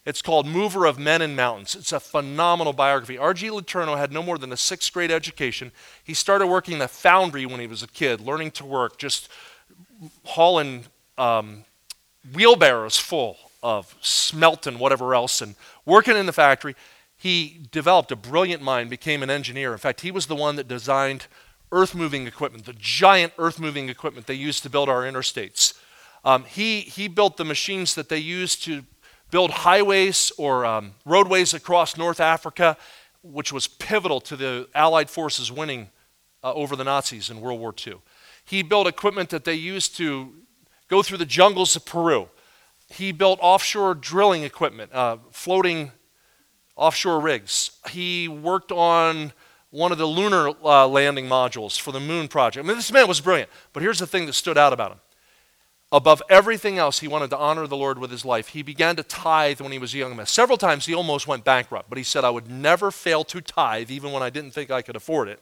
It's 0.05 0.21
called 0.21 0.47
Mover 0.47 0.85
of 0.85 0.97
Men 0.97 1.21
and 1.21 1.35
Mountains. 1.35 1.75
It's 1.75 1.91
a 1.91 1.99
phenomenal 1.99 2.73
biography. 2.73 3.17
R.G. 3.17 3.49
LeTourneau 3.49 3.97
had 3.97 4.11
no 4.11 4.23
more 4.23 4.37
than 4.37 4.51
a 4.51 4.57
sixth 4.57 4.91
grade 4.93 5.11
education. 5.11 5.71
He 6.03 6.13
started 6.13 6.47
working 6.47 6.75
in 6.75 6.81
a 6.81 6.87
foundry 6.87 7.45
when 7.45 7.59
he 7.59 7.67
was 7.67 7.83
a 7.83 7.87
kid, 7.87 8.21
learning 8.21 8.51
to 8.51 8.65
work, 8.65 8.97
just 8.97 9.29
hauling 10.23 10.85
um, 11.17 11.65
wheelbarrows 12.33 12.97
full 12.97 13.37
of 13.63 13.95
smelt 14.01 14.67
and 14.67 14.79
whatever 14.79 15.15
else, 15.15 15.41
and 15.41 15.55
working 15.85 16.15
in 16.15 16.25
the 16.25 16.33
factory. 16.33 16.75
He 17.15 17.61
developed 17.71 18.11
a 18.11 18.15
brilliant 18.15 18.61
mind, 18.61 18.89
became 18.89 19.23
an 19.23 19.29
engineer. 19.29 19.73
In 19.73 19.79
fact, 19.79 20.01
he 20.01 20.11
was 20.11 20.27
the 20.27 20.35
one 20.35 20.55
that 20.57 20.67
designed 20.67 21.25
earth 21.71 21.95
moving 21.95 22.27
equipment, 22.27 22.65
the 22.65 22.75
giant 22.77 23.33
earth 23.37 23.59
moving 23.59 23.89
equipment 23.89 24.27
they 24.27 24.35
used 24.35 24.63
to 24.63 24.69
build 24.69 24.87
our 24.87 25.01
interstates. 25.01 25.73
Um, 26.23 26.43
he, 26.45 26.81
he 26.81 27.07
built 27.07 27.37
the 27.37 27.45
machines 27.45 27.95
that 27.95 28.09
they 28.09 28.19
used 28.19 28.63
to 28.65 28.83
build 29.31 29.51
highways 29.51 30.31
or 30.37 30.65
um, 30.65 30.91
roadways 31.05 31.53
across 31.53 31.97
North 31.97 32.19
Africa. 32.19 32.77
which 33.31 33.51
was 33.51 33.67
pivotal 33.67 34.21
to 34.21 34.35
the 34.35 34.67
Allied 34.73 35.09
forces 35.09 35.51
winning 35.51 35.89
uh, 36.43 36.53
over 36.53 36.75
the 36.75 36.83
Nazis 36.83 37.29
in 37.29 37.41
World 37.41 37.59
War 37.59 37.73
II. 37.85 37.95
He 38.45 38.63
built 38.63 38.87
equipment 38.87 39.29
that 39.29 39.43
they 39.43 39.55
used 39.55 39.97
to 39.97 40.33
go 40.87 41.03
through 41.03 41.17
the 41.17 41.25
jungles 41.25 41.75
of 41.75 41.85
Peru. 41.85 42.29
He 42.89 43.11
built 43.11 43.39
offshore 43.41 43.95
drilling 43.95 44.43
equipment, 44.43 44.93
uh, 44.93 45.17
floating 45.31 45.91
offshore 46.75 47.19
rigs. 47.19 47.71
He 47.89 48.27
worked 48.27 48.71
on 48.71 49.33
one 49.69 49.91
of 49.91 49.97
the 49.97 50.05
lunar 50.05 50.51
uh, 50.63 50.87
landing 50.87 51.27
modules 51.27 51.79
for 51.79 51.91
the 51.91 51.99
moon 51.99 52.27
project. 52.27 52.63
I 52.63 52.67
mean, 52.67 52.77
this 52.77 52.91
man 52.91 53.07
was 53.07 53.19
brilliant. 53.19 53.49
But 53.73 53.83
here's 53.83 53.99
the 53.99 54.07
thing 54.07 54.25
that 54.27 54.33
stood 54.33 54.57
out 54.57 54.73
about 54.73 54.93
him. 54.93 54.99
Above 55.91 56.21
everything 56.29 56.77
else, 56.77 56.99
he 56.99 57.07
wanted 57.07 57.29
to 57.29 57.37
honor 57.37 57.65
the 57.65 57.77
Lord 57.77 57.97
with 57.97 58.11
his 58.11 58.25
life. 58.25 58.49
He 58.49 58.61
began 58.61 58.97
to 58.97 59.03
tithe 59.03 59.61
when 59.61 59.71
he 59.71 59.79
was 59.79 59.93
a 59.93 59.97
young 59.97 60.15
man. 60.17 60.25
Several 60.25 60.57
times 60.57 60.85
he 60.85 60.93
almost 60.93 61.27
went 61.27 61.45
bankrupt, 61.45 61.89
but 61.89 61.97
he 61.97 62.03
said, 62.03 62.25
I 62.25 62.29
would 62.29 62.49
never 62.49 62.91
fail 62.91 63.23
to 63.25 63.39
tithe, 63.39 63.89
even 63.89 64.11
when 64.11 64.21
I 64.21 64.29
didn't 64.29 64.51
think 64.51 64.69
I 64.69 64.81
could 64.81 64.97
afford 64.97 65.29
it. 65.29 65.41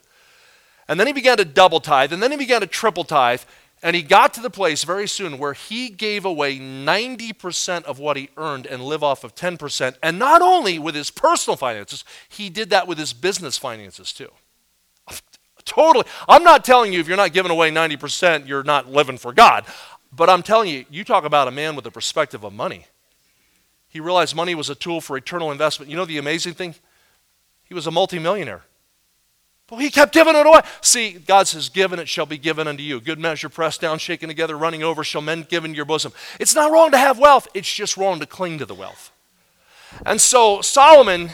And 0.88 1.00
then 1.00 1.08
he 1.08 1.14
began 1.14 1.38
to 1.38 1.46
double 1.46 1.80
tithe, 1.80 2.14
and 2.14 2.22
then 2.22 2.30
he 2.30 2.38
began 2.38 2.62
to 2.62 2.68
triple 2.68 3.04
tithe. 3.04 3.42
And 3.84 3.96
he 3.96 4.02
got 4.02 4.34
to 4.34 4.42
the 4.42 4.50
place 4.50 4.84
very 4.84 5.08
soon 5.08 5.38
where 5.38 5.54
he 5.54 5.90
gave 5.90 6.26
away 6.26 6.58
90% 6.58 7.84
of 7.84 8.00
what 8.00 8.18
he 8.18 8.30
earned 8.38 8.66
and 8.66 8.84
live 8.84 9.04
off 9.04 9.24
of 9.24 9.36
10%. 9.36 9.96
And 10.02 10.18
not 10.18 10.42
only 10.42 10.80
with 10.80 10.96
his 10.96 11.12
personal 11.12 11.56
finances, 11.56 12.04
he 12.28 12.50
did 12.50 12.72
that 12.72 12.88
with 12.88 12.98
his 12.98 13.14
business 13.14 13.58
finances 13.58 14.12
too. 14.12 14.32
Totally. 15.66 16.06
I'm 16.28 16.44
not 16.44 16.64
telling 16.64 16.94
you 16.94 17.00
if 17.00 17.08
you're 17.08 17.18
not 17.18 17.34
giving 17.34 17.52
away 17.52 17.72
90%, 17.72 18.48
you're 18.48 18.64
not 18.64 18.92
living 18.92 19.18
for 19.18 19.34
God. 19.34 19.66
But 20.12 20.30
I'm 20.30 20.44
telling 20.44 20.70
you, 20.70 20.86
you 20.90 21.04
talk 21.04 21.26
about 21.26 21.48
a 21.48 21.52
man 21.52 21.76
with 21.76 21.86
a 21.86 21.92
perspective 21.92 22.44
of 22.44 22.54
money. 22.54 22.86
He 23.90 24.00
realized 24.00 24.36
money 24.36 24.56
was 24.56 24.70
a 24.70 24.76
tool 24.76 25.02
for 25.02 25.18
eternal 25.18 25.52
investment. 25.52 25.90
You 25.90 25.98
know 25.98 26.06
the 26.06 26.18
amazing 26.18 26.54
thing? 26.54 26.76
He 27.64 27.74
was 27.74 27.88
a 27.88 27.92
multimillionaire. 27.92 28.64
But 29.68 29.78
he 29.78 29.90
kept 29.90 30.14
giving 30.14 30.36
it 30.36 30.46
away. 30.46 30.62
See, 30.82 31.14
God 31.14 31.48
says, 31.48 31.70
Given 31.70 32.00
it 32.00 32.08
shall 32.08 32.28
be 32.28 32.38
given 32.38 32.68
unto 32.68 32.84
you. 32.84 33.02
Good 33.02 33.20
measure, 33.20 33.50
pressed 33.50 33.82
down, 33.82 33.98
shaken 33.98 34.30
together, 34.30 34.56
running 34.58 34.84
over, 34.84 35.04
shall 35.04 35.22
men 35.22 35.46
give 35.50 35.66
into 35.66 35.76
your 35.76 35.86
bosom. 35.86 36.14
It's 36.40 36.54
not 36.54 36.72
wrong 36.72 36.92
to 36.92 36.98
have 36.98 37.18
wealth, 37.18 37.48
it's 37.54 37.72
just 37.72 37.98
wrong 37.98 38.20
to 38.20 38.26
cling 38.26 38.60
to 38.60 38.66
the 38.66 38.76
wealth. 38.76 39.12
And 40.06 40.22
so 40.22 40.62
Solomon 40.62 41.32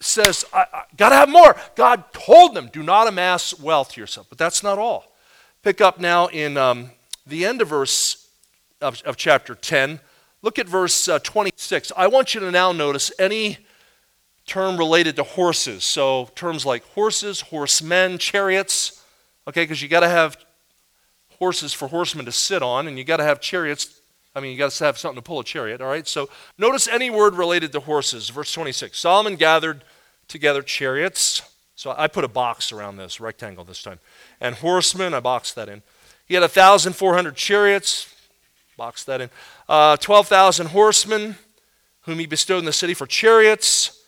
says, 0.00 0.44
I, 0.52 0.66
I 0.72 0.82
got 0.96 1.10
to 1.10 1.16
have 1.16 1.28
more. 1.28 1.56
God 1.74 2.12
told 2.12 2.54
them, 2.54 2.68
do 2.72 2.82
not 2.82 3.08
amass 3.08 3.58
wealth 3.58 3.92
to 3.92 4.00
yourself. 4.00 4.26
But 4.28 4.38
that's 4.38 4.62
not 4.62 4.78
all. 4.78 5.12
Pick 5.62 5.80
up 5.80 6.00
now 6.00 6.26
in 6.26 6.56
um, 6.56 6.90
the 7.26 7.44
end 7.44 7.62
of 7.62 7.68
verse 7.68 8.28
of, 8.80 9.00
of, 9.02 9.16
chapter 9.16 9.54
10. 9.54 10.00
Look 10.42 10.58
at 10.58 10.68
verse 10.68 11.08
uh, 11.08 11.20
26. 11.20 11.92
I 11.96 12.08
want 12.08 12.34
you 12.34 12.40
to 12.40 12.50
now 12.50 12.72
notice 12.72 13.12
any 13.18 13.58
term 14.46 14.76
related 14.76 15.16
to 15.16 15.22
horses. 15.22 15.84
So 15.84 16.30
terms 16.34 16.66
like 16.66 16.84
horses, 16.94 17.40
horsemen, 17.40 18.18
chariots, 18.18 19.02
okay, 19.48 19.62
because 19.62 19.82
you 19.82 19.88
got 19.88 20.00
to 20.00 20.08
have 20.08 20.36
horses 21.38 21.72
for 21.72 21.88
horsemen 21.88 22.24
to 22.26 22.32
sit 22.32 22.62
on, 22.62 22.86
and 22.86 22.98
you 22.98 23.04
got 23.04 23.16
to 23.16 23.24
have 23.24 23.40
chariots. 23.40 24.00
I 24.34 24.40
mean, 24.40 24.52
you 24.52 24.58
got 24.58 24.70
to 24.70 24.84
have 24.84 24.98
something 24.98 25.16
to 25.16 25.22
pull 25.22 25.40
a 25.40 25.44
chariot, 25.44 25.80
all 25.80 25.88
right? 25.88 26.06
So 26.06 26.28
notice 26.56 26.88
any 26.88 27.10
word 27.10 27.34
related 27.34 27.72
to 27.72 27.80
horses. 27.80 28.30
Verse 28.30 28.52
26 28.52 28.98
Solomon 28.98 29.36
gathered 29.36 29.84
together 30.28 30.62
chariots. 30.62 31.42
So 31.74 31.94
I 31.96 32.06
put 32.06 32.24
a 32.24 32.28
box 32.28 32.70
around 32.70 32.96
this, 32.96 33.20
rectangle 33.20 33.64
this 33.64 33.82
time. 33.82 33.98
And 34.40 34.54
horsemen, 34.54 35.14
I 35.14 35.20
boxed 35.20 35.56
that 35.56 35.68
in. 35.68 35.82
He 36.26 36.34
had 36.34 36.42
1,400 36.42 37.34
chariots, 37.34 38.14
boxed 38.76 39.06
that 39.06 39.20
in. 39.20 39.30
Uh, 39.68 39.96
12,000 39.96 40.68
horsemen, 40.68 41.36
whom 42.02 42.18
he 42.18 42.26
bestowed 42.26 42.60
in 42.60 42.64
the 42.64 42.72
city 42.72 42.94
for 42.94 43.06
chariots. 43.06 44.01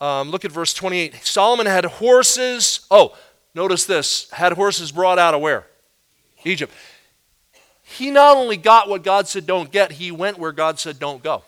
Um, 0.00 0.30
look 0.30 0.44
at 0.44 0.52
verse 0.52 0.72
28. 0.74 1.14
Solomon 1.24 1.66
had 1.66 1.84
horses. 1.84 2.86
Oh, 2.90 3.16
notice 3.54 3.84
this 3.84 4.30
had 4.30 4.52
horses 4.52 4.92
brought 4.92 5.18
out 5.18 5.34
of 5.34 5.40
where? 5.40 5.66
Egypt. 6.44 6.72
He 7.82 8.10
not 8.10 8.36
only 8.36 8.56
got 8.56 8.88
what 8.88 9.02
God 9.02 9.26
said 9.28 9.46
don't 9.46 9.70
get, 9.70 9.92
he 9.92 10.10
went 10.10 10.38
where 10.38 10.52
God 10.52 10.78
said 10.78 10.98
don't 10.98 11.22
go. 11.22 11.42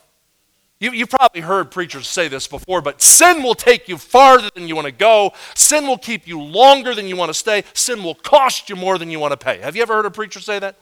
You, 0.80 0.92
you've 0.92 1.10
probably 1.10 1.42
heard 1.42 1.70
preachers 1.70 2.08
say 2.08 2.26
this 2.28 2.46
before, 2.46 2.80
but 2.80 3.02
sin 3.02 3.42
will 3.42 3.54
take 3.54 3.86
you 3.86 3.98
farther 3.98 4.48
than 4.54 4.66
you 4.66 4.74
want 4.74 4.86
to 4.86 4.92
go. 4.92 5.32
Sin 5.54 5.86
will 5.86 5.98
keep 5.98 6.26
you 6.26 6.40
longer 6.40 6.94
than 6.94 7.06
you 7.06 7.16
want 7.16 7.28
to 7.28 7.34
stay. 7.34 7.64
Sin 7.74 8.02
will 8.02 8.14
cost 8.14 8.70
you 8.70 8.76
more 8.76 8.96
than 8.96 9.10
you 9.10 9.18
want 9.20 9.32
to 9.32 9.36
pay. 9.36 9.58
Have 9.58 9.76
you 9.76 9.82
ever 9.82 9.94
heard 9.94 10.06
a 10.06 10.10
preacher 10.10 10.40
say 10.40 10.58
that? 10.58 10.76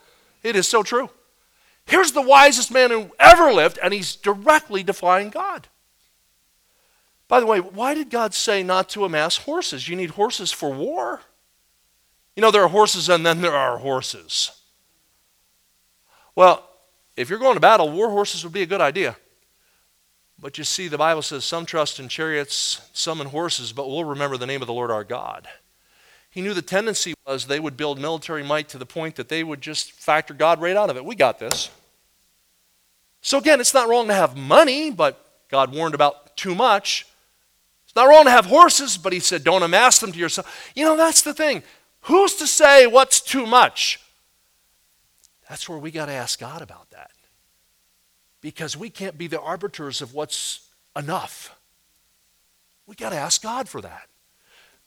It 0.44 0.54
is 0.54 0.68
so 0.68 0.84
true. 0.84 1.10
Here's 1.84 2.12
the 2.12 2.22
wisest 2.22 2.70
man 2.70 2.90
who 2.90 3.10
ever 3.18 3.52
lived, 3.52 3.78
and 3.82 3.92
he's 3.92 4.14
directly 4.14 4.84
defying 4.84 5.30
God. 5.30 5.66
By 7.28 7.40
the 7.40 7.46
way, 7.46 7.60
why 7.60 7.94
did 7.94 8.08
God 8.10 8.32
say 8.32 8.62
not 8.62 8.88
to 8.90 9.04
amass 9.04 9.36
horses? 9.36 9.86
You 9.86 9.96
need 9.96 10.10
horses 10.10 10.50
for 10.50 10.70
war. 10.70 11.20
You 12.34 12.40
know, 12.40 12.50
there 12.50 12.62
are 12.62 12.68
horses 12.68 13.08
and 13.08 13.24
then 13.24 13.42
there 13.42 13.54
are 13.54 13.78
horses. 13.78 14.50
Well, 16.34 16.64
if 17.16 17.28
you're 17.28 17.38
going 17.38 17.54
to 17.54 17.60
battle, 17.60 17.90
war 17.90 18.08
horses 18.08 18.44
would 18.44 18.52
be 18.52 18.62
a 18.62 18.66
good 18.66 18.80
idea. 18.80 19.16
But 20.40 20.56
you 20.56 20.64
see, 20.64 20.88
the 20.88 20.96
Bible 20.96 21.22
says 21.22 21.44
some 21.44 21.66
trust 21.66 21.98
in 21.98 22.08
chariots, 22.08 22.80
some 22.92 23.20
in 23.20 23.26
horses, 23.26 23.72
but 23.72 23.88
we'll 23.88 24.04
remember 24.04 24.36
the 24.36 24.46
name 24.46 24.62
of 24.62 24.68
the 24.68 24.72
Lord 24.72 24.90
our 24.90 25.04
God. 25.04 25.48
He 26.30 26.40
knew 26.40 26.54
the 26.54 26.62
tendency 26.62 27.14
was 27.26 27.46
they 27.46 27.58
would 27.58 27.76
build 27.76 28.00
military 28.00 28.44
might 28.44 28.68
to 28.68 28.78
the 28.78 28.86
point 28.86 29.16
that 29.16 29.28
they 29.28 29.42
would 29.42 29.60
just 29.60 29.92
factor 29.92 30.32
God 30.32 30.60
right 30.60 30.76
out 30.76 30.90
of 30.90 30.96
it. 30.96 31.04
We 31.04 31.16
got 31.16 31.40
this. 31.40 31.70
So 33.20 33.38
again, 33.38 33.60
it's 33.60 33.74
not 33.74 33.88
wrong 33.88 34.06
to 34.06 34.14
have 34.14 34.36
money, 34.36 34.90
but 34.90 35.48
God 35.48 35.74
warned 35.74 35.96
about 35.96 36.36
too 36.36 36.54
much. 36.54 37.06
Not 37.98 38.10
wrong 38.10 38.26
to 38.26 38.30
have 38.30 38.46
horses, 38.46 38.96
but 38.96 39.12
he 39.12 39.18
said, 39.18 39.42
don't 39.42 39.64
amass 39.64 39.98
them 39.98 40.12
to 40.12 40.18
yourself. 40.20 40.70
You 40.76 40.84
know, 40.84 40.96
that's 40.96 41.22
the 41.22 41.34
thing. 41.34 41.64
Who's 42.02 42.36
to 42.36 42.46
say 42.46 42.86
what's 42.86 43.20
too 43.20 43.44
much? 43.44 43.98
That's 45.48 45.68
where 45.68 45.78
we 45.78 45.90
got 45.90 46.06
to 46.06 46.12
ask 46.12 46.38
God 46.38 46.62
about 46.62 46.90
that. 46.90 47.10
Because 48.40 48.76
we 48.76 48.88
can't 48.88 49.18
be 49.18 49.26
the 49.26 49.40
arbiters 49.40 50.00
of 50.00 50.14
what's 50.14 50.68
enough. 50.94 51.58
We 52.86 52.94
got 52.94 53.10
to 53.10 53.16
ask 53.16 53.42
God 53.42 53.68
for 53.68 53.80
that. 53.80 54.06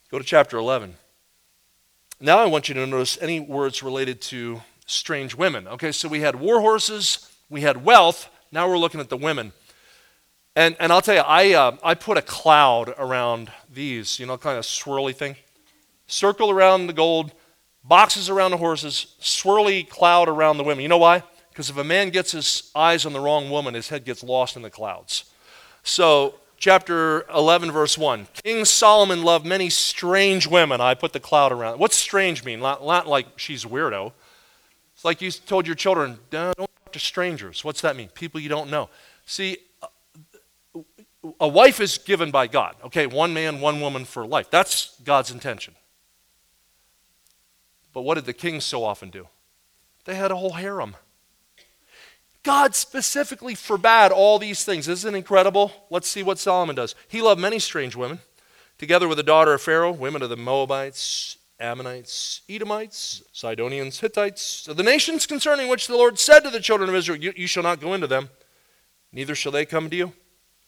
Go 0.10 0.18
to 0.18 0.24
chapter 0.24 0.56
11. 0.56 0.96
Now 2.22 2.38
I 2.38 2.46
want 2.46 2.70
you 2.70 2.76
to 2.76 2.88
notice 2.88 3.18
any 3.20 3.42
words 3.42 3.84
related 3.84 4.22
to 4.22 4.62
strange 4.86 5.36
women. 5.36 5.68
Okay, 5.68 5.92
so 5.92 6.08
we 6.08 6.22
had 6.22 6.40
war 6.40 6.62
horses, 6.62 7.30
we 7.50 7.60
had 7.60 7.84
wealth, 7.84 8.30
now 8.54 8.70
we're 8.70 8.78
looking 8.78 9.02
at 9.02 9.10
the 9.10 9.18
women. 9.18 9.52
And, 10.62 10.76
and 10.80 10.94
I'll 10.94 11.02
tell 11.02 11.16
you, 11.16 11.22
I, 11.22 11.54
uh, 11.54 11.76
I 11.82 11.96
put 11.96 12.18
a 12.18 12.22
cloud 12.22 12.94
around 13.00 13.52
these, 13.74 14.20
you 14.20 14.28
know, 14.28 14.38
kind 14.38 14.60
of 14.60 14.64
swirly 14.64 15.16
thing. 15.16 15.36
Circle 16.06 16.52
around 16.52 16.86
the 16.86 16.94
gold, 16.94 17.32
boxes 17.84 18.30
around 18.30 18.52
the 18.52 18.58
horses, 18.58 19.16
swirly 19.20 19.90
cloud 19.90 20.30
around 20.30 20.58
the 20.58 20.64
women. 20.64 20.84
You 20.84 20.90
know 20.90 21.00
why? 21.00 21.24
Because 21.50 21.72
if 21.72 21.78
a 21.78 21.84
man 21.84 22.12
gets 22.12 22.34
his 22.34 22.70
eyes 22.76 23.08
on 23.08 23.14
the 23.14 23.20
wrong 23.20 23.50
woman, 23.50 23.74
his 23.74 23.90
head 23.90 24.06
gets 24.06 24.22
lost 24.22 24.56
in 24.56 24.62
the 24.62 24.70
clouds. 24.70 25.26
So, 25.82 26.36
chapter 26.58 27.26
11, 27.34 27.72
verse 27.72 27.98
1 27.98 28.28
King 28.44 28.64
Solomon 28.64 29.24
loved 29.24 29.48
many 29.48 29.72
strange 29.72 30.46
women. 30.46 30.80
I 30.80 30.94
put 30.94 31.12
the 31.12 31.20
cloud 31.20 31.52
around. 31.52 31.80
What's 31.80 31.96
strange 31.96 32.46
mean? 32.46 32.60
Not, 32.60 32.86
not 32.86 33.08
like 33.08 33.26
she's 33.40 33.66
weirdo. 33.66 34.12
It's 34.94 35.04
like 35.04 35.24
you 35.24 35.32
told 35.32 35.66
your 35.66 35.76
children, 35.76 36.20
don't 36.30 36.56
talk 36.56 36.92
to 36.92 37.00
strangers. 37.00 37.64
What's 37.66 37.82
that 37.82 37.96
mean? 37.96 38.10
People 38.10 38.40
you 38.40 38.50
don't 38.50 38.70
know. 38.70 38.90
See, 39.26 39.58
a 41.40 41.48
wife 41.48 41.80
is 41.80 41.98
given 41.98 42.32
by 42.32 42.48
God. 42.48 42.76
Okay, 42.86 43.08
one 43.08 43.34
man, 43.34 43.62
one 43.62 43.80
woman 43.80 44.06
for 44.06 44.26
life. 44.26 44.50
That's 44.50 45.00
God's 45.04 45.32
intention. 45.32 45.76
But 47.94 48.02
what 48.02 48.16
did 48.16 48.26
the 48.26 48.34
kings 48.34 48.64
so 48.64 48.84
often 48.84 49.10
do? 49.10 49.28
They 50.06 50.16
had 50.16 50.32
a 50.32 50.36
whole 50.36 50.54
harem. 50.54 50.96
God 52.44 52.74
specifically 52.74 53.54
forbade 53.54 54.12
all 54.12 54.40
these 54.40 54.64
things. 54.64 54.88
Isn't 54.88 55.14
it 55.14 55.18
incredible? 55.18 55.72
Let's 55.92 56.08
see 56.08 56.24
what 56.24 56.40
Solomon 56.40 56.76
does. 56.76 56.96
He 57.08 57.22
loved 57.22 57.40
many 57.40 57.60
strange 57.60 57.96
women, 57.96 58.20
together 58.80 59.08
with 59.08 59.18
the 59.18 59.24
daughter 59.24 59.54
of 59.54 59.62
Pharaoh, 59.62 59.92
women 59.92 60.24
of 60.24 60.30
the 60.30 60.38
Moabites, 60.38 61.38
Ammonites, 61.60 62.42
Edomites, 62.50 63.22
Sidonians, 63.32 64.00
Hittites, 64.00 64.66
the 64.66 64.82
nations 64.82 65.28
concerning 65.28 65.68
which 65.68 65.86
the 65.86 65.96
Lord 65.96 66.18
said 66.18 66.40
to 66.40 66.50
the 66.50 66.60
children 66.60 66.90
of 66.90 66.96
Israel, 66.96 67.20
you, 67.20 67.32
you 67.36 67.46
shall 67.46 67.62
not 67.62 67.80
go 67.80 67.94
into 67.94 68.08
them, 68.08 68.30
neither 69.12 69.36
shall 69.36 69.52
they 69.52 69.66
come 69.66 69.88
to 69.92 69.96
you. 69.96 70.14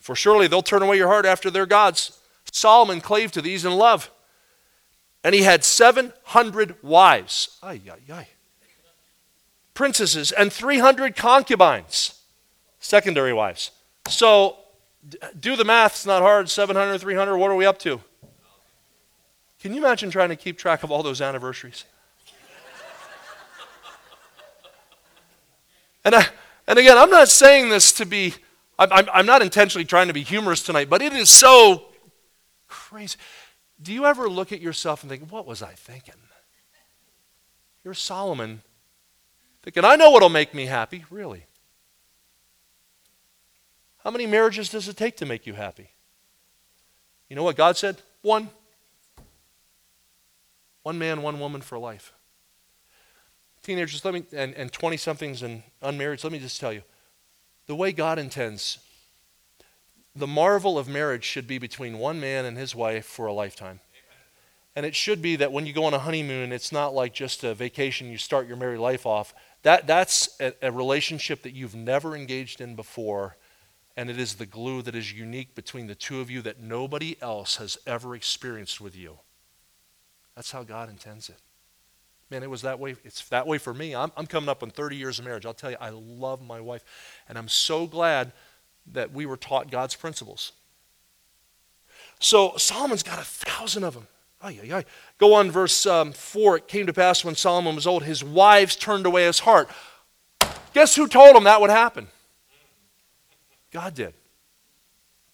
For 0.04 0.14
surely 0.14 0.48
they'll 0.48 0.60
turn 0.60 0.82
away 0.82 0.98
your 0.98 1.08
heart 1.08 1.24
after 1.24 1.50
their 1.50 1.64
gods. 1.64 2.18
Solomon 2.52 3.00
clave 3.00 3.32
to 3.32 3.40
these 3.40 3.64
in 3.64 3.72
love. 3.72 4.10
And 5.24 5.34
he 5.34 5.44
had 5.44 5.64
700 5.64 6.76
wives. 6.82 7.56
Ay, 7.62 7.80
ay, 7.90 8.12
ay. 8.12 8.28
Princesses 9.72 10.30
and 10.30 10.52
300 10.52 11.16
concubines, 11.16 12.20
secondary 12.80 13.32
wives. 13.32 13.70
So 14.06 14.58
do 15.40 15.56
the 15.56 15.64
math, 15.64 15.92
it's 15.92 16.04
not 16.04 16.20
hard. 16.20 16.50
700, 16.50 16.98
300, 16.98 17.38
what 17.38 17.50
are 17.50 17.56
we 17.56 17.64
up 17.64 17.78
to? 17.78 17.98
Can 19.58 19.72
you 19.72 19.78
imagine 19.78 20.10
trying 20.10 20.28
to 20.28 20.36
keep 20.36 20.58
track 20.58 20.82
of 20.82 20.90
all 20.90 21.02
those 21.02 21.22
anniversaries? 21.22 21.86
and, 26.04 26.14
I, 26.14 26.26
and 26.66 26.78
again, 26.78 26.98
I'm 26.98 27.08
not 27.08 27.30
saying 27.30 27.70
this 27.70 27.90
to 27.92 28.04
be 28.04 28.34
I'm, 28.78 29.08
I'm, 29.12 29.26
not 29.26 29.40
intentionally 29.42 29.84
trying 29.84 30.08
to 30.08 30.12
be 30.12 30.22
humorous 30.22 30.62
tonight, 30.62 30.90
but 30.90 31.00
it 31.00 31.12
is 31.12 31.30
so 31.30 31.84
crazy. 32.66 33.16
Do 33.80 33.92
you 33.92 34.04
ever 34.04 34.28
look 34.28 34.52
at 34.52 34.60
yourself 34.60 35.02
and 35.02 35.10
think, 35.10 35.30
what 35.30 35.46
was 35.46 35.62
I 35.62 35.72
thinking? 35.72 36.14
You're 37.84 37.94
Solomon 37.94 38.62
thinking, 39.62 39.84
I 39.84 39.96
know 39.96 40.10
what'll 40.10 40.28
make 40.28 40.54
me 40.54 40.66
happy. 40.66 41.04
Really? 41.10 41.44
How 44.02 44.10
many 44.10 44.26
marriages 44.26 44.68
does 44.68 44.88
it 44.88 44.96
take 44.96 45.16
to 45.18 45.26
make 45.26 45.46
you 45.46 45.54
happy? 45.54 45.90
You 47.28 47.36
know 47.36 47.42
what 47.42 47.56
God 47.56 47.76
said? 47.76 47.96
One. 48.22 48.50
One 50.82 50.98
man, 50.98 51.22
one 51.22 51.40
woman 51.40 51.62
for 51.62 51.78
life. 51.78 52.12
Teenagers, 53.62 54.04
let 54.04 54.12
me 54.12 54.24
and, 54.32 54.70
20 54.70 54.96
somethings 54.98 55.42
and 55.42 55.62
unmarried, 55.80 56.22
let 56.22 56.32
me 56.32 56.38
just 56.38 56.60
tell 56.60 56.72
you. 56.72 56.82
The 57.66 57.74
way 57.74 57.92
God 57.92 58.18
intends, 58.18 58.78
the 60.14 60.26
marvel 60.26 60.78
of 60.78 60.88
marriage 60.88 61.24
should 61.24 61.46
be 61.46 61.58
between 61.58 61.98
one 61.98 62.20
man 62.20 62.44
and 62.44 62.56
his 62.56 62.74
wife 62.74 63.06
for 63.06 63.26
a 63.26 63.32
lifetime. 63.32 63.80
And 64.76 64.84
it 64.84 64.94
should 64.94 65.22
be 65.22 65.36
that 65.36 65.52
when 65.52 65.66
you 65.66 65.72
go 65.72 65.84
on 65.84 65.94
a 65.94 66.00
honeymoon, 66.00 66.52
it's 66.52 66.72
not 66.72 66.94
like 66.94 67.14
just 67.14 67.44
a 67.44 67.54
vacation, 67.54 68.10
you 68.10 68.18
start 68.18 68.48
your 68.48 68.56
married 68.56 68.80
life 68.80 69.06
off. 69.06 69.32
That, 69.62 69.86
that's 69.86 70.36
a, 70.40 70.52
a 70.62 70.72
relationship 70.72 71.42
that 71.42 71.54
you've 71.54 71.74
never 71.74 72.16
engaged 72.16 72.60
in 72.60 72.74
before 72.74 73.36
and 73.96 74.10
it 74.10 74.18
is 74.18 74.34
the 74.34 74.46
glue 74.46 74.82
that 74.82 74.94
is 74.94 75.12
unique 75.12 75.54
between 75.54 75.86
the 75.86 75.94
two 75.94 76.20
of 76.20 76.30
you 76.30 76.42
that 76.42 76.60
nobody 76.60 77.16
else 77.20 77.56
has 77.56 77.78
ever 77.86 78.14
experienced 78.14 78.80
with 78.80 78.96
you. 78.96 79.18
That's 80.34 80.50
how 80.50 80.64
God 80.64 80.88
intends 80.88 81.28
it. 81.28 81.38
Man, 82.30 82.42
it 82.42 82.50
was 82.50 82.62
that 82.62 82.78
way. 82.78 82.96
It's 83.04 83.28
that 83.28 83.46
way 83.46 83.58
for 83.58 83.74
me. 83.74 83.94
I'm, 83.94 84.10
I'm 84.16 84.26
coming 84.26 84.48
up 84.48 84.62
on 84.62 84.70
30 84.70 84.96
years 84.96 85.18
of 85.18 85.24
marriage. 85.24 85.46
I'll 85.46 85.54
tell 85.54 85.70
you, 85.70 85.76
I 85.80 85.90
love 85.90 86.42
my 86.42 86.60
wife. 86.60 86.84
And 87.28 87.36
I'm 87.36 87.48
so 87.48 87.86
glad 87.86 88.32
that 88.92 89.12
we 89.12 89.26
were 89.26 89.36
taught 89.36 89.70
God's 89.70 89.94
principles. 89.94 90.52
So 92.18 92.54
Solomon's 92.56 93.02
got 93.02 93.18
a 93.18 93.24
thousand 93.24 93.84
of 93.84 93.94
them. 93.94 94.06
Ay, 94.40 94.58
ay, 94.62 94.76
ay. 94.78 94.84
Go 95.18 95.34
on, 95.34 95.50
verse 95.50 95.86
um, 95.86 96.12
4. 96.12 96.58
It 96.58 96.68
came 96.68 96.86
to 96.86 96.92
pass 96.92 97.24
when 97.24 97.34
Solomon 97.34 97.74
was 97.74 97.86
old, 97.86 98.02
his 98.02 98.22
wives 98.22 98.76
turned 98.76 99.06
away 99.06 99.24
his 99.24 99.40
heart. 99.40 99.68
Guess 100.74 100.96
who 100.96 101.06
told 101.06 101.36
him 101.36 101.44
that 101.44 101.60
would 101.60 101.70
happen? 101.70 102.08
God 103.70 103.94
did. 103.94 104.12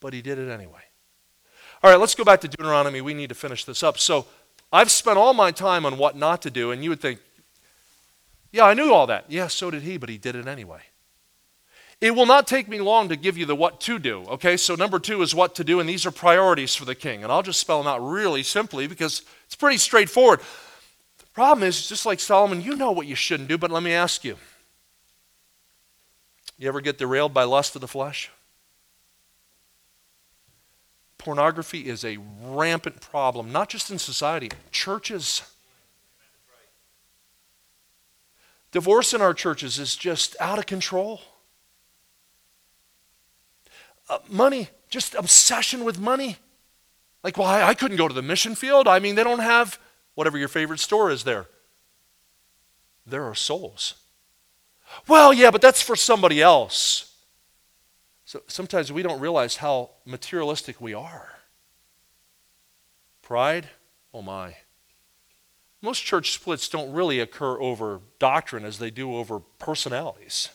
But 0.00 0.12
he 0.12 0.22
did 0.22 0.38
it 0.38 0.50
anyway. 0.50 0.80
All 1.82 1.90
right, 1.90 1.98
let's 1.98 2.14
go 2.14 2.24
back 2.24 2.40
to 2.42 2.48
Deuteronomy. 2.48 3.00
We 3.00 3.14
need 3.14 3.30
to 3.30 3.34
finish 3.34 3.64
this 3.64 3.82
up. 3.82 3.98
So 3.98 4.26
I've 4.72 4.90
spent 4.90 5.18
all 5.18 5.34
my 5.34 5.50
time 5.50 5.84
on 5.84 5.98
what 5.98 6.16
not 6.16 6.42
to 6.42 6.50
do, 6.50 6.70
and 6.70 6.82
you 6.84 6.90
would 6.90 7.00
think, 7.00 7.18
yeah, 8.52 8.64
I 8.64 8.74
knew 8.74 8.92
all 8.92 9.06
that. 9.06 9.24
Yeah, 9.28 9.48
so 9.48 9.70
did 9.70 9.82
he, 9.82 9.96
but 9.96 10.08
he 10.08 10.18
did 10.18 10.36
it 10.36 10.46
anyway. 10.46 10.80
It 12.00 12.14
will 12.14 12.26
not 12.26 12.46
take 12.46 12.66
me 12.68 12.80
long 12.80 13.10
to 13.10 13.16
give 13.16 13.36
you 13.36 13.44
the 13.44 13.54
what 13.54 13.80
to 13.82 13.98
do. 13.98 14.24
Okay, 14.28 14.56
so 14.56 14.74
number 14.74 14.98
two 14.98 15.20
is 15.22 15.34
what 15.34 15.54
to 15.56 15.64
do, 15.64 15.80
and 15.80 15.88
these 15.88 16.06
are 16.06 16.10
priorities 16.10 16.74
for 16.74 16.84
the 16.84 16.94
king. 16.94 17.22
And 17.22 17.30
I'll 17.30 17.42
just 17.42 17.60
spell 17.60 17.78
them 17.78 17.86
out 17.86 18.00
really 18.00 18.42
simply 18.42 18.86
because 18.86 19.22
it's 19.46 19.56
pretty 19.56 19.76
straightforward. 19.76 20.40
The 21.18 21.26
problem 21.34 21.66
is, 21.66 21.88
just 21.88 22.06
like 22.06 22.18
Solomon, 22.18 22.62
you 22.62 22.74
know 22.74 22.90
what 22.90 23.06
you 23.06 23.14
shouldn't 23.14 23.48
do, 23.48 23.58
but 23.58 23.70
let 23.70 23.82
me 23.82 23.92
ask 23.92 24.24
you 24.24 24.36
you 26.60 26.68
ever 26.68 26.82
get 26.82 26.98
derailed 26.98 27.32
by 27.32 27.44
lust 27.44 27.74
of 27.74 27.80
the 27.80 27.88
flesh? 27.88 28.30
Pornography 31.20 31.86
is 31.86 32.02
a 32.02 32.16
rampant 32.42 33.02
problem, 33.02 33.52
not 33.52 33.68
just 33.68 33.90
in 33.90 33.98
society, 33.98 34.48
churches. 34.72 35.42
Divorce 38.72 39.12
in 39.12 39.20
our 39.20 39.34
churches 39.34 39.78
is 39.78 39.96
just 39.96 40.34
out 40.40 40.58
of 40.58 40.64
control. 40.64 41.20
Uh, 44.08 44.18
money, 44.30 44.70
just 44.88 45.14
obsession 45.14 45.84
with 45.84 45.98
money. 45.98 46.36
Like, 47.22 47.36
well, 47.36 47.46
I, 47.46 47.64
I 47.64 47.74
couldn't 47.74 47.98
go 47.98 48.08
to 48.08 48.14
the 48.14 48.22
mission 48.22 48.54
field. 48.54 48.88
I 48.88 48.98
mean, 48.98 49.14
they 49.14 49.24
don't 49.24 49.40
have 49.40 49.78
whatever 50.14 50.38
your 50.38 50.48
favorite 50.48 50.80
store 50.80 51.10
is 51.10 51.24
there. 51.24 51.48
There 53.06 53.24
are 53.24 53.34
souls. 53.34 53.94
Well, 55.06 55.34
yeah, 55.34 55.50
but 55.50 55.60
that's 55.60 55.82
for 55.82 55.96
somebody 55.96 56.40
else. 56.40 57.09
So 58.30 58.42
sometimes 58.46 58.92
we 58.92 59.02
don't 59.02 59.18
realize 59.18 59.56
how 59.56 59.90
materialistic 60.06 60.80
we 60.80 60.94
are. 60.94 61.40
Pride, 63.22 63.70
oh 64.14 64.22
my. 64.22 64.54
Most 65.82 66.04
church 66.04 66.30
splits 66.30 66.68
don't 66.68 66.92
really 66.92 67.18
occur 67.18 67.60
over 67.60 67.98
doctrine 68.20 68.64
as 68.64 68.78
they 68.78 68.88
do 68.88 69.16
over 69.16 69.40
personalities. 69.58 70.48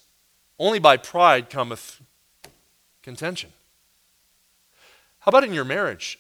Only 0.58 0.80
by 0.80 0.96
pride 0.96 1.50
cometh 1.50 2.02
contention. 3.04 3.52
How 5.20 5.30
about 5.32 5.44
in 5.44 5.54
your 5.54 5.66
marriage? 5.66 6.18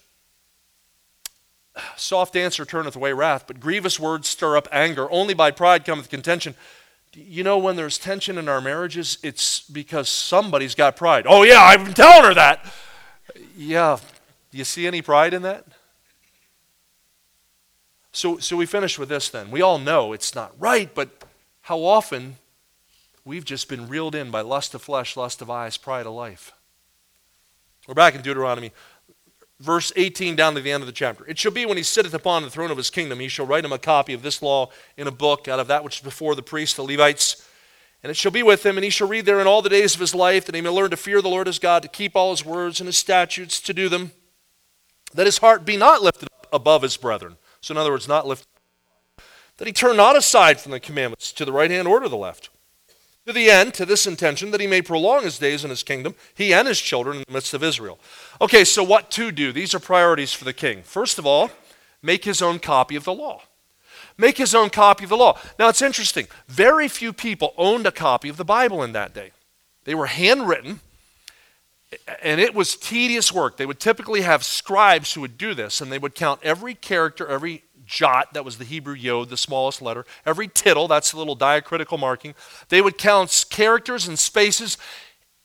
Soft 1.96 2.36
answer 2.36 2.66
turneth 2.66 2.98
away 2.98 3.14
wrath, 3.14 3.46
but 3.48 3.62
grievous 3.62 3.98
words 3.98 4.28
stir 4.28 4.58
up 4.58 4.68
anger. 4.74 5.10
Only 5.10 5.34
by 5.34 5.52
pride 5.52 5.86
cometh 5.86 6.10
contention. 6.10 6.54
You 7.16 7.44
know, 7.44 7.58
when 7.58 7.78
there's 7.78 7.98
tension 7.98 8.38
in 8.38 8.50
our 8.50 8.60
marriages, 8.60 9.18
it's 9.24 9.62
because 9.62 10.10
somebody's 10.10 10.76
got 10.76 10.98
pride. 10.98 11.26
Oh, 11.28 11.44
yeah, 11.44 11.62
I've 11.62 11.86
been 11.86 11.94
telling 11.94 12.26
her 12.26 12.34
that. 12.34 12.66
Yeah. 13.58 13.98
Do 14.52 14.58
you 14.58 14.66
see 14.66 14.86
any 14.86 15.02
pride 15.02 15.34
in 15.34 15.42
that? 15.44 15.66
So, 18.12 18.38
so 18.38 18.58
we 18.58 18.66
finish 18.66 19.00
with 19.00 19.10
this 19.10 19.30
then. 19.30 19.50
We 19.50 19.62
all 19.62 19.80
know 19.80 20.14
it's 20.14 20.36
not 20.36 20.54
right, 20.60 20.94
but 20.94 21.24
how 21.62 21.80
often 21.80 22.38
we've 23.24 23.46
just 23.46 23.70
been 23.70 23.88
reeled 23.88 24.16
in 24.16 24.30
by 24.30 24.42
lust 24.42 24.74
of 24.74 24.82
flesh, 24.82 25.18
lust 25.18 25.42
of 25.42 25.50
eyes, 25.50 25.78
pride 25.78 26.06
of 26.06 26.14
life. 26.14 26.52
We're 27.88 27.94
back 27.94 28.16
in 28.16 28.22
Deuteronomy 28.22 28.72
verse 29.60 29.92
18 29.96 30.36
down 30.36 30.56
to 30.56 30.62
the 30.62 30.72
end 30.72 30.84
of 30.84 30.88
the 30.88 30.94
chapter. 30.94 31.26
It 31.28 31.40
shall 31.40 31.52
be 31.52 31.66
when 31.66 31.78
he 31.78 31.84
sitteth 31.84 32.14
upon 32.14 32.44
the 32.44 32.50
throne 32.50 32.72
of 32.72 32.78
his 32.78 32.90
kingdom, 32.90 33.20
he 33.20 33.28
shall 33.28 33.46
write 33.46 33.66
him 33.66 33.74
a 33.74 33.78
copy 33.78 34.14
of 34.14 34.22
this 34.22 34.42
law 34.42 34.70
in 34.98 35.08
a 35.08 35.12
book 35.12 35.48
out 35.48 35.60
of 35.60 35.68
that 35.68 35.84
which 35.84 35.98
is 35.98 36.04
before 36.04 36.36
the 36.36 36.42
priests, 36.42 36.76
the 36.76 36.84
Levites. 36.84 37.48
And 38.04 38.10
it 38.12 38.18
shall 38.18 38.32
be 38.32 38.44
with 38.44 38.64
him, 38.66 38.78
and 38.78 38.84
he 38.84 38.92
shall 38.92 39.08
read 39.08 39.26
therein 39.26 39.48
all 39.48 39.64
the 39.64 39.70
days 39.70 39.96
of 39.96 40.00
his 40.00 40.14
life, 40.14 40.46
that 40.46 40.54
he 40.54 40.62
may 40.62 40.70
learn 40.70 40.92
to 40.92 40.98
fear 40.98 41.22
the 41.22 41.30
Lord 41.30 41.48
his 41.48 41.58
God, 41.58 41.82
to 41.82 41.88
keep 41.88 42.16
all 42.16 42.32
his 42.32 42.46
words 42.46 42.80
and 42.80 42.86
his 42.86 42.98
statutes, 42.98 43.60
to 43.62 43.74
do 43.74 43.90
them, 43.90 44.12
that 45.16 45.26
his 45.26 45.40
heart 45.40 45.66
be 45.66 45.76
not 45.76 46.04
lifted 46.04 46.30
up 46.32 46.48
above 46.54 46.84
his 46.84 46.98
brethren. 46.98 47.38
So, 47.62 47.74
in 47.74 47.80
other 47.80 47.92
words, 47.92 48.08
not 48.08 48.28
lifted 48.28 48.48
that 49.58 49.68
he 49.68 49.74
turn 49.74 49.98
not 49.98 50.18
aside 50.18 50.60
from 50.60 50.72
the 50.72 50.80
commandments 50.80 51.32
to 51.34 51.46
the 51.46 51.54
right 51.54 51.72
hand 51.72 51.88
or 51.88 52.00
to 52.00 52.10
the 52.10 52.18
left 52.18 52.50
to 53.26 53.34
the 53.34 53.50
end, 53.50 53.74
to 53.74 53.86
this 53.86 54.06
intention, 54.06 54.52
that 54.52 54.62
he 54.62 54.68
may 54.68 54.82
prolong 54.82 55.24
his 55.24 55.40
days 55.40 55.64
in 55.64 55.70
his 55.70 55.84
kingdom, 55.84 56.16
he 56.34 56.54
and 56.54 56.68
his 56.68 56.80
children 56.80 57.18
in 57.18 57.24
the 57.28 57.34
midst 57.34 57.54
of 57.54 57.64
Israel. 57.64 58.00
Okay, 58.40 58.64
so 58.64 58.84
what 58.84 59.10
to 59.12 59.32
do? 59.32 59.52
These 59.52 59.74
are 59.74 59.80
priorities 59.80 60.34
for 60.34 60.46
the 60.46 60.54
king. 60.54 60.84
First 60.84 61.18
of 61.18 61.26
all, 61.26 61.50
make 62.02 62.26
his 62.26 62.42
own 62.42 62.60
copy 62.60 62.96
of 62.96 63.04
the 63.04 63.14
law. 63.14 63.42
Make 64.18 64.38
his 64.38 64.56
own 64.56 64.70
copy 64.70 65.04
of 65.04 65.10
the 65.10 65.18
law. 65.18 65.38
Now 65.60 65.68
it's 65.68 65.82
interesting. 65.82 66.28
Very 66.48 66.88
few 66.88 67.12
people 67.12 67.54
owned 67.58 67.86
a 67.86 67.92
copy 67.92 68.30
of 68.30 68.38
the 68.38 68.46
Bible 68.46 68.82
in 68.82 68.94
that 68.94 69.14
day. 69.14 69.32
They 69.84 69.96
were 69.96 70.06
handwritten, 70.06 70.80
and 72.22 72.40
it 72.40 72.56
was 72.56 72.78
tedious 72.78 73.32
work. 73.32 73.58
They 73.58 73.66
would 73.66 73.80
typically 73.80 74.22
have 74.22 74.44
scribes 74.44 75.14
who 75.14 75.22
would 75.22 75.38
do 75.38 75.54
this, 75.54 75.82
and 75.82 75.92
they 75.92 76.00
would 76.00 76.16
count 76.16 76.40
every 76.44 76.76
character, 76.76 77.28
every 77.28 77.64
jot, 77.86 78.34
that 78.34 78.46
was 78.46 78.58
the 78.58 78.66
Hebrew 78.66 78.94
yod, 78.94 79.30
the 79.30 79.38
smallest 79.38 79.82
letter, 79.82 80.06
every 80.26 80.48
tittle, 80.48 80.88
that's 80.88 81.12
the 81.12 81.18
little 81.18 81.36
diacritical 81.36 81.98
marking. 81.98 82.36
They 82.70 82.82
would 82.82 82.98
count 82.98 83.46
characters 83.50 84.08
and 84.08 84.18
spaces. 84.18 84.78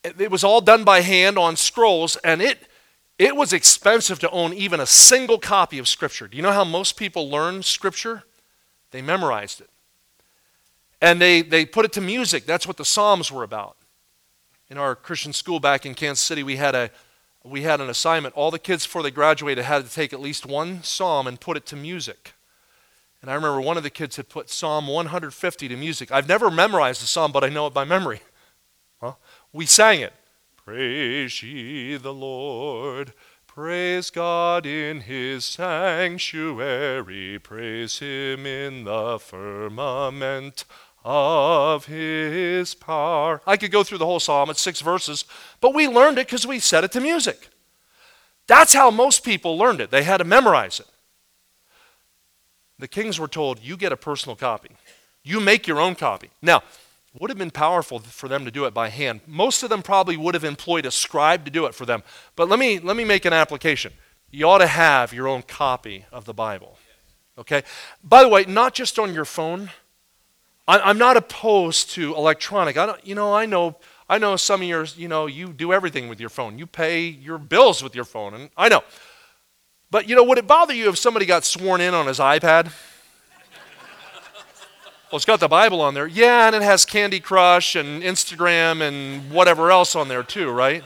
It 0.03 0.31
was 0.31 0.43
all 0.43 0.61
done 0.61 0.83
by 0.83 1.01
hand 1.01 1.37
on 1.37 1.55
scrolls, 1.55 2.15
and 2.17 2.41
it, 2.41 2.67
it 3.19 3.35
was 3.35 3.53
expensive 3.53 4.19
to 4.19 4.29
own 4.31 4.53
even 4.53 4.79
a 4.79 4.85
single 4.85 5.37
copy 5.37 5.77
of 5.77 5.87
Scripture. 5.87 6.27
Do 6.27 6.37
you 6.37 6.43
know 6.43 6.51
how 6.51 6.63
most 6.63 6.97
people 6.97 7.29
learn 7.29 7.61
Scripture? 7.61 8.23
They 8.91 9.01
memorized 9.01 9.61
it. 9.61 9.69
And 11.01 11.21
they, 11.21 11.41
they 11.41 11.65
put 11.65 11.85
it 11.85 11.93
to 11.93 12.01
music. 12.01 12.45
That's 12.45 12.67
what 12.67 12.77
the 12.77 12.85
Psalms 12.85 13.31
were 13.31 13.43
about. 13.43 13.77
In 14.69 14.77
our 14.77 14.95
Christian 14.95 15.33
school 15.33 15.59
back 15.59 15.85
in 15.85 15.93
Kansas 15.93 16.23
City, 16.23 16.43
we 16.43 16.55
had 16.55 16.75
a 16.75 16.91
we 17.43 17.63
had 17.63 17.81
an 17.81 17.89
assignment. 17.89 18.35
All 18.35 18.51
the 18.51 18.59
kids 18.59 18.85
before 18.85 19.03
they 19.03 19.11
graduated 19.11 19.65
had 19.65 19.85
to 19.85 19.93
take 19.93 20.13
at 20.13 20.19
least 20.19 20.45
one 20.45 20.83
psalm 20.83 21.27
and 21.27 21.39
put 21.39 21.57
it 21.57 21.65
to 21.67 21.75
music. 21.75 22.33
And 23.21 23.29
I 23.29 23.35
remember 23.35 23.61
one 23.61 23.77
of 23.77 23.83
the 23.83 23.89
kids 23.89 24.15
had 24.15 24.29
put 24.29 24.49
Psalm 24.49 24.87
150 24.87 25.67
to 25.67 25.77
music. 25.77 26.11
I've 26.11 26.27
never 26.27 26.49
memorized 26.49 27.03
the 27.03 27.07
psalm, 27.07 27.31
but 27.31 27.43
I 27.43 27.49
know 27.49 27.67
it 27.67 27.73
by 27.73 27.83
memory. 27.83 28.21
Huh? 28.99 29.13
We 29.53 29.67
sang 29.67 30.01
it. 30.01 30.13
Praise 30.55 31.43
ye 31.43 31.97
the 31.97 32.13
Lord. 32.13 33.13
Praise 33.45 34.09
God 34.09 34.65
in 34.65 35.01
his 35.01 35.45
sanctuary. 35.45 37.37
Praise 37.37 37.99
him 37.99 38.45
in 38.45 38.85
the 38.85 39.19
firmament 39.19 40.65
of 41.03 41.85
his 41.85 42.75
power. 42.75 43.41
I 43.47 43.57
could 43.57 43.71
go 43.71 43.83
through 43.83 43.97
the 43.97 44.05
whole 44.05 44.19
psalm, 44.19 44.49
it's 44.49 44.61
six 44.61 44.81
verses, 44.81 45.25
but 45.59 45.73
we 45.73 45.87
learned 45.87 46.17
it 46.17 46.27
because 46.27 46.45
we 46.45 46.59
set 46.59 46.83
it 46.83 46.91
to 46.93 47.01
music. 47.01 47.49
That's 48.47 48.73
how 48.73 48.91
most 48.91 49.23
people 49.23 49.57
learned 49.57 49.81
it. 49.81 49.91
They 49.91 50.03
had 50.03 50.17
to 50.17 50.23
memorize 50.23 50.79
it. 50.79 50.87
The 52.79 52.87
kings 52.87 53.19
were 53.19 53.27
told, 53.27 53.59
You 53.61 53.77
get 53.77 53.91
a 53.91 53.97
personal 53.97 54.35
copy. 54.35 54.69
You 55.23 55.39
make 55.39 55.67
your 55.67 55.79
own 55.79 55.95
copy. 55.95 56.31
Now, 56.41 56.63
would 57.19 57.29
have 57.29 57.37
been 57.37 57.51
powerful 57.51 57.99
for 57.99 58.29
them 58.29 58.45
to 58.45 58.51
do 58.51 58.65
it 58.65 58.73
by 58.73 58.89
hand. 58.89 59.21
Most 59.27 59.63
of 59.63 59.69
them 59.69 59.81
probably 59.81 60.15
would 60.15 60.33
have 60.33 60.43
employed 60.43 60.85
a 60.85 60.91
scribe 60.91 61.45
to 61.45 61.51
do 61.51 61.65
it 61.65 61.75
for 61.75 61.85
them. 61.85 62.03
But 62.35 62.47
let 62.47 62.57
me, 62.57 62.79
let 62.79 62.95
me 62.95 63.03
make 63.03 63.25
an 63.25 63.33
application. 63.33 63.93
you 64.29 64.47
ought 64.47 64.59
to 64.59 64.67
have 64.67 65.13
your 65.13 65.27
own 65.27 65.41
copy 65.41 66.05
of 66.11 66.25
the 66.25 66.33
Bible. 66.33 66.77
Okay? 67.37 67.63
By 68.03 68.23
the 68.23 68.29
way, 68.29 68.45
not 68.45 68.73
just 68.73 68.97
on 68.97 69.13
your 69.13 69.25
phone. 69.25 69.71
I'm 70.79 70.97
not 70.97 71.17
opposed 71.17 71.89
to 71.91 72.15
electronic. 72.15 72.77
I 72.77 72.85
don't, 72.85 73.05
you 73.05 73.15
know, 73.15 73.33
I 73.33 73.45
know, 73.45 73.77
I 74.07 74.17
know 74.17 74.35
some 74.35 74.61
of 74.61 74.67
yours, 74.67 74.97
you 74.97 75.07
know, 75.07 75.25
you 75.25 75.51
do 75.51 75.73
everything 75.73 76.07
with 76.07 76.19
your 76.19 76.29
phone. 76.29 76.57
You 76.57 76.65
pay 76.65 77.07
your 77.07 77.37
bills 77.37 77.83
with 77.83 77.95
your 77.95 78.05
phone, 78.05 78.33
and 78.33 78.49
I 78.55 78.69
know. 78.69 78.83
But 79.89 80.07
you 80.07 80.15
know, 80.15 80.23
would 80.23 80.37
it 80.37 80.47
bother 80.47 80.73
you 80.73 80.87
if 80.89 80.97
somebody 80.97 81.25
got 81.25 81.43
sworn 81.43 81.81
in 81.81 81.93
on 81.93 82.07
his 82.07 82.19
iPad? 82.19 82.71
well, 85.11 85.17
it's 85.17 85.25
got 85.25 85.41
the 85.41 85.49
Bible 85.49 85.81
on 85.81 85.93
there. 85.93 86.07
Yeah, 86.07 86.47
and 86.47 86.55
it 86.55 86.61
has 86.61 86.85
Candy 86.85 87.19
Crush 87.19 87.75
and 87.75 88.01
Instagram 88.01 88.81
and 88.81 89.29
whatever 89.31 89.71
else 89.71 89.95
on 89.95 90.07
there 90.07 90.23
too, 90.23 90.49
right? 90.49 90.85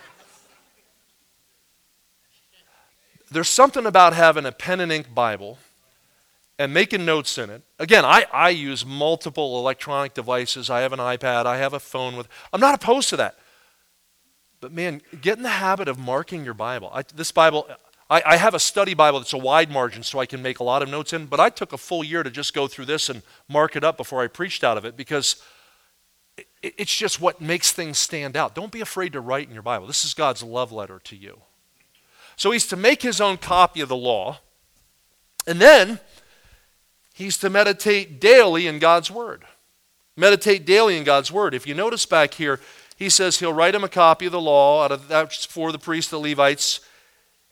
There's 3.30 3.50
something 3.50 3.86
about 3.86 4.14
having 4.14 4.46
a 4.46 4.52
pen 4.52 4.80
and 4.80 4.92
ink 4.92 5.14
Bible 5.14 5.60
and 6.58 6.74
making 6.74 7.06
notes 7.06 7.38
in 7.38 7.50
it. 7.50 7.64
Again, 7.80 8.06
I, 8.06 8.26
I 8.32 8.50
use 8.50 8.86
multiple 8.86 9.60
electronic 9.60 10.14
devices. 10.14 10.70
I 10.70 10.82
have 10.82 10.94
an 10.94 11.00
iPad, 11.00 11.46
I 11.46 11.58
have 11.58 11.74
a 11.74 11.80
phone 11.80 12.16
with. 12.16 12.28
I'm 12.54 12.62
not 12.62 12.76
opposed 12.76 13.10
to 13.10 13.18
that. 13.18 13.38
But 14.62 14.72
man, 14.72 15.02
get 15.22 15.38
in 15.38 15.44
the 15.44 15.50
habit 15.50 15.88
of 15.88 16.00
marking 16.00 16.46
your 16.46 16.54
Bible. 16.54 16.90
I, 16.94 17.04
this 17.14 17.32
Bible, 17.32 17.68
I, 18.10 18.24
I, 18.26 18.38
have 18.38 18.54
a 18.54 18.60
study 18.60 18.94
Bible 18.94 19.20
that's 19.20 19.34
a 19.34 19.38
wide 19.38 19.70
margin 19.70 20.02
so 20.02 20.20
I 20.20 20.26
can 20.26 20.42
make 20.42 20.60
a 20.60 20.64
lot 20.64 20.82
of 20.82 20.90
notes 20.90 21.14
in, 21.14 21.26
but 21.26 21.40
I 21.40 21.50
took 21.50 21.74
a 21.74 21.78
full 21.78 22.04
year 22.04 22.24
to 22.24 22.32
just 22.32 22.54
go 22.54 22.68
through 22.68 22.86
this 22.86 23.10
and 23.10 23.22
mark 23.50 23.76
it 23.76 23.84
up 23.84 23.98
before 23.98 24.24
I 24.24 24.28
preached 24.28 24.64
out 24.64 24.78
of 24.78 24.86
it 24.86 24.96
because 24.96 25.44
it, 26.38 26.48
it's 26.62 26.96
just 26.96 27.20
what 27.20 27.42
makes 27.42 27.74
things 27.74 27.98
stand 27.98 28.38
out. 28.38 28.56
Don't 28.56 28.72
be 28.72 28.82
afraid 28.82 29.14
to 29.14 29.20
write 29.20 29.48
in 29.48 29.54
your 29.54 29.62
Bible. 29.62 29.88
This 29.88 30.06
is 30.06 30.14
God's 30.14 30.42
love 30.42 30.72
letter 30.72 31.00
to 31.04 31.16
you. 31.16 31.42
So 32.38 32.52
he's 32.52 32.68
to 32.68 32.76
make 32.76 33.02
his 33.02 33.22
own 33.22 33.38
copy 33.38 33.82
of 33.82 33.90
the 33.90 33.96
law, 33.96 34.40
and 35.46 35.62
then 35.62 36.00
he's 37.16 37.38
to 37.38 37.50
meditate 37.50 38.20
daily 38.20 38.68
in 38.68 38.78
God's 38.78 39.10
Word. 39.10 39.46
Meditate 40.18 40.66
daily 40.66 40.98
in 40.98 41.04
God's 41.04 41.32
Word. 41.32 41.54
If 41.54 41.66
you 41.66 41.74
notice 41.74 42.06
back 42.06 42.36
here, 42.36 42.60
he 42.98 43.10
says 43.10 43.40
he'll 43.40 43.54
write 43.54 43.74
him 43.74 43.84
a 43.84 43.90
copy 43.90 44.26
of 44.26 44.34
the 44.34 44.40
law 44.40 44.84
out 44.84 44.92
of 44.92 45.08
that's 45.08 45.46
for 45.46 45.72
the 45.72 45.80
priests, 45.80 46.12
the 46.12 46.20
Levites. 46.20 46.82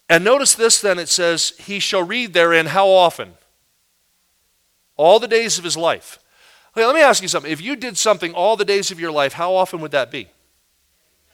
And 0.09 0.23
notice 0.23 0.53
this 0.53 0.79
then 0.81 0.99
it 0.99 1.09
says, 1.09 1.53
He 1.59 1.79
shall 1.79 2.03
read 2.03 2.33
therein 2.33 2.67
how 2.67 2.87
often? 2.89 3.33
All 4.95 5.19
the 5.19 5.27
days 5.27 5.57
of 5.57 5.63
his 5.63 5.75
life. 5.75 6.19
Okay, 6.75 6.85
let 6.85 6.95
me 6.95 7.01
ask 7.01 7.21
you 7.21 7.27
something. 7.27 7.51
If 7.51 7.61
you 7.61 7.75
did 7.75 7.97
something 7.97 8.33
all 8.33 8.57
the 8.57 8.65
days 8.65 8.91
of 8.91 8.99
your 8.99 9.11
life, 9.11 9.33
how 9.33 9.53
often 9.55 9.79
would 9.81 9.91
that 9.91 10.11
be? 10.11 10.27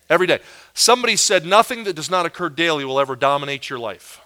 Every 0.09 0.27
day. 0.27 0.39
Somebody 0.73 1.15
said, 1.15 1.45
Nothing 1.45 1.84
that 1.86 1.95
does 1.95 2.09
not 2.09 2.25
occur 2.25 2.49
daily 2.49 2.86
will 2.86 2.99
ever 2.99 3.15
dominate 3.15 3.69
your 3.69 3.80
life. 3.80 4.21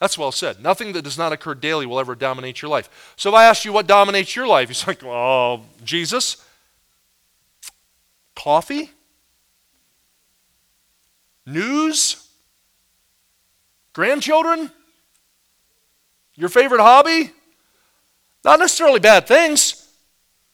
That's 0.00 0.16
well 0.16 0.30
said. 0.30 0.62
Nothing 0.62 0.92
that 0.92 1.02
does 1.02 1.18
not 1.18 1.32
occur 1.32 1.54
daily 1.54 1.86
will 1.86 1.98
ever 1.98 2.14
dominate 2.14 2.62
your 2.62 2.68
life. 2.68 3.14
So 3.16 3.30
if 3.30 3.34
I 3.34 3.44
ask 3.44 3.64
you 3.64 3.72
what 3.72 3.86
dominates 3.86 4.36
your 4.36 4.46
life, 4.46 4.68
he's 4.68 4.86
like, 4.86 5.02
Oh, 5.04 5.62
Jesus? 5.84 6.44
Coffee? 8.34 8.90
News? 11.44 12.28
Grandchildren? 13.92 14.70
Your 16.36 16.48
favorite 16.48 16.80
hobby? 16.80 17.32
Not 18.44 18.60
necessarily 18.60 19.00
bad 19.00 19.26
things, 19.26 19.88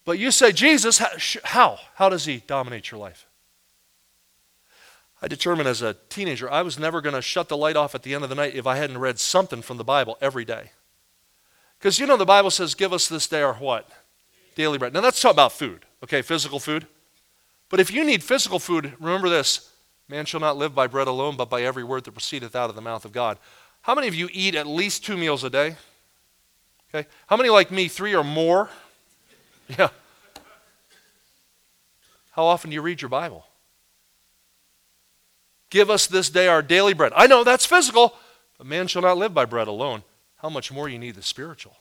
but 0.06 0.18
you 0.18 0.30
say, 0.30 0.52
Jesus, 0.52 0.98
how? 1.44 1.78
How 1.94 2.08
does 2.08 2.24
he 2.24 2.42
dominate 2.46 2.90
your 2.90 2.98
life? 2.98 3.26
I 5.24 5.26
determined 5.26 5.66
as 5.66 5.80
a 5.80 5.94
teenager 6.10 6.50
I 6.50 6.60
was 6.60 6.78
never 6.78 7.00
going 7.00 7.14
to 7.14 7.22
shut 7.22 7.48
the 7.48 7.56
light 7.56 7.76
off 7.76 7.94
at 7.94 8.02
the 8.02 8.12
end 8.12 8.24
of 8.24 8.28
the 8.28 8.36
night 8.36 8.54
if 8.54 8.66
I 8.66 8.76
hadn't 8.76 8.98
read 8.98 9.18
something 9.18 9.62
from 9.62 9.78
the 9.78 9.84
Bible 9.84 10.18
every 10.20 10.44
day. 10.44 10.72
Because 11.78 11.98
you 11.98 12.06
know 12.06 12.18
the 12.18 12.26
Bible 12.26 12.50
says, 12.50 12.74
give 12.74 12.92
us 12.92 13.08
this 13.08 13.26
day 13.26 13.40
our 13.40 13.54
what? 13.54 13.88
Daily 14.54 14.76
bread. 14.76 14.92
Now 14.92 15.00
that's 15.00 15.18
talking 15.22 15.36
about 15.36 15.52
food, 15.52 15.86
okay, 16.02 16.20
physical 16.20 16.60
food. 16.60 16.86
But 17.70 17.80
if 17.80 17.90
you 17.90 18.04
need 18.04 18.22
physical 18.22 18.58
food, 18.58 18.92
remember 19.00 19.30
this 19.30 19.72
man 20.10 20.26
shall 20.26 20.40
not 20.40 20.58
live 20.58 20.74
by 20.74 20.86
bread 20.88 21.08
alone, 21.08 21.38
but 21.38 21.48
by 21.48 21.62
every 21.62 21.84
word 21.84 22.04
that 22.04 22.12
proceedeth 22.12 22.54
out 22.54 22.68
of 22.68 22.76
the 22.76 22.82
mouth 22.82 23.06
of 23.06 23.12
God. 23.12 23.38
How 23.80 23.94
many 23.94 24.08
of 24.08 24.14
you 24.14 24.28
eat 24.30 24.54
at 24.54 24.66
least 24.66 25.06
two 25.06 25.16
meals 25.16 25.42
a 25.42 25.48
day? 25.48 25.76
Okay. 26.94 27.08
How 27.28 27.38
many 27.38 27.48
like 27.48 27.70
me, 27.70 27.88
three 27.88 28.14
or 28.14 28.24
more? 28.24 28.68
Yeah. 29.78 29.88
How 32.32 32.44
often 32.44 32.68
do 32.68 32.74
you 32.74 32.82
read 32.82 33.00
your 33.00 33.08
Bible? 33.08 33.46
Give 35.74 35.90
us 35.90 36.06
this 36.06 36.30
day 36.30 36.46
our 36.46 36.62
daily 36.62 36.94
bread. 36.94 37.12
I 37.16 37.26
know 37.26 37.42
that's 37.42 37.66
physical, 37.66 38.14
but 38.58 38.66
man 38.68 38.86
shall 38.86 39.02
not 39.02 39.18
live 39.18 39.34
by 39.34 39.44
bread 39.44 39.66
alone. 39.66 40.04
How 40.36 40.48
much 40.48 40.70
more 40.70 40.88
you 40.88 41.00
need 41.00 41.16
the 41.16 41.22
spiritual? 41.22 41.76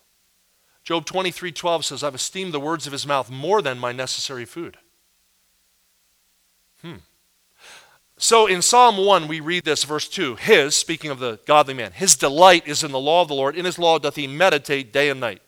Job 0.83 1.05
23 1.05 1.51
12 1.51 1.85
says, 1.85 2.03
I've 2.03 2.15
esteemed 2.15 2.55
the 2.55 2.59
words 2.59 2.87
of 2.87 2.91
his 2.91 3.05
mouth 3.05 3.29
more 3.29 3.61
than 3.61 3.77
my 3.77 3.91
necessary 3.91 4.45
food. 4.45 4.77
Hmm. 6.81 7.03
So 8.17 8.47
in 8.47 8.63
Psalm 8.63 8.97
1, 8.97 9.27
we 9.27 9.39
read 9.39 9.63
this, 9.63 9.83
verse 9.83 10.09
2 10.09 10.37
His, 10.37 10.75
speaking 10.75 11.11
of 11.11 11.19
the 11.19 11.39
godly 11.45 11.75
man, 11.75 11.91
his 11.91 12.15
delight 12.15 12.67
is 12.67 12.83
in 12.83 12.91
the 12.91 12.99
law 12.99 13.21
of 13.21 13.27
the 13.27 13.35
Lord. 13.35 13.55
In 13.55 13.65
his 13.65 13.77
law 13.77 13.99
doth 13.99 14.15
he 14.15 14.25
meditate 14.25 14.91
day 14.91 15.09
and 15.09 15.19
night. 15.19 15.43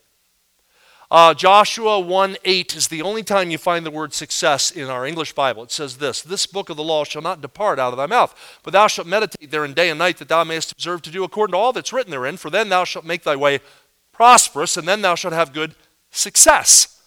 Uh, 1.15 1.33
Joshua 1.33 1.97
1 1.97 2.35
8 2.43 2.75
is 2.75 2.89
the 2.89 3.01
only 3.01 3.23
time 3.23 3.49
you 3.49 3.57
find 3.57 3.85
the 3.85 3.89
word 3.89 4.13
success 4.13 4.69
in 4.69 4.89
our 4.89 5.05
English 5.05 5.31
Bible. 5.31 5.63
It 5.63 5.71
says 5.71 5.95
this 5.95 6.21
This 6.21 6.45
book 6.45 6.69
of 6.69 6.75
the 6.75 6.83
law 6.83 7.05
shall 7.05 7.21
not 7.21 7.39
depart 7.39 7.79
out 7.79 7.93
of 7.93 7.97
thy 7.97 8.05
mouth, 8.05 8.59
but 8.63 8.73
thou 8.73 8.87
shalt 8.87 9.07
meditate 9.07 9.49
therein 9.49 9.73
day 9.73 9.89
and 9.89 9.97
night, 9.97 10.17
that 10.17 10.27
thou 10.27 10.43
mayest 10.43 10.73
observe 10.73 11.01
to 11.03 11.09
do 11.09 11.23
according 11.23 11.53
to 11.53 11.57
all 11.57 11.71
that's 11.71 11.93
written 11.93 12.11
therein, 12.11 12.35
for 12.35 12.49
then 12.49 12.67
thou 12.67 12.83
shalt 12.83 13.05
make 13.05 13.23
thy 13.23 13.37
way 13.37 13.61
prosperous, 14.11 14.75
and 14.75 14.89
then 14.89 15.01
thou 15.01 15.15
shalt 15.15 15.33
have 15.33 15.53
good 15.53 15.73
success. 16.11 17.01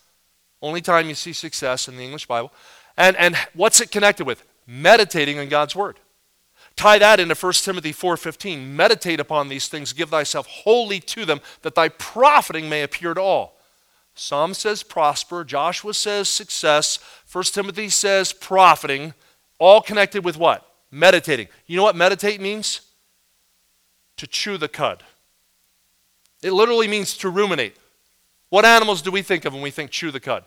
Only 0.62 0.80
time 0.80 1.10
you 1.10 1.14
see 1.14 1.34
success 1.34 1.86
in 1.86 1.98
the 1.98 2.04
English 2.04 2.24
Bible. 2.24 2.50
And, 2.96 3.14
and 3.18 3.36
what's 3.52 3.78
it 3.78 3.90
connected 3.90 4.26
with? 4.26 4.42
Meditating 4.66 5.38
on 5.38 5.50
God's 5.50 5.76
word. 5.76 6.00
Tie 6.76 6.98
that 6.98 7.20
into 7.20 7.34
1 7.34 7.52
Timothy 7.62 7.92
4:15. 7.92 8.74
Meditate 8.74 9.20
upon 9.20 9.50
these 9.50 9.68
things, 9.68 9.92
give 9.92 10.08
thyself 10.08 10.46
wholly 10.46 10.98
to 11.00 11.26
them, 11.26 11.42
that 11.60 11.74
thy 11.74 11.90
profiting 11.90 12.70
may 12.70 12.82
appear 12.82 13.12
to 13.12 13.20
all. 13.20 13.57
Psalm 14.18 14.52
says 14.52 14.82
prosper, 14.82 15.44
Joshua 15.44 15.94
says 15.94 16.28
success, 16.28 16.98
1 17.30 17.44
Timothy 17.44 17.88
says 17.88 18.32
profiting, 18.32 19.14
all 19.58 19.80
connected 19.80 20.24
with 20.24 20.36
what? 20.36 20.66
Meditating. 20.90 21.46
You 21.66 21.76
know 21.76 21.84
what 21.84 21.94
meditate 21.94 22.40
means? 22.40 22.80
To 24.16 24.26
chew 24.26 24.58
the 24.58 24.68
cud. 24.68 25.04
It 26.42 26.52
literally 26.52 26.88
means 26.88 27.16
to 27.18 27.28
ruminate. 27.28 27.76
What 28.48 28.64
animals 28.64 29.02
do 29.02 29.12
we 29.12 29.22
think 29.22 29.44
of 29.44 29.52
when 29.52 29.62
we 29.62 29.70
think 29.70 29.92
chew 29.92 30.10
the 30.10 30.20
cud? 30.20 30.44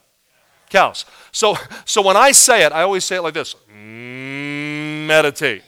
Cows. 0.69 1.05
So, 1.31 1.55
so 1.85 2.01
when 2.01 2.17
I 2.17 2.33
say 2.33 2.65
it, 2.65 2.73
I 2.73 2.81
always 2.81 3.05
say 3.05 3.17
it 3.17 3.21
like 3.21 3.33
this 3.33 3.55
mm, 3.73 5.05
meditate. 5.05 5.63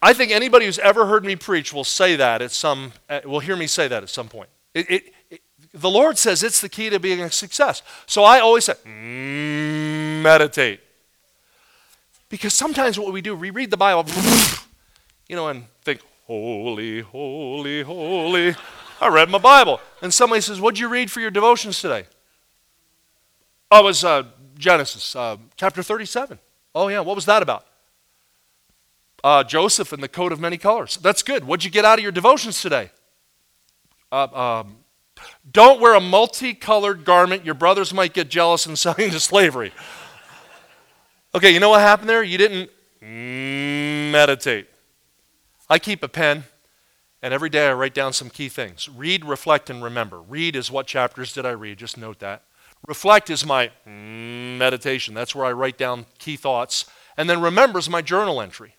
I 0.00 0.14
think 0.14 0.32
anybody 0.32 0.64
who's 0.64 0.78
ever 0.78 1.06
heard 1.06 1.24
me 1.24 1.36
preach 1.36 1.74
will 1.74 1.84
say 1.84 2.16
that 2.16 2.40
at 2.40 2.52
some, 2.52 2.92
will 3.24 3.40
hear 3.40 3.56
me 3.56 3.66
say 3.66 3.88
that 3.88 4.02
at 4.02 4.08
some 4.08 4.28
point. 4.28 4.48
It, 4.72 4.90
it, 4.90 5.14
the 5.72 5.90
Lord 5.90 6.18
says 6.18 6.42
it's 6.42 6.60
the 6.60 6.68
key 6.68 6.90
to 6.90 6.98
being 6.98 7.20
a 7.20 7.30
success. 7.30 7.82
So 8.06 8.24
I 8.24 8.40
always 8.40 8.64
say, 8.64 8.74
mm, 8.84 10.22
meditate. 10.22 10.80
Because 12.28 12.54
sometimes 12.54 12.98
what 12.98 13.12
we 13.12 13.20
do, 13.20 13.34
we 13.34 13.50
read 13.50 13.70
the 13.70 13.76
Bible, 13.76 14.04
you 15.28 15.36
know, 15.36 15.48
and 15.48 15.64
think, 15.82 16.00
holy, 16.26 17.00
holy, 17.00 17.82
holy. 17.82 18.54
I 19.00 19.08
read 19.08 19.30
my 19.30 19.38
Bible. 19.38 19.80
And 20.02 20.12
somebody 20.12 20.40
says, 20.40 20.60
What'd 20.60 20.78
you 20.78 20.88
read 20.88 21.10
for 21.10 21.20
your 21.20 21.30
devotions 21.30 21.80
today? 21.80 22.06
Oh, 23.70 23.80
it 23.80 23.84
was 23.84 24.04
uh, 24.04 24.24
Genesis, 24.58 25.14
uh, 25.14 25.36
chapter 25.56 25.82
37. 25.82 26.38
Oh, 26.74 26.88
yeah, 26.88 27.00
what 27.00 27.14
was 27.14 27.26
that 27.26 27.42
about? 27.42 27.64
Uh, 29.22 29.42
Joseph 29.44 29.92
and 29.92 30.02
the 30.02 30.08
coat 30.08 30.32
of 30.32 30.40
many 30.40 30.58
colors. 30.58 30.96
That's 30.96 31.22
good. 31.22 31.44
What'd 31.44 31.64
you 31.64 31.70
get 31.70 31.84
out 31.84 31.98
of 31.98 32.02
your 32.02 32.12
devotions 32.12 32.60
today? 32.60 32.90
Uh, 34.10 34.62
um, 34.62 34.76
don't 35.50 35.80
wear 35.80 35.94
a 35.94 36.00
multicolored 36.00 37.04
garment. 37.04 37.44
Your 37.44 37.54
brothers 37.54 37.92
might 37.92 38.12
get 38.12 38.28
jealous 38.28 38.66
and 38.66 38.78
sell 38.78 38.94
you 38.98 39.06
into 39.06 39.20
slavery. 39.20 39.72
Okay, 41.34 41.50
you 41.50 41.60
know 41.60 41.70
what 41.70 41.80
happened 41.80 42.08
there? 42.08 42.22
You 42.22 42.38
didn't 42.38 42.70
meditate. 43.02 44.68
I 45.70 45.78
keep 45.78 46.02
a 46.02 46.08
pen, 46.08 46.44
and 47.22 47.34
every 47.34 47.50
day 47.50 47.68
I 47.68 47.74
write 47.74 47.94
down 47.94 48.12
some 48.12 48.30
key 48.30 48.48
things. 48.48 48.88
Read, 48.88 49.24
reflect, 49.24 49.68
and 49.68 49.82
remember. 49.82 50.20
Read 50.20 50.56
is 50.56 50.70
what 50.70 50.86
chapters 50.86 51.32
did 51.32 51.44
I 51.44 51.50
read? 51.50 51.78
Just 51.78 51.98
note 51.98 52.18
that. 52.20 52.44
Reflect 52.86 53.28
is 53.28 53.44
my 53.44 53.70
meditation. 53.84 55.14
That's 55.14 55.34
where 55.34 55.44
I 55.44 55.52
write 55.52 55.76
down 55.76 56.06
key 56.18 56.36
thoughts. 56.36 56.86
And 57.16 57.28
then 57.28 57.40
remember 57.40 57.78
is 57.78 57.90
my 57.90 58.00
journal 58.00 58.40
entry. 58.40 58.74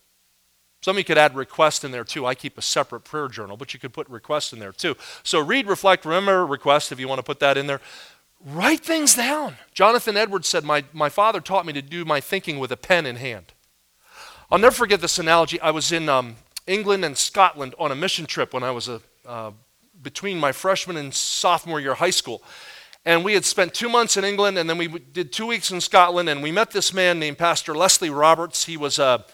Some 0.81 0.95
of 0.95 0.99
you 0.99 1.03
could 1.03 1.17
add 1.17 1.35
request 1.35 1.83
in 1.83 1.91
there 1.91 2.03
too. 2.03 2.25
I 2.25 2.35
keep 2.35 2.57
a 2.57 2.61
separate 2.61 3.01
prayer 3.01 3.27
journal, 3.27 3.57
but 3.57 3.73
you 3.73 3.79
could 3.79 3.93
put 3.93 4.07
request 4.09 4.53
in 4.53 4.59
there 4.59 4.71
too. 4.71 4.95
So 5.23 5.39
read, 5.39 5.67
reflect, 5.67 6.05
remember, 6.05 6.45
request 6.45 6.91
if 6.91 6.99
you 6.99 7.07
want 7.07 7.19
to 7.19 7.23
put 7.23 7.39
that 7.39 7.57
in 7.57 7.67
there. 7.67 7.81
Write 8.45 8.79
things 8.79 9.15
down. 9.15 9.55
Jonathan 9.73 10.15
Edwards 10.15 10.47
said, 10.47 10.63
my, 10.63 10.85
my 10.93 11.09
father 11.09 11.41
taught 11.41 11.65
me 11.65 11.73
to 11.73 11.81
do 11.81 12.05
my 12.05 12.21
thinking 12.21 12.59
with 12.59 12.71
a 12.71 12.77
pen 12.77 13.05
in 13.05 13.17
hand. 13.17 13.53
I'll 14.49 14.57
never 14.57 14.75
forget 14.75 15.01
this 15.01 15.19
analogy. 15.19 15.59
I 15.59 15.71
was 15.71 15.91
in, 15.91 16.07
um, 16.07 16.37
England 16.69 17.03
and 17.03 17.17
Scotland 17.17 17.73
on 17.79 17.91
a 17.91 17.95
mission 17.95 18.25
trip 18.25 18.53
when 18.53 18.63
I 18.63 18.71
was 18.71 18.87
a, 18.87 19.01
uh, 19.25 19.51
between 20.01 20.39
my 20.39 20.51
freshman 20.51 20.97
and 20.97 21.13
sophomore 21.13 21.79
year 21.79 21.93
of 21.93 21.97
high 21.97 22.11
school. 22.11 22.43
And 23.05 23.25
we 23.25 23.33
had 23.33 23.43
spent 23.43 23.73
two 23.73 23.89
months 23.89 24.17
in 24.17 24.23
England, 24.23 24.57
and 24.57 24.69
then 24.69 24.77
we 24.77 24.87
did 24.87 25.33
two 25.33 25.47
weeks 25.47 25.71
in 25.71 25.81
Scotland, 25.81 26.29
and 26.29 26.43
we 26.43 26.51
met 26.51 26.71
this 26.71 26.93
man 26.93 27.17
named 27.19 27.37
Pastor 27.37 27.73
Leslie 27.73 28.11
Roberts. 28.11 28.65
He 28.65 28.77
was 28.77 28.99
a, 28.99 29.25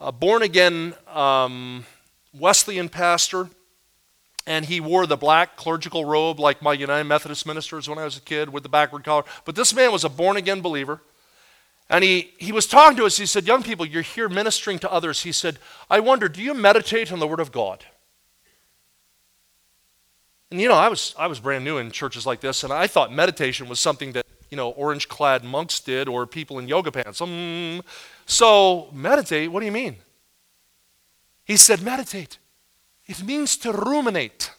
a 0.00 0.12
born 0.12 0.42
again 0.42 0.94
um, 1.12 1.84
Wesleyan 2.32 2.88
pastor, 2.88 3.48
and 4.46 4.64
he 4.64 4.80
wore 4.80 5.06
the 5.06 5.16
black 5.16 5.56
clerical 5.56 6.04
robe 6.04 6.38
like 6.38 6.62
my 6.62 6.72
United 6.72 7.04
Methodist 7.04 7.46
ministers 7.46 7.88
when 7.88 7.98
I 7.98 8.04
was 8.04 8.16
a 8.16 8.20
kid 8.20 8.50
with 8.50 8.62
the 8.62 8.68
backward 8.68 9.04
collar. 9.04 9.24
But 9.44 9.56
this 9.56 9.74
man 9.74 9.92
was 9.92 10.04
a 10.04 10.08
born 10.08 10.36
again 10.36 10.60
believer. 10.60 11.00
And 11.90 12.04
he, 12.04 12.32
he 12.36 12.52
was 12.52 12.66
talking 12.66 12.96
to 12.98 13.06
us. 13.06 13.16
He 13.16 13.26
said, 13.26 13.46
Young 13.46 13.62
people, 13.62 13.86
you're 13.86 14.02
here 14.02 14.28
ministering 14.28 14.78
to 14.80 14.92
others. 14.92 15.22
He 15.22 15.32
said, 15.32 15.58
I 15.88 16.00
wonder, 16.00 16.28
do 16.28 16.42
you 16.42 16.52
meditate 16.54 17.10
on 17.12 17.18
the 17.18 17.26
Word 17.26 17.40
of 17.40 17.50
God? 17.50 17.84
And 20.50 20.60
you 20.60 20.68
know, 20.68 20.74
I 20.74 20.88
was, 20.88 21.14
I 21.18 21.26
was 21.26 21.40
brand 21.40 21.64
new 21.64 21.78
in 21.78 21.90
churches 21.90 22.26
like 22.26 22.40
this, 22.40 22.64
and 22.64 22.72
I 22.72 22.86
thought 22.86 23.12
meditation 23.12 23.68
was 23.68 23.80
something 23.80 24.12
that, 24.12 24.24
you 24.50 24.56
know, 24.56 24.70
orange 24.70 25.08
clad 25.08 25.44
monks 25.44 25.80
did 25.80 26.08
or 26.08 26.26
people 26.26 26.58
in 26.58 26.68
yoga 26.68 26.90
pants. 26.90 27.20
Um, 27.20 27.82
so, 28.28 28.90
meditate, 28.92 29.50
what 29.50 29.60
do 29.60 29.66
you 29.66 29.72
mean? 29.72 29.96
He 31.44 31.56
said, 31.56 31.80
meditate. 31.80 32.36
It 33.06 33.24
means 33.24 33.56
to 33.56 33.72
ruminate, 33.72 34.52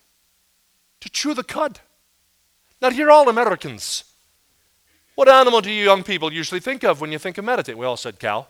to 1.01 1.09
chew 1.09 1.35
the 1.35 1.43
cud. 1.43 1.79
Now, 2.81 2.89
you're 2.89 3.11
all 3.11 3.29
Americans. 3.29 4.05
What 5.13 5.29
animal 5.29 5.61
do 5.61 5.69
you 5.69 5.83
young 5.83 6.01
people 6.01 6.33
usually 6.33 6.59
think 6.59 6.83
of 6.83 6.99
when 6.99 7.11
you 7.11 7.19
think 7.19 7.37
of 7.37 7.45
meditate? 7.45 7.77
We 7.77 7.85
all 7.85 7.95
said 7.95 8.19
cow. 8.19 8.47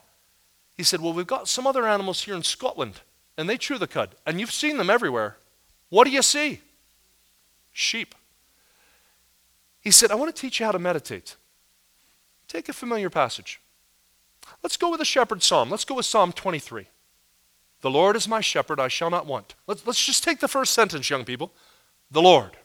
He 0.78 0.84
said, 0.84 1.02
Well, 1.02 1.12
we've 1.12 1.28
got 1.28 1.50
some 1.50 1.68
other 1.68 1.86
animals 1.86 2.24
here 2.24 2.36
in 2.36 2.44
Scotland, 2.44 3.02
and 3.38 3.50
they 3.50 3.58
chew 3.58 3.78
the 3.78 3.88
cud, 3.88 4.16
and 4.26 4.40
you've 4.40 4.54
seen 4.54 4.78
them 4.78 4.90
everywhere. 4.90 5.36
What 5.90 6.06
do 6.06 6.12
you 6.12 6.22
see? 6.22 6.62
Sheep. 7.74 8.16
He 9.82 9.92
said, 9.92 10.12
I 10.12 10.16
want 10.16 10.34
to 10.34 10.42
teach 10.42 10.62
you 10.62 10.66
how 10.66 10.72
to 10.72 10.80
meditate. 10.80 11.36
Take 12.48 12.70
a 12.70 12.74
familiar 12.74 13.10
passage. 13.10 13.60
Let's 14.64 14.78
go 14.78 14.90
with 14.90 15.00
the 15.00 15.06
shepherd 15.06 15.44
psalm. 15.44 15.70
Let's 15.70 15.86
go 15.86 15.96
with 15.96 16.06
Psalm 16.06 16.32
23. 16.32 16.88
The 17.82 17.90
Lord 17.90 18.16
is 18.16 18.28
my 18.28 18.42
shepherd, 18.42 18.80
I 18.80 18.90
shall 18.90 19.10
not 19.10 19.26
want. 19.26 19.56
Let's, 19.66 19.86
let's 19.88 20.06
just 20.06 20.24
take 20.24 20.40
the 20.40 20.48
first 20.48 20.74
sentence, 20.74 21.10
young 21.10 21.24
people. 21.24 21.54
The 22.12 22.22
Lord. 22.22 22.58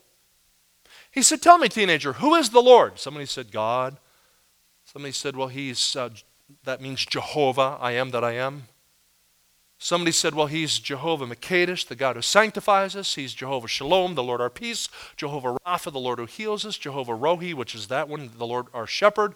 He 1.11 1.22
said, 1.22 1.41
Tell 1.41 1.59
me, 1.59 1.68
teenager, 1.68 2.14
who 2.14 2.35
is 2.35 2.51
the 2.51 2.62
Lord? 2.62 2.99
Somebody 2.99 3.26
said, 3.26 3.53
God. 3.53 3.99
Somebody 4.85 5.12
said, 5.12 5.37
Well, 5.37 5.49
he's, 5.49 5.95
uh, 5.95 6.11
that 6.64 6.80
means 6.80 7.07
Jehovah, 7.07 7.78
I 7.80 7.93
am 7.93 8.11
that 8.11 8.24
I 8.24 8.32
am. 8.32 8.64
Somebody 9.78 10.12
said, 10.12 10.35
Well, 10.35 10.47
he's 10.47 10.78
Jehovah 10.78 11.26
Makadesh, 11.26 11.87
the 11.87 11.95
God 11.95 12.16
who 12.16 12.22
sanctifies 12.22 12.97
us. 12.97 13.14
He's 13.14 13.35
Jehovah 13.35 13.68
Shalom, 13.68 14.14
the 14.14 14.22
Lord 14.22 14.41
our 14.41 14.51
peace. 14.51 14.89
Jehovah 15.16 15.57
Rapha, 15.66 15.93
the 15.93 16.01
Lord 16.01 16.18
who 16.18 16.26
heals 16.26 16.64
us. 16.64 16.78
Jehovah 16.78 17.12
Rohi, 17.12 17.55
which 17.55 17.74
is 17.74 17.89
that 17.89 18.09
one, 18.09 18.30
the 18.37 18.47
Lord 18.47 18.66
our 18.72 18.87
shepherd. 18.87 19.35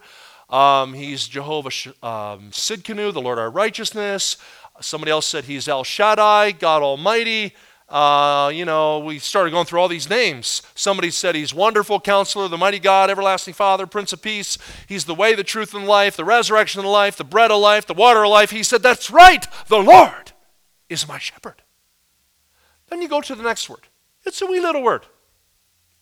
Um, 0.50 0.94
he's 0.94 1.28
Jehovah 1.28 1.68
um, 2.02 2.50
Sidkenu, 2.50 3.12
the 3.12 3.20
Lord 3.20 3.38
our 3.38 3.50
righteousness. 3.50 4.36
Somebody 4.80 5.10
else 5.10 5.26
said 5.26 5.44
he's 5.44 5.68
El 5.68 5.84
Shaddai, 5.84 6.52
God 6.52 6.82
Almighty. 6.82 7.54
Uh, 7.88 8.50
you 8.52 8.66
know, 8.66 8.98
we 8.98 9.18
started 9.18 9.50
going 9.50 9.64
through 9.64 9.80
all 9.80 9.88
these 9.88 10.10
names. 10.10 10.62
Somebody 10.74 11.10
said 11.10 11.34
he's 11.34 11.54
wonderful 11.54 12.00
counselor, 12.00 12.46
the 12.46 12.58
mighty 12.58 12.78
God, 12.78 13.08
everlasting 13.10 13.54
Father, 13.54 13.86
Prince 13.86 14.12
of 14.12 14.20
Peace. 14.20 14.58
He's 14.86 15.06
the 15.06 15.14
way, 15.14 15.34
the 15.34 15.44
truth, 15.44 15.74
and 15.74 15.86
life, 15.86 16.16
the 16.16 16.24
resurrection 16.24 16.80
of 16.80 16.86
life, 16.86 17.16
the 17.16 17.24
bread 17.24 17.50
of 17.50 17.60
life, 17.60 17.86
the 17.86 17.94
water 17.94 18.24
of 18.24 18.30
life. 18.30 18.50
He 18.50 18.62
said, 18.62 18.82
That's 18.82 19.10
right, 19.10 19.46
the 19.68 19.78
Lord 19.78 20.32
is 20.90 21.08
my 21.08 21.18
shepherd. 21.18 21.62
Then 22.88 23.00
you 23.00 23.08
go 23.08 23.22
to 23.22 23.34
the 23.34 23.42
next 23.42 23.68
word. 23.70 23.88
It's 24.24 24.42
a 24.42 24.46
wee 24.46 24.60
little 24.60 24.82
word. 24.82 25.06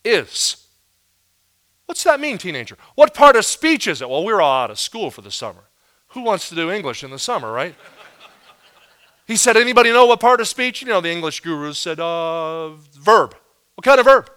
Is. 0.03 0.66
What's 1.87 2.03
that 2.03 2.19
mean, 2.19 2.37
teenager? 2.37 2.77
What 2.95 3.13
part 3.13 3.35
of 3.35 3.45
speech 3.45 3.87
is 3.87 4.01
it? 4.01 4.09
Well, 4.09 4.23
we're 4.23 4.41
all 4.41 4.63
out 4.63 4.71
of 4.71 4.79
school 4.79 5.09
for 5.09 5.21
the 5.21 5.31
summer. 5.31 5.63
Who 6.09 6.21
wants 6.21 6.49
to 6.49 6.55
do 6.55 6.69
English 6.69 7.03
in 7.03 7.09
the 7.09 7.19
summer, 7.19 7.51
right? 7.51 7.75
He 9.25 9.35
said, 9.35 9.57
anybody 9.57 9.91
know 9.91 10.05
what 10.05 10.19
part 10.19 10.39
of 10.39 10.47
speech? 10.47 10.81
You 10.81 10.87
know, 10.87 11.01
the 11.01 11.11
English 11.11 11.41
gurus 11.41 11.79
said, 11.79 11.99
uh, 11.99 12.69
verb. 12.69 13.35
What 13.75 13.83
kind 13.83 13.99
of 13.99 14.05
verb? 14.05 14.29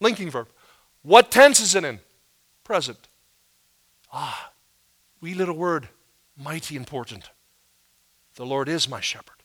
Linking 0.00 0.30
verb. 0.30 0.48
What 1.02 1.30
tense 1.30 1.60
is 1.60 1.74
it 1.74 1.84
in? 1.84 2.00
Present. 2.62 3.08
Ah, 4.12 4.52
wee 5.20 5.34
little 5.34 5.56
word, 5.56 5.88
mighty 6.36 6.76
important. 6.76 7.30
The 8.34 8.46
Lord 8.46 8.68
is 8.68 8.88
my 8.88 9.00
shepherd. 9.00 9.42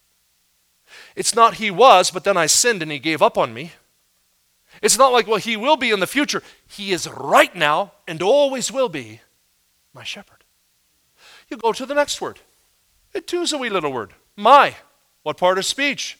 It's 1.15 1.35
not 1.35 1.55
he 1.55 1.71
was, 1.71 2.11
but 2.11 2.23
then 2.23 2.37
I 2.37 2.45
sinned 2.45 2.81
and 2.81 2.91
he 2.91 2.99
gave 2.99 3.21
up 3.21 3.37
on 3.37 3.53
me. 3.53 3.73
It's 4.81 4.97
not 4.97 5.11
like, 5.11 5.27
well, 5.27 5.37
he 5.37 5.57
will 5.57 5.77
be 5.77 5.91
in 5.91 5.99
the 5.99 6.07
future. 6.07 6.43
He 6.67 6.91
is 6.91 7.07
right 7.09 7.55
now 7.55 7.93
and 8.07 8.21
always 8.21 8.71
will 8.71 8.89
be 8.89 9.21
my 9.93 10.03
shepherd. 10.03 10.43
You 11.49 11.57
go 11.57 11.71
to 11.71 11.85
the 11.85 11.95
next 11.95 12.21
word. 12.21 12.39
It 13.13 13.27
too 13.27 13.41
is 13.41 13.53
a 13.53 13.57
wee 13.57 13.69
little 13.69 13.91
word. 13.91 14.13
My. 14.35 14.75
What 15.23 15.37
part 15.37 15.57
of 15.57 15.65
speech? 15.65 16.17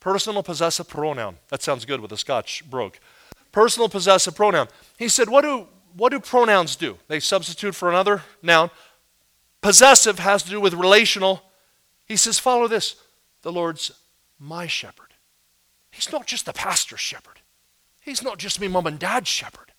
Personal 0.00 0.42
possessive 0.42 0.88
pronoun. 0.88 1.36
That 1.48 1.62
sounds 1.62 1.84
good 1.84 2.00
with 2.00 2.12
a 2.12 2.16
Scotch 2.16 2.68
brogue. 2.68 2.96
Personal 3.52 3.88
possessive 3.88 4.34
pronoun. 4.34 4.68
He 4.98 5.08
said, 5.08 5.28
what 5.28 5.42
do, 5.42 5.66
what 5.96 6.10
do 6.10 6.20
pronouns 6.20 6.76
do? 6.76 6.98
They 7.08 7.20
substitute 7.20 7.74
for 7.74 7.88
another 7.88 8.22
noun. 8.42 8.70
Possessive 9.60 10.18
has 10.18 10.42
to 10.44 10.50
do 10.50 10.60
with 10.60 10.74
relational. 10.74 11.42
He 12.06 12.16
says, 12.16 12.38
follow 12.38 12.66
this. 12.66 12.96
The 13.42 13.52
Lord's 13.52 13.92
my 14.38 14.66
shepherd. 14.66 15.09
He's 15.90 16.12
not 16.12 16.26
just 16.26 16.46
the 16.46 16.52
pastor's 16.52 17.00
shepherd. 17.00 17.40
He's 18.00 18.22
not 18.22 18.38
just 18.38 18.60
me 18.60 18.68
mom 18.68 18.86
and 18.86 18.98
dad's 18.98 19.28
shepherd. 19.28 19.72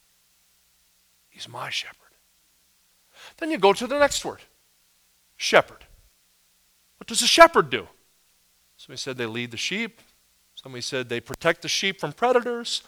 He's 1.30 1.48
my 1.48 1.70
shepherd. 1.70 1.98
Then 3.38 3.52
you 3.52 3.58
go 3.58 3.74
to 3.74 3.88
the 3.88 4.00
next 4.00 4.24
word 4.24 4.42
shepherd. 5.38 5.86
What 6.98 7.08
does 7.08 7.24
a 7.24 7.28
shepherd 7.28 7.70
do? 7.70 7.88
Somebody 8.78 9.00
said 9.00 9.18
they 9.18 9.26
lead 9.26 9.52
the 9.52 9.58
sheep. 9.58 10.02
Somebody 10.56 10.82
said 10.82 11.10
they 11.10 11.20
protect 11.20 11.64
the 11.64 11.68
sheep 11.68 12.00
from 12.00 12.14
predators. 12.14 12.84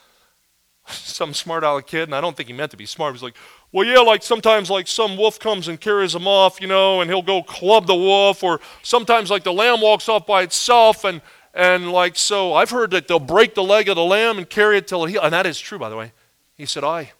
Some 0.87 1.33
smart 1.33 1.63
aleck 1.63 1.87
kid, 1.87 2.03
and 2.03 2.15
I 2.15 2.21
don't 2.21 2.37
think 2.37 2.47
he 2.47 2.53
meant 2.53 2.71
to 2.71 2.77
be 2.77 2.85
smart. 2.85 3.11
He 3.11 3.13
was 3.13 3.23
like, 3.23 3.35
well, 3.71 3.87
yeah, 3.87 3.99
like 3.99 4.21
sometimes 4.21 4.69
like 4.69 4.87
some 4.87 5.17
wolf 5.17 5.39
comes 5.39 5.67
and 5.67 5.79
carries 5.79 6.13
him 6.13 6.27
off, 6.27 6.61
you 6.61 6.67
know, 6.67 7.01
and 7.01 7.09
he'll 7.09 7.21
go 7.23 7.41
club 7.41 7.87
the 7.87 7.95
wolf, 7.95 8.43
or 8.43 8.59
sometimes 8.83 9.31
like 9.31 9.43
the 9.43 9.53
lamb 9.53 9.81
walks 9.81 10.09
off 10.09 10.27
by 10.27 10.43
itself, 10.43 11.05
and 11.05 11.21
and 11.53 11.91
like 11.91 12.17
so 12.17 12.53
I've 12.53 12.71
heard 12.71 12.91
that 12.91 13.07
they'll 13.07 13.19
break 13.19 13.53
the 13.55 13.63
leg 13.63 13.89
of 13.89 13.95
the 13.95 14.03
lamb 14.03 14.37
and 14.37 14.49
carry 14.49 14.77
it 14.77 14.87
till 14.87 15.05
it 15.05 15.11
heals. 15.11 15.23
And 15.23 15.33
that 15.33 15.45
is 15.45 15.59
true, 15.59 15.77
by 15.77 15.89
the 15.89 15.95
way. 15.95 16.11
He 16.55 16.65
said, 16.65 16.83
I, 16.83 17.11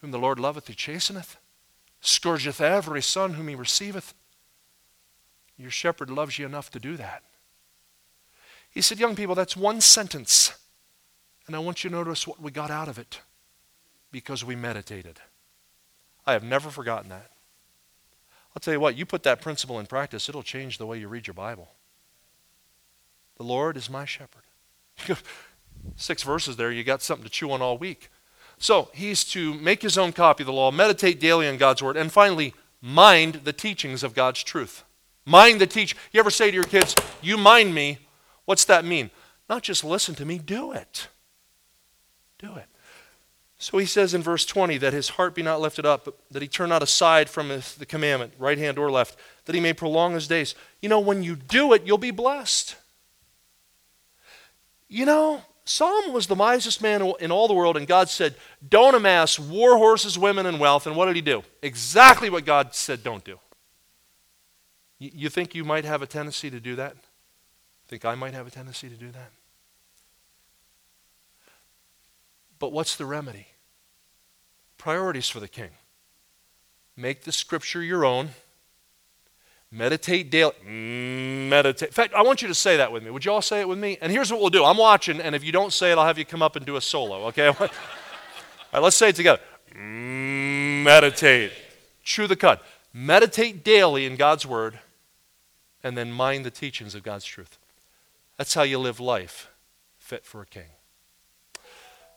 whom 0.00 0.10
the 0.10 0.18
Lord 0.18 0.38
loveth, 0.38 0.68
he 0.68 0.74
chasteneth, 0.74 1.36
scourgeth 2.00 2.60
every 2.60 3.02
son 3.02 3.34
whom 3.34 3.48
he 3.48 3.54
receiveth. 3.54 4.14
Your 5.56 5.70
shepherd 5.70 6.10
loves 6.10 6.38
you 6.38 6.46
enough 6.46 6.70
to 6.70 6.78
do 6.78 6.96
that. 6.96 7.22
He 8.70 8.80
said, 8.80 8.98
Young 8.98 9.16
people, 9.16 9.34
that's 9.34 9.56
one 9.56 9.80
sentence. 9.80 10.52
And 11.46 11.56
I 11.56 11.58
want 11.60 11.82
you 11.82 11.90
to 11.90 11.96
notice 11.96 12.26
what 12.26 12.40
we 12.40 12.50
got 12.50 12.70
out 12.70 12.88
of 12.88 12.98
it 12.98 13.20
because 14.12 14.44
we 14.44 14.54
meditated. 14.54 15.18
I 16.26 16.34
have 16.34 16.44
never 16.44 16.68
forgotten 16.68 17.08
that. 17.08 17.30
I'll 18.54 18.60
tell 18.60 18.74
you 18.74 18.80
what, 18.80 18.96
you 18.96 19.06
put 19.06 19.22
that 19.22 19.40
principle 19.40 19.80
in 19.80 19.86
practice, 19.86 20.28
it'll 20.28 20.42
change 20.42 20.78
the 20.78 20.86
way 20.86 20.98
you 20.98 21.08
read 21.08 21.26
your 21.26 21.34
Bible. 21.34 21.68
The 23.38 23.44
Lord 23.44 23.76
is 23.76 23.88
my 23.88 24.04
shepherd. 24.04 24.42
Six 25.96 26.22
verses 26.22 26.56
there, 26.56 26.70
you 26.70 26.84
got 26.84 27.02
something 27.02 27.24
to 27.24 27.30
chew 27.30 27.50
on 27.52 27.62
all 27.62 27.78
week. 27.78 28.10
So 28.58 28.90
he's 28.92 29.24
to 29.26 29.54
make 29.54 29.82
his 29.82 29.96
own 29.96 30.12
copy 30.12 30.42
of 30.42 30.46
the 30.46 30.52
law, 30.52 30.70
meditate 30.72 31.20
daily 31.20 31.48
on 31.48 31.56
God's 31.56 31.82
word, 31.82 31.96
and 31.96 32.10
finally, 32.10 32.52
mind 32.82 33.42
the 33.44 33.52
teachings 33.52 34.02
of 34.02 34.14
God's 34.14 34.42
truth. 34.42 34.82
Mind 35.24 35.60
the 35.60 35.66
teach. 35.66 35.94
You 36.12 36.20
ever 36.20 36.30
say 36.30 36.50
to 36.50 36.54
your 36.54 36.64
kids, 36.64 36.96
You 37.22 37.36
mind 37.36 37.74
me? 37.74 37.98
What's 38.44 38.64
that 38.64 38.84
mean? 38.84 39.10
Not 39.48 39.62
just 39.62 39.84
listen 39.84 40.14
to 40.16 40.24
me, 40.24 40.38
do 40.38 40.72
it. 40.72 41.08
Do 42.38 42.56
it. 42.56 42.66
So 43.58 43.78
he 43.78 43.86
says 43.86 44.14
in 44.14 44.22
verse 44.22 44.44
20 44.44 44.78
that 44.78 44.92
his 44.92 45.10
heart 45.10 45.34
be 45.34 45.42
not 45.42 45.60
lifted 45.60 45.84
up, 45.84 46.04
but 46.04 46.16
that 46.30 46.42
he 46.42 46.48
turn 46.48 46.68
not 46.68 46.82
aside 46.82 47.28
from 47.28 47.48
the 47.48 47.86
commandment, 47.86 48.34
right 48.38 48.58
hand 48.58 48.78
or 48.78 48.90
left, 48.90 49.18
that 49.46 49.54
he 49.54 49.60
may 49.60 49.72
prolong 49.72 50.14
his 50.14 50.28
days. 50.28 50.54
You 50.80 50.88
know, 50.88 51.00
when 51.00 51.22
you 51.22 51.36
do 51.36 51.72
it, 51.72 51.84
you'll 51.84 51.98
be 51.98 52.12
blessed. 52.12 52.76
You 54.88 55.04
know, 55.04 55.42
Solomon 55.64 56.14
was 56.14 56.26
the 56.26 56.34
wisest 56.34 56.80
man 56.80 57.02
in 57.20 57.30
all 57.30 57.46
the 57.46 57.54
world, 57.54 57.76
and 57.76 57.86
God 57.86 58.08
said, 58.08 58.34
Don't 58.66 58.94
amass 58.94 59.38
war 59.38 59.76
horses, 59.76 60.18
women, 60.18 60.46
and 60.46 60.58
wealth. 60.58 60.86
And 60.86 60.96
what 60.96 61.06
did 61.06 61.16
he 61.16 61.22
do? 61.22 61.42
Exactly 61.62 62.30
what 62.30 62.46
God 62.46 62.74
said 62.74 63.02
don't 63.02 63.22
do. 63.22 63.38
You 64.98 65.28
think 65.28 65.54
you 65.54 65.64
might 65.64 65.84
have 65.84 66.02
a 66.02 66.06
tendency 66.06 66.50
to 66.50 66.58
do 66.58 66.74
that? 66.76 66.96
Think 67.86 68.04
I 68.04 68.14
might 68.14 68.34
have 68.34 68.46
a 68.46 68.50
tendency 68.50 68.88
to 68.88 68.96
do 68.96 69.10
that? 69.12 69.30
But 72.58 72.72
what's 72.72 72.96
the 72.96 73.06
remedy? 73.06 73.48
Priorities 74.76 75.28
for 75.28 75.38
the 75.38 75.48
king. 75.48 75.70
Make 76.96 77.22
the 77.22 77.32
scripture 77.32 77.82
your 77.82 78.04
own. 78.04 78.30
Meditate 79.70 80.30
daily. 80.30 80.52
Meditate. 80.64 81.88
In 81.88 81.92
fact, 81.92 82.14
I 82.14 82.22
want 82.22 82.40
you 82.40 82.48
to 82.48 82.54
say 82.54 82.78
that 82.78 82.90
with 82.90 83.02
me. 83.02 83.10
Would 83.10 83.24
you 83.24 83.32
all 83.32 83.42
say 83.42 83.60
it 83.60 83.68
with 83.68 83.78
me? 83.78 83.98
And 84.00 84.10
here's 84.10 84.32
what 84.32 84.40
we'll 84.40 84.50
do. 84.50 84.64
I'm 84.64 84.78
watching, 84.78 85.20
and 85.20 85.34
if 85.34 85.44
you 85.44 85.52
don't 85.52 85.72
say 85.72 85.92
it, 85.92 85.98
I'll 85.98 86.06
have 86.06 86.18
you 86.18 86.24
come 86.24 86.42
up 86.42 86.56
and 86.56 86.64
do 86.64 86.76
a 86.76 86.80
solo, 86.80 87.26
okay? 87.26 87.46
all 87.60 87.68
right, 88.72 88.82
let's 88.82 88.96
say 88.96 89.10
it 89.10 89.16
together. 89.16 89.42
Meditate. 89.74 91.52
Chew 92.02 92.26
the 92.26 92.36
cud. 92.36 92.60
Meditate 92.94 93.62
daily 93.62 94.06
in 94.06 94.16
God's 94.16 94.46
word, 94.46 94.78
and 95.84 95.96
then 95.98 96.10
mind 96.10 96.46
the 96.46 96.50
teachings 96.50 96.94
of 96.94 97.02
God's 97.02 97.26
truth. 97.26 97.58
That's 98.38 98.54
how 98.54 98.62
you 98.62 98.78
live 98.78 99.00
life 99.00 99.50
fit 99.98 100.24
for 100.24 100.40
a 100.40 100.46
king. 100.46 100.70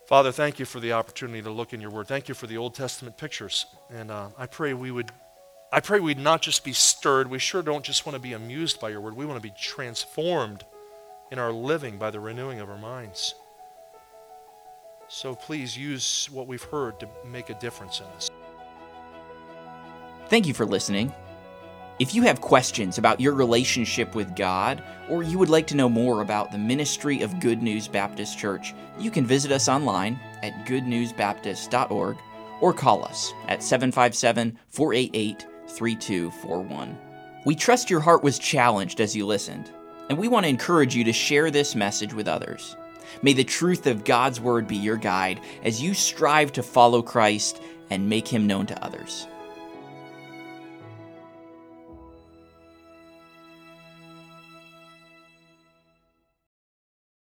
Father, 0.07 0.31
thank 0.31 0.59
you 0.59 0.65
for 0.65 0.79
the 0.79 0.93
opportunity 0.93 1.41
to 1.41 1.51
look 1.51 1.73
in 1.73 1.81
your 1.81 1.89
word. 1.89 2.07
Thank 2.07 2.29
you 2.29 2.35
for 2.35 2.47
the 2.47 2.57
Old 2.57 2.73
Testament 2.73 3.17
pictures. 3.17 3.65
And 3.89 4.11
uh, 4.11 4.29
I 4.37 4.45
pray 4.45 4.73
we 4.73 4.91
would 4.91 5.11
I 5.73 5.79
pray 5.79 6.01
we'd 6.01 6.19
not 6.19 6.41
just 6.41 6.65
be 6.65 6.73
stirred. 6.73 7.29
We 7.29 7.39
sure 7.39 7.61
don't 7.61 7.85
just 7.85 8.05
want 8.05 8.15
to 8.15 8.21
be 8.21 8.33
amused 8.33 8.81
by 8.81 8.89
your 8.89 8.99
word. 8.99 9.15
We 9.15 9.25
want 9.25 9.41
to 9.41 9.47
be 9.47 9.53
transformed 9.57 10.65
in 11.31 11.39
our 11.39 11.53
living 11.53 11.97
by 11.97 12.11
the 12.11 12.19
renewing 12.19 12.59
of 12.59 12.69
our 12.69 12.77
minds. 12.77 13.35
So 15.07 15.33
please 15.33 15.77
use 15.77 16.29
what 16.31 16.47
we've 16.47 16.61
heard 16.61 16.99
to 16.99 17.07
make 17.25 17.49
a 17.49 17.53
difference 17.53 18.01
in 18.01 18.05
this. 18.15 18.29
Thank 20.27 20.45
you 20.45 20.53
for 20.53 20.65
listening. 20.65 21.13
If 21.99 22.15
you 22.15 22.23
have 22.23 22.41
questions 22.41 22.97
about 22.97 23.21
your 23.21 23.33
relationship 23.33 24.13
with 24.13 24.35
God, 24.35 24.83
or 25.09 25.23
you 25.23 25.37
would 25.37 25.49
like 25.49 25.67
to 25.67 25.75
know 25.75 25.87
more 25.87 26.21
about 26.21 26.51
the 26.51 26.57
ministry 26.57 27.21
of 27.21 27.39
Good 27.39 27.61
News 27.61 27.87
Baptist 27.87 28.37
Church, 28.37 28.73
you 28.99 29.11
can 29.11 29.25
visit 29.25 29.51
us 29.51 29.69
online 29.69 30.19
at 30.41 30.65
goodnewsbaptist.org 30.65 32.17
or 32.59 32.73
call 32.73 33.05
us 33.05 33.31
at 33.47 33.63
757 33.63 34.57
488 34.69 35.45
3241. 35.71 36.97
We 37.45 37.55
trust 37.55 37.89
your 37.89 38.01
heart 38.01 38.23
was 38.23 38.37
challenged 38.37 39.01
as 39.01 39.15
you 39.15 39.25
listened, 39.25 39.71
and 40.09 40.17
we 40.17 40.27
want 40.27 40.45
to 40.45 40.49
encourage 40.49 40.95
you 40.95 41.03
to 41.05 41.13
share 41.13 41.49
this 41.49 41.75
message 41.75 42.13
with 42.13 42.27
others. 42.27 42.75
May 43.21 43.33
the 43.33 43.43
truth 43.43 43.87
of 43.87 44.03
God's 44.03 44.39
Word 44.39 44.67
be 44.67 44.77
your 44.77 44.97
guide 44.97 45.41
as 45.63 45.81
you 45.81 45.93
strive 45.93 46.51
to 46.53 46.63
follow 46.63 47.01
Christ 47.01 47.61
and 47.89 48.07
make 48.07 48.27
Him 48.27 48.47
known 48.47 48.67
to 48.67 48.85
others. 48.85 49.27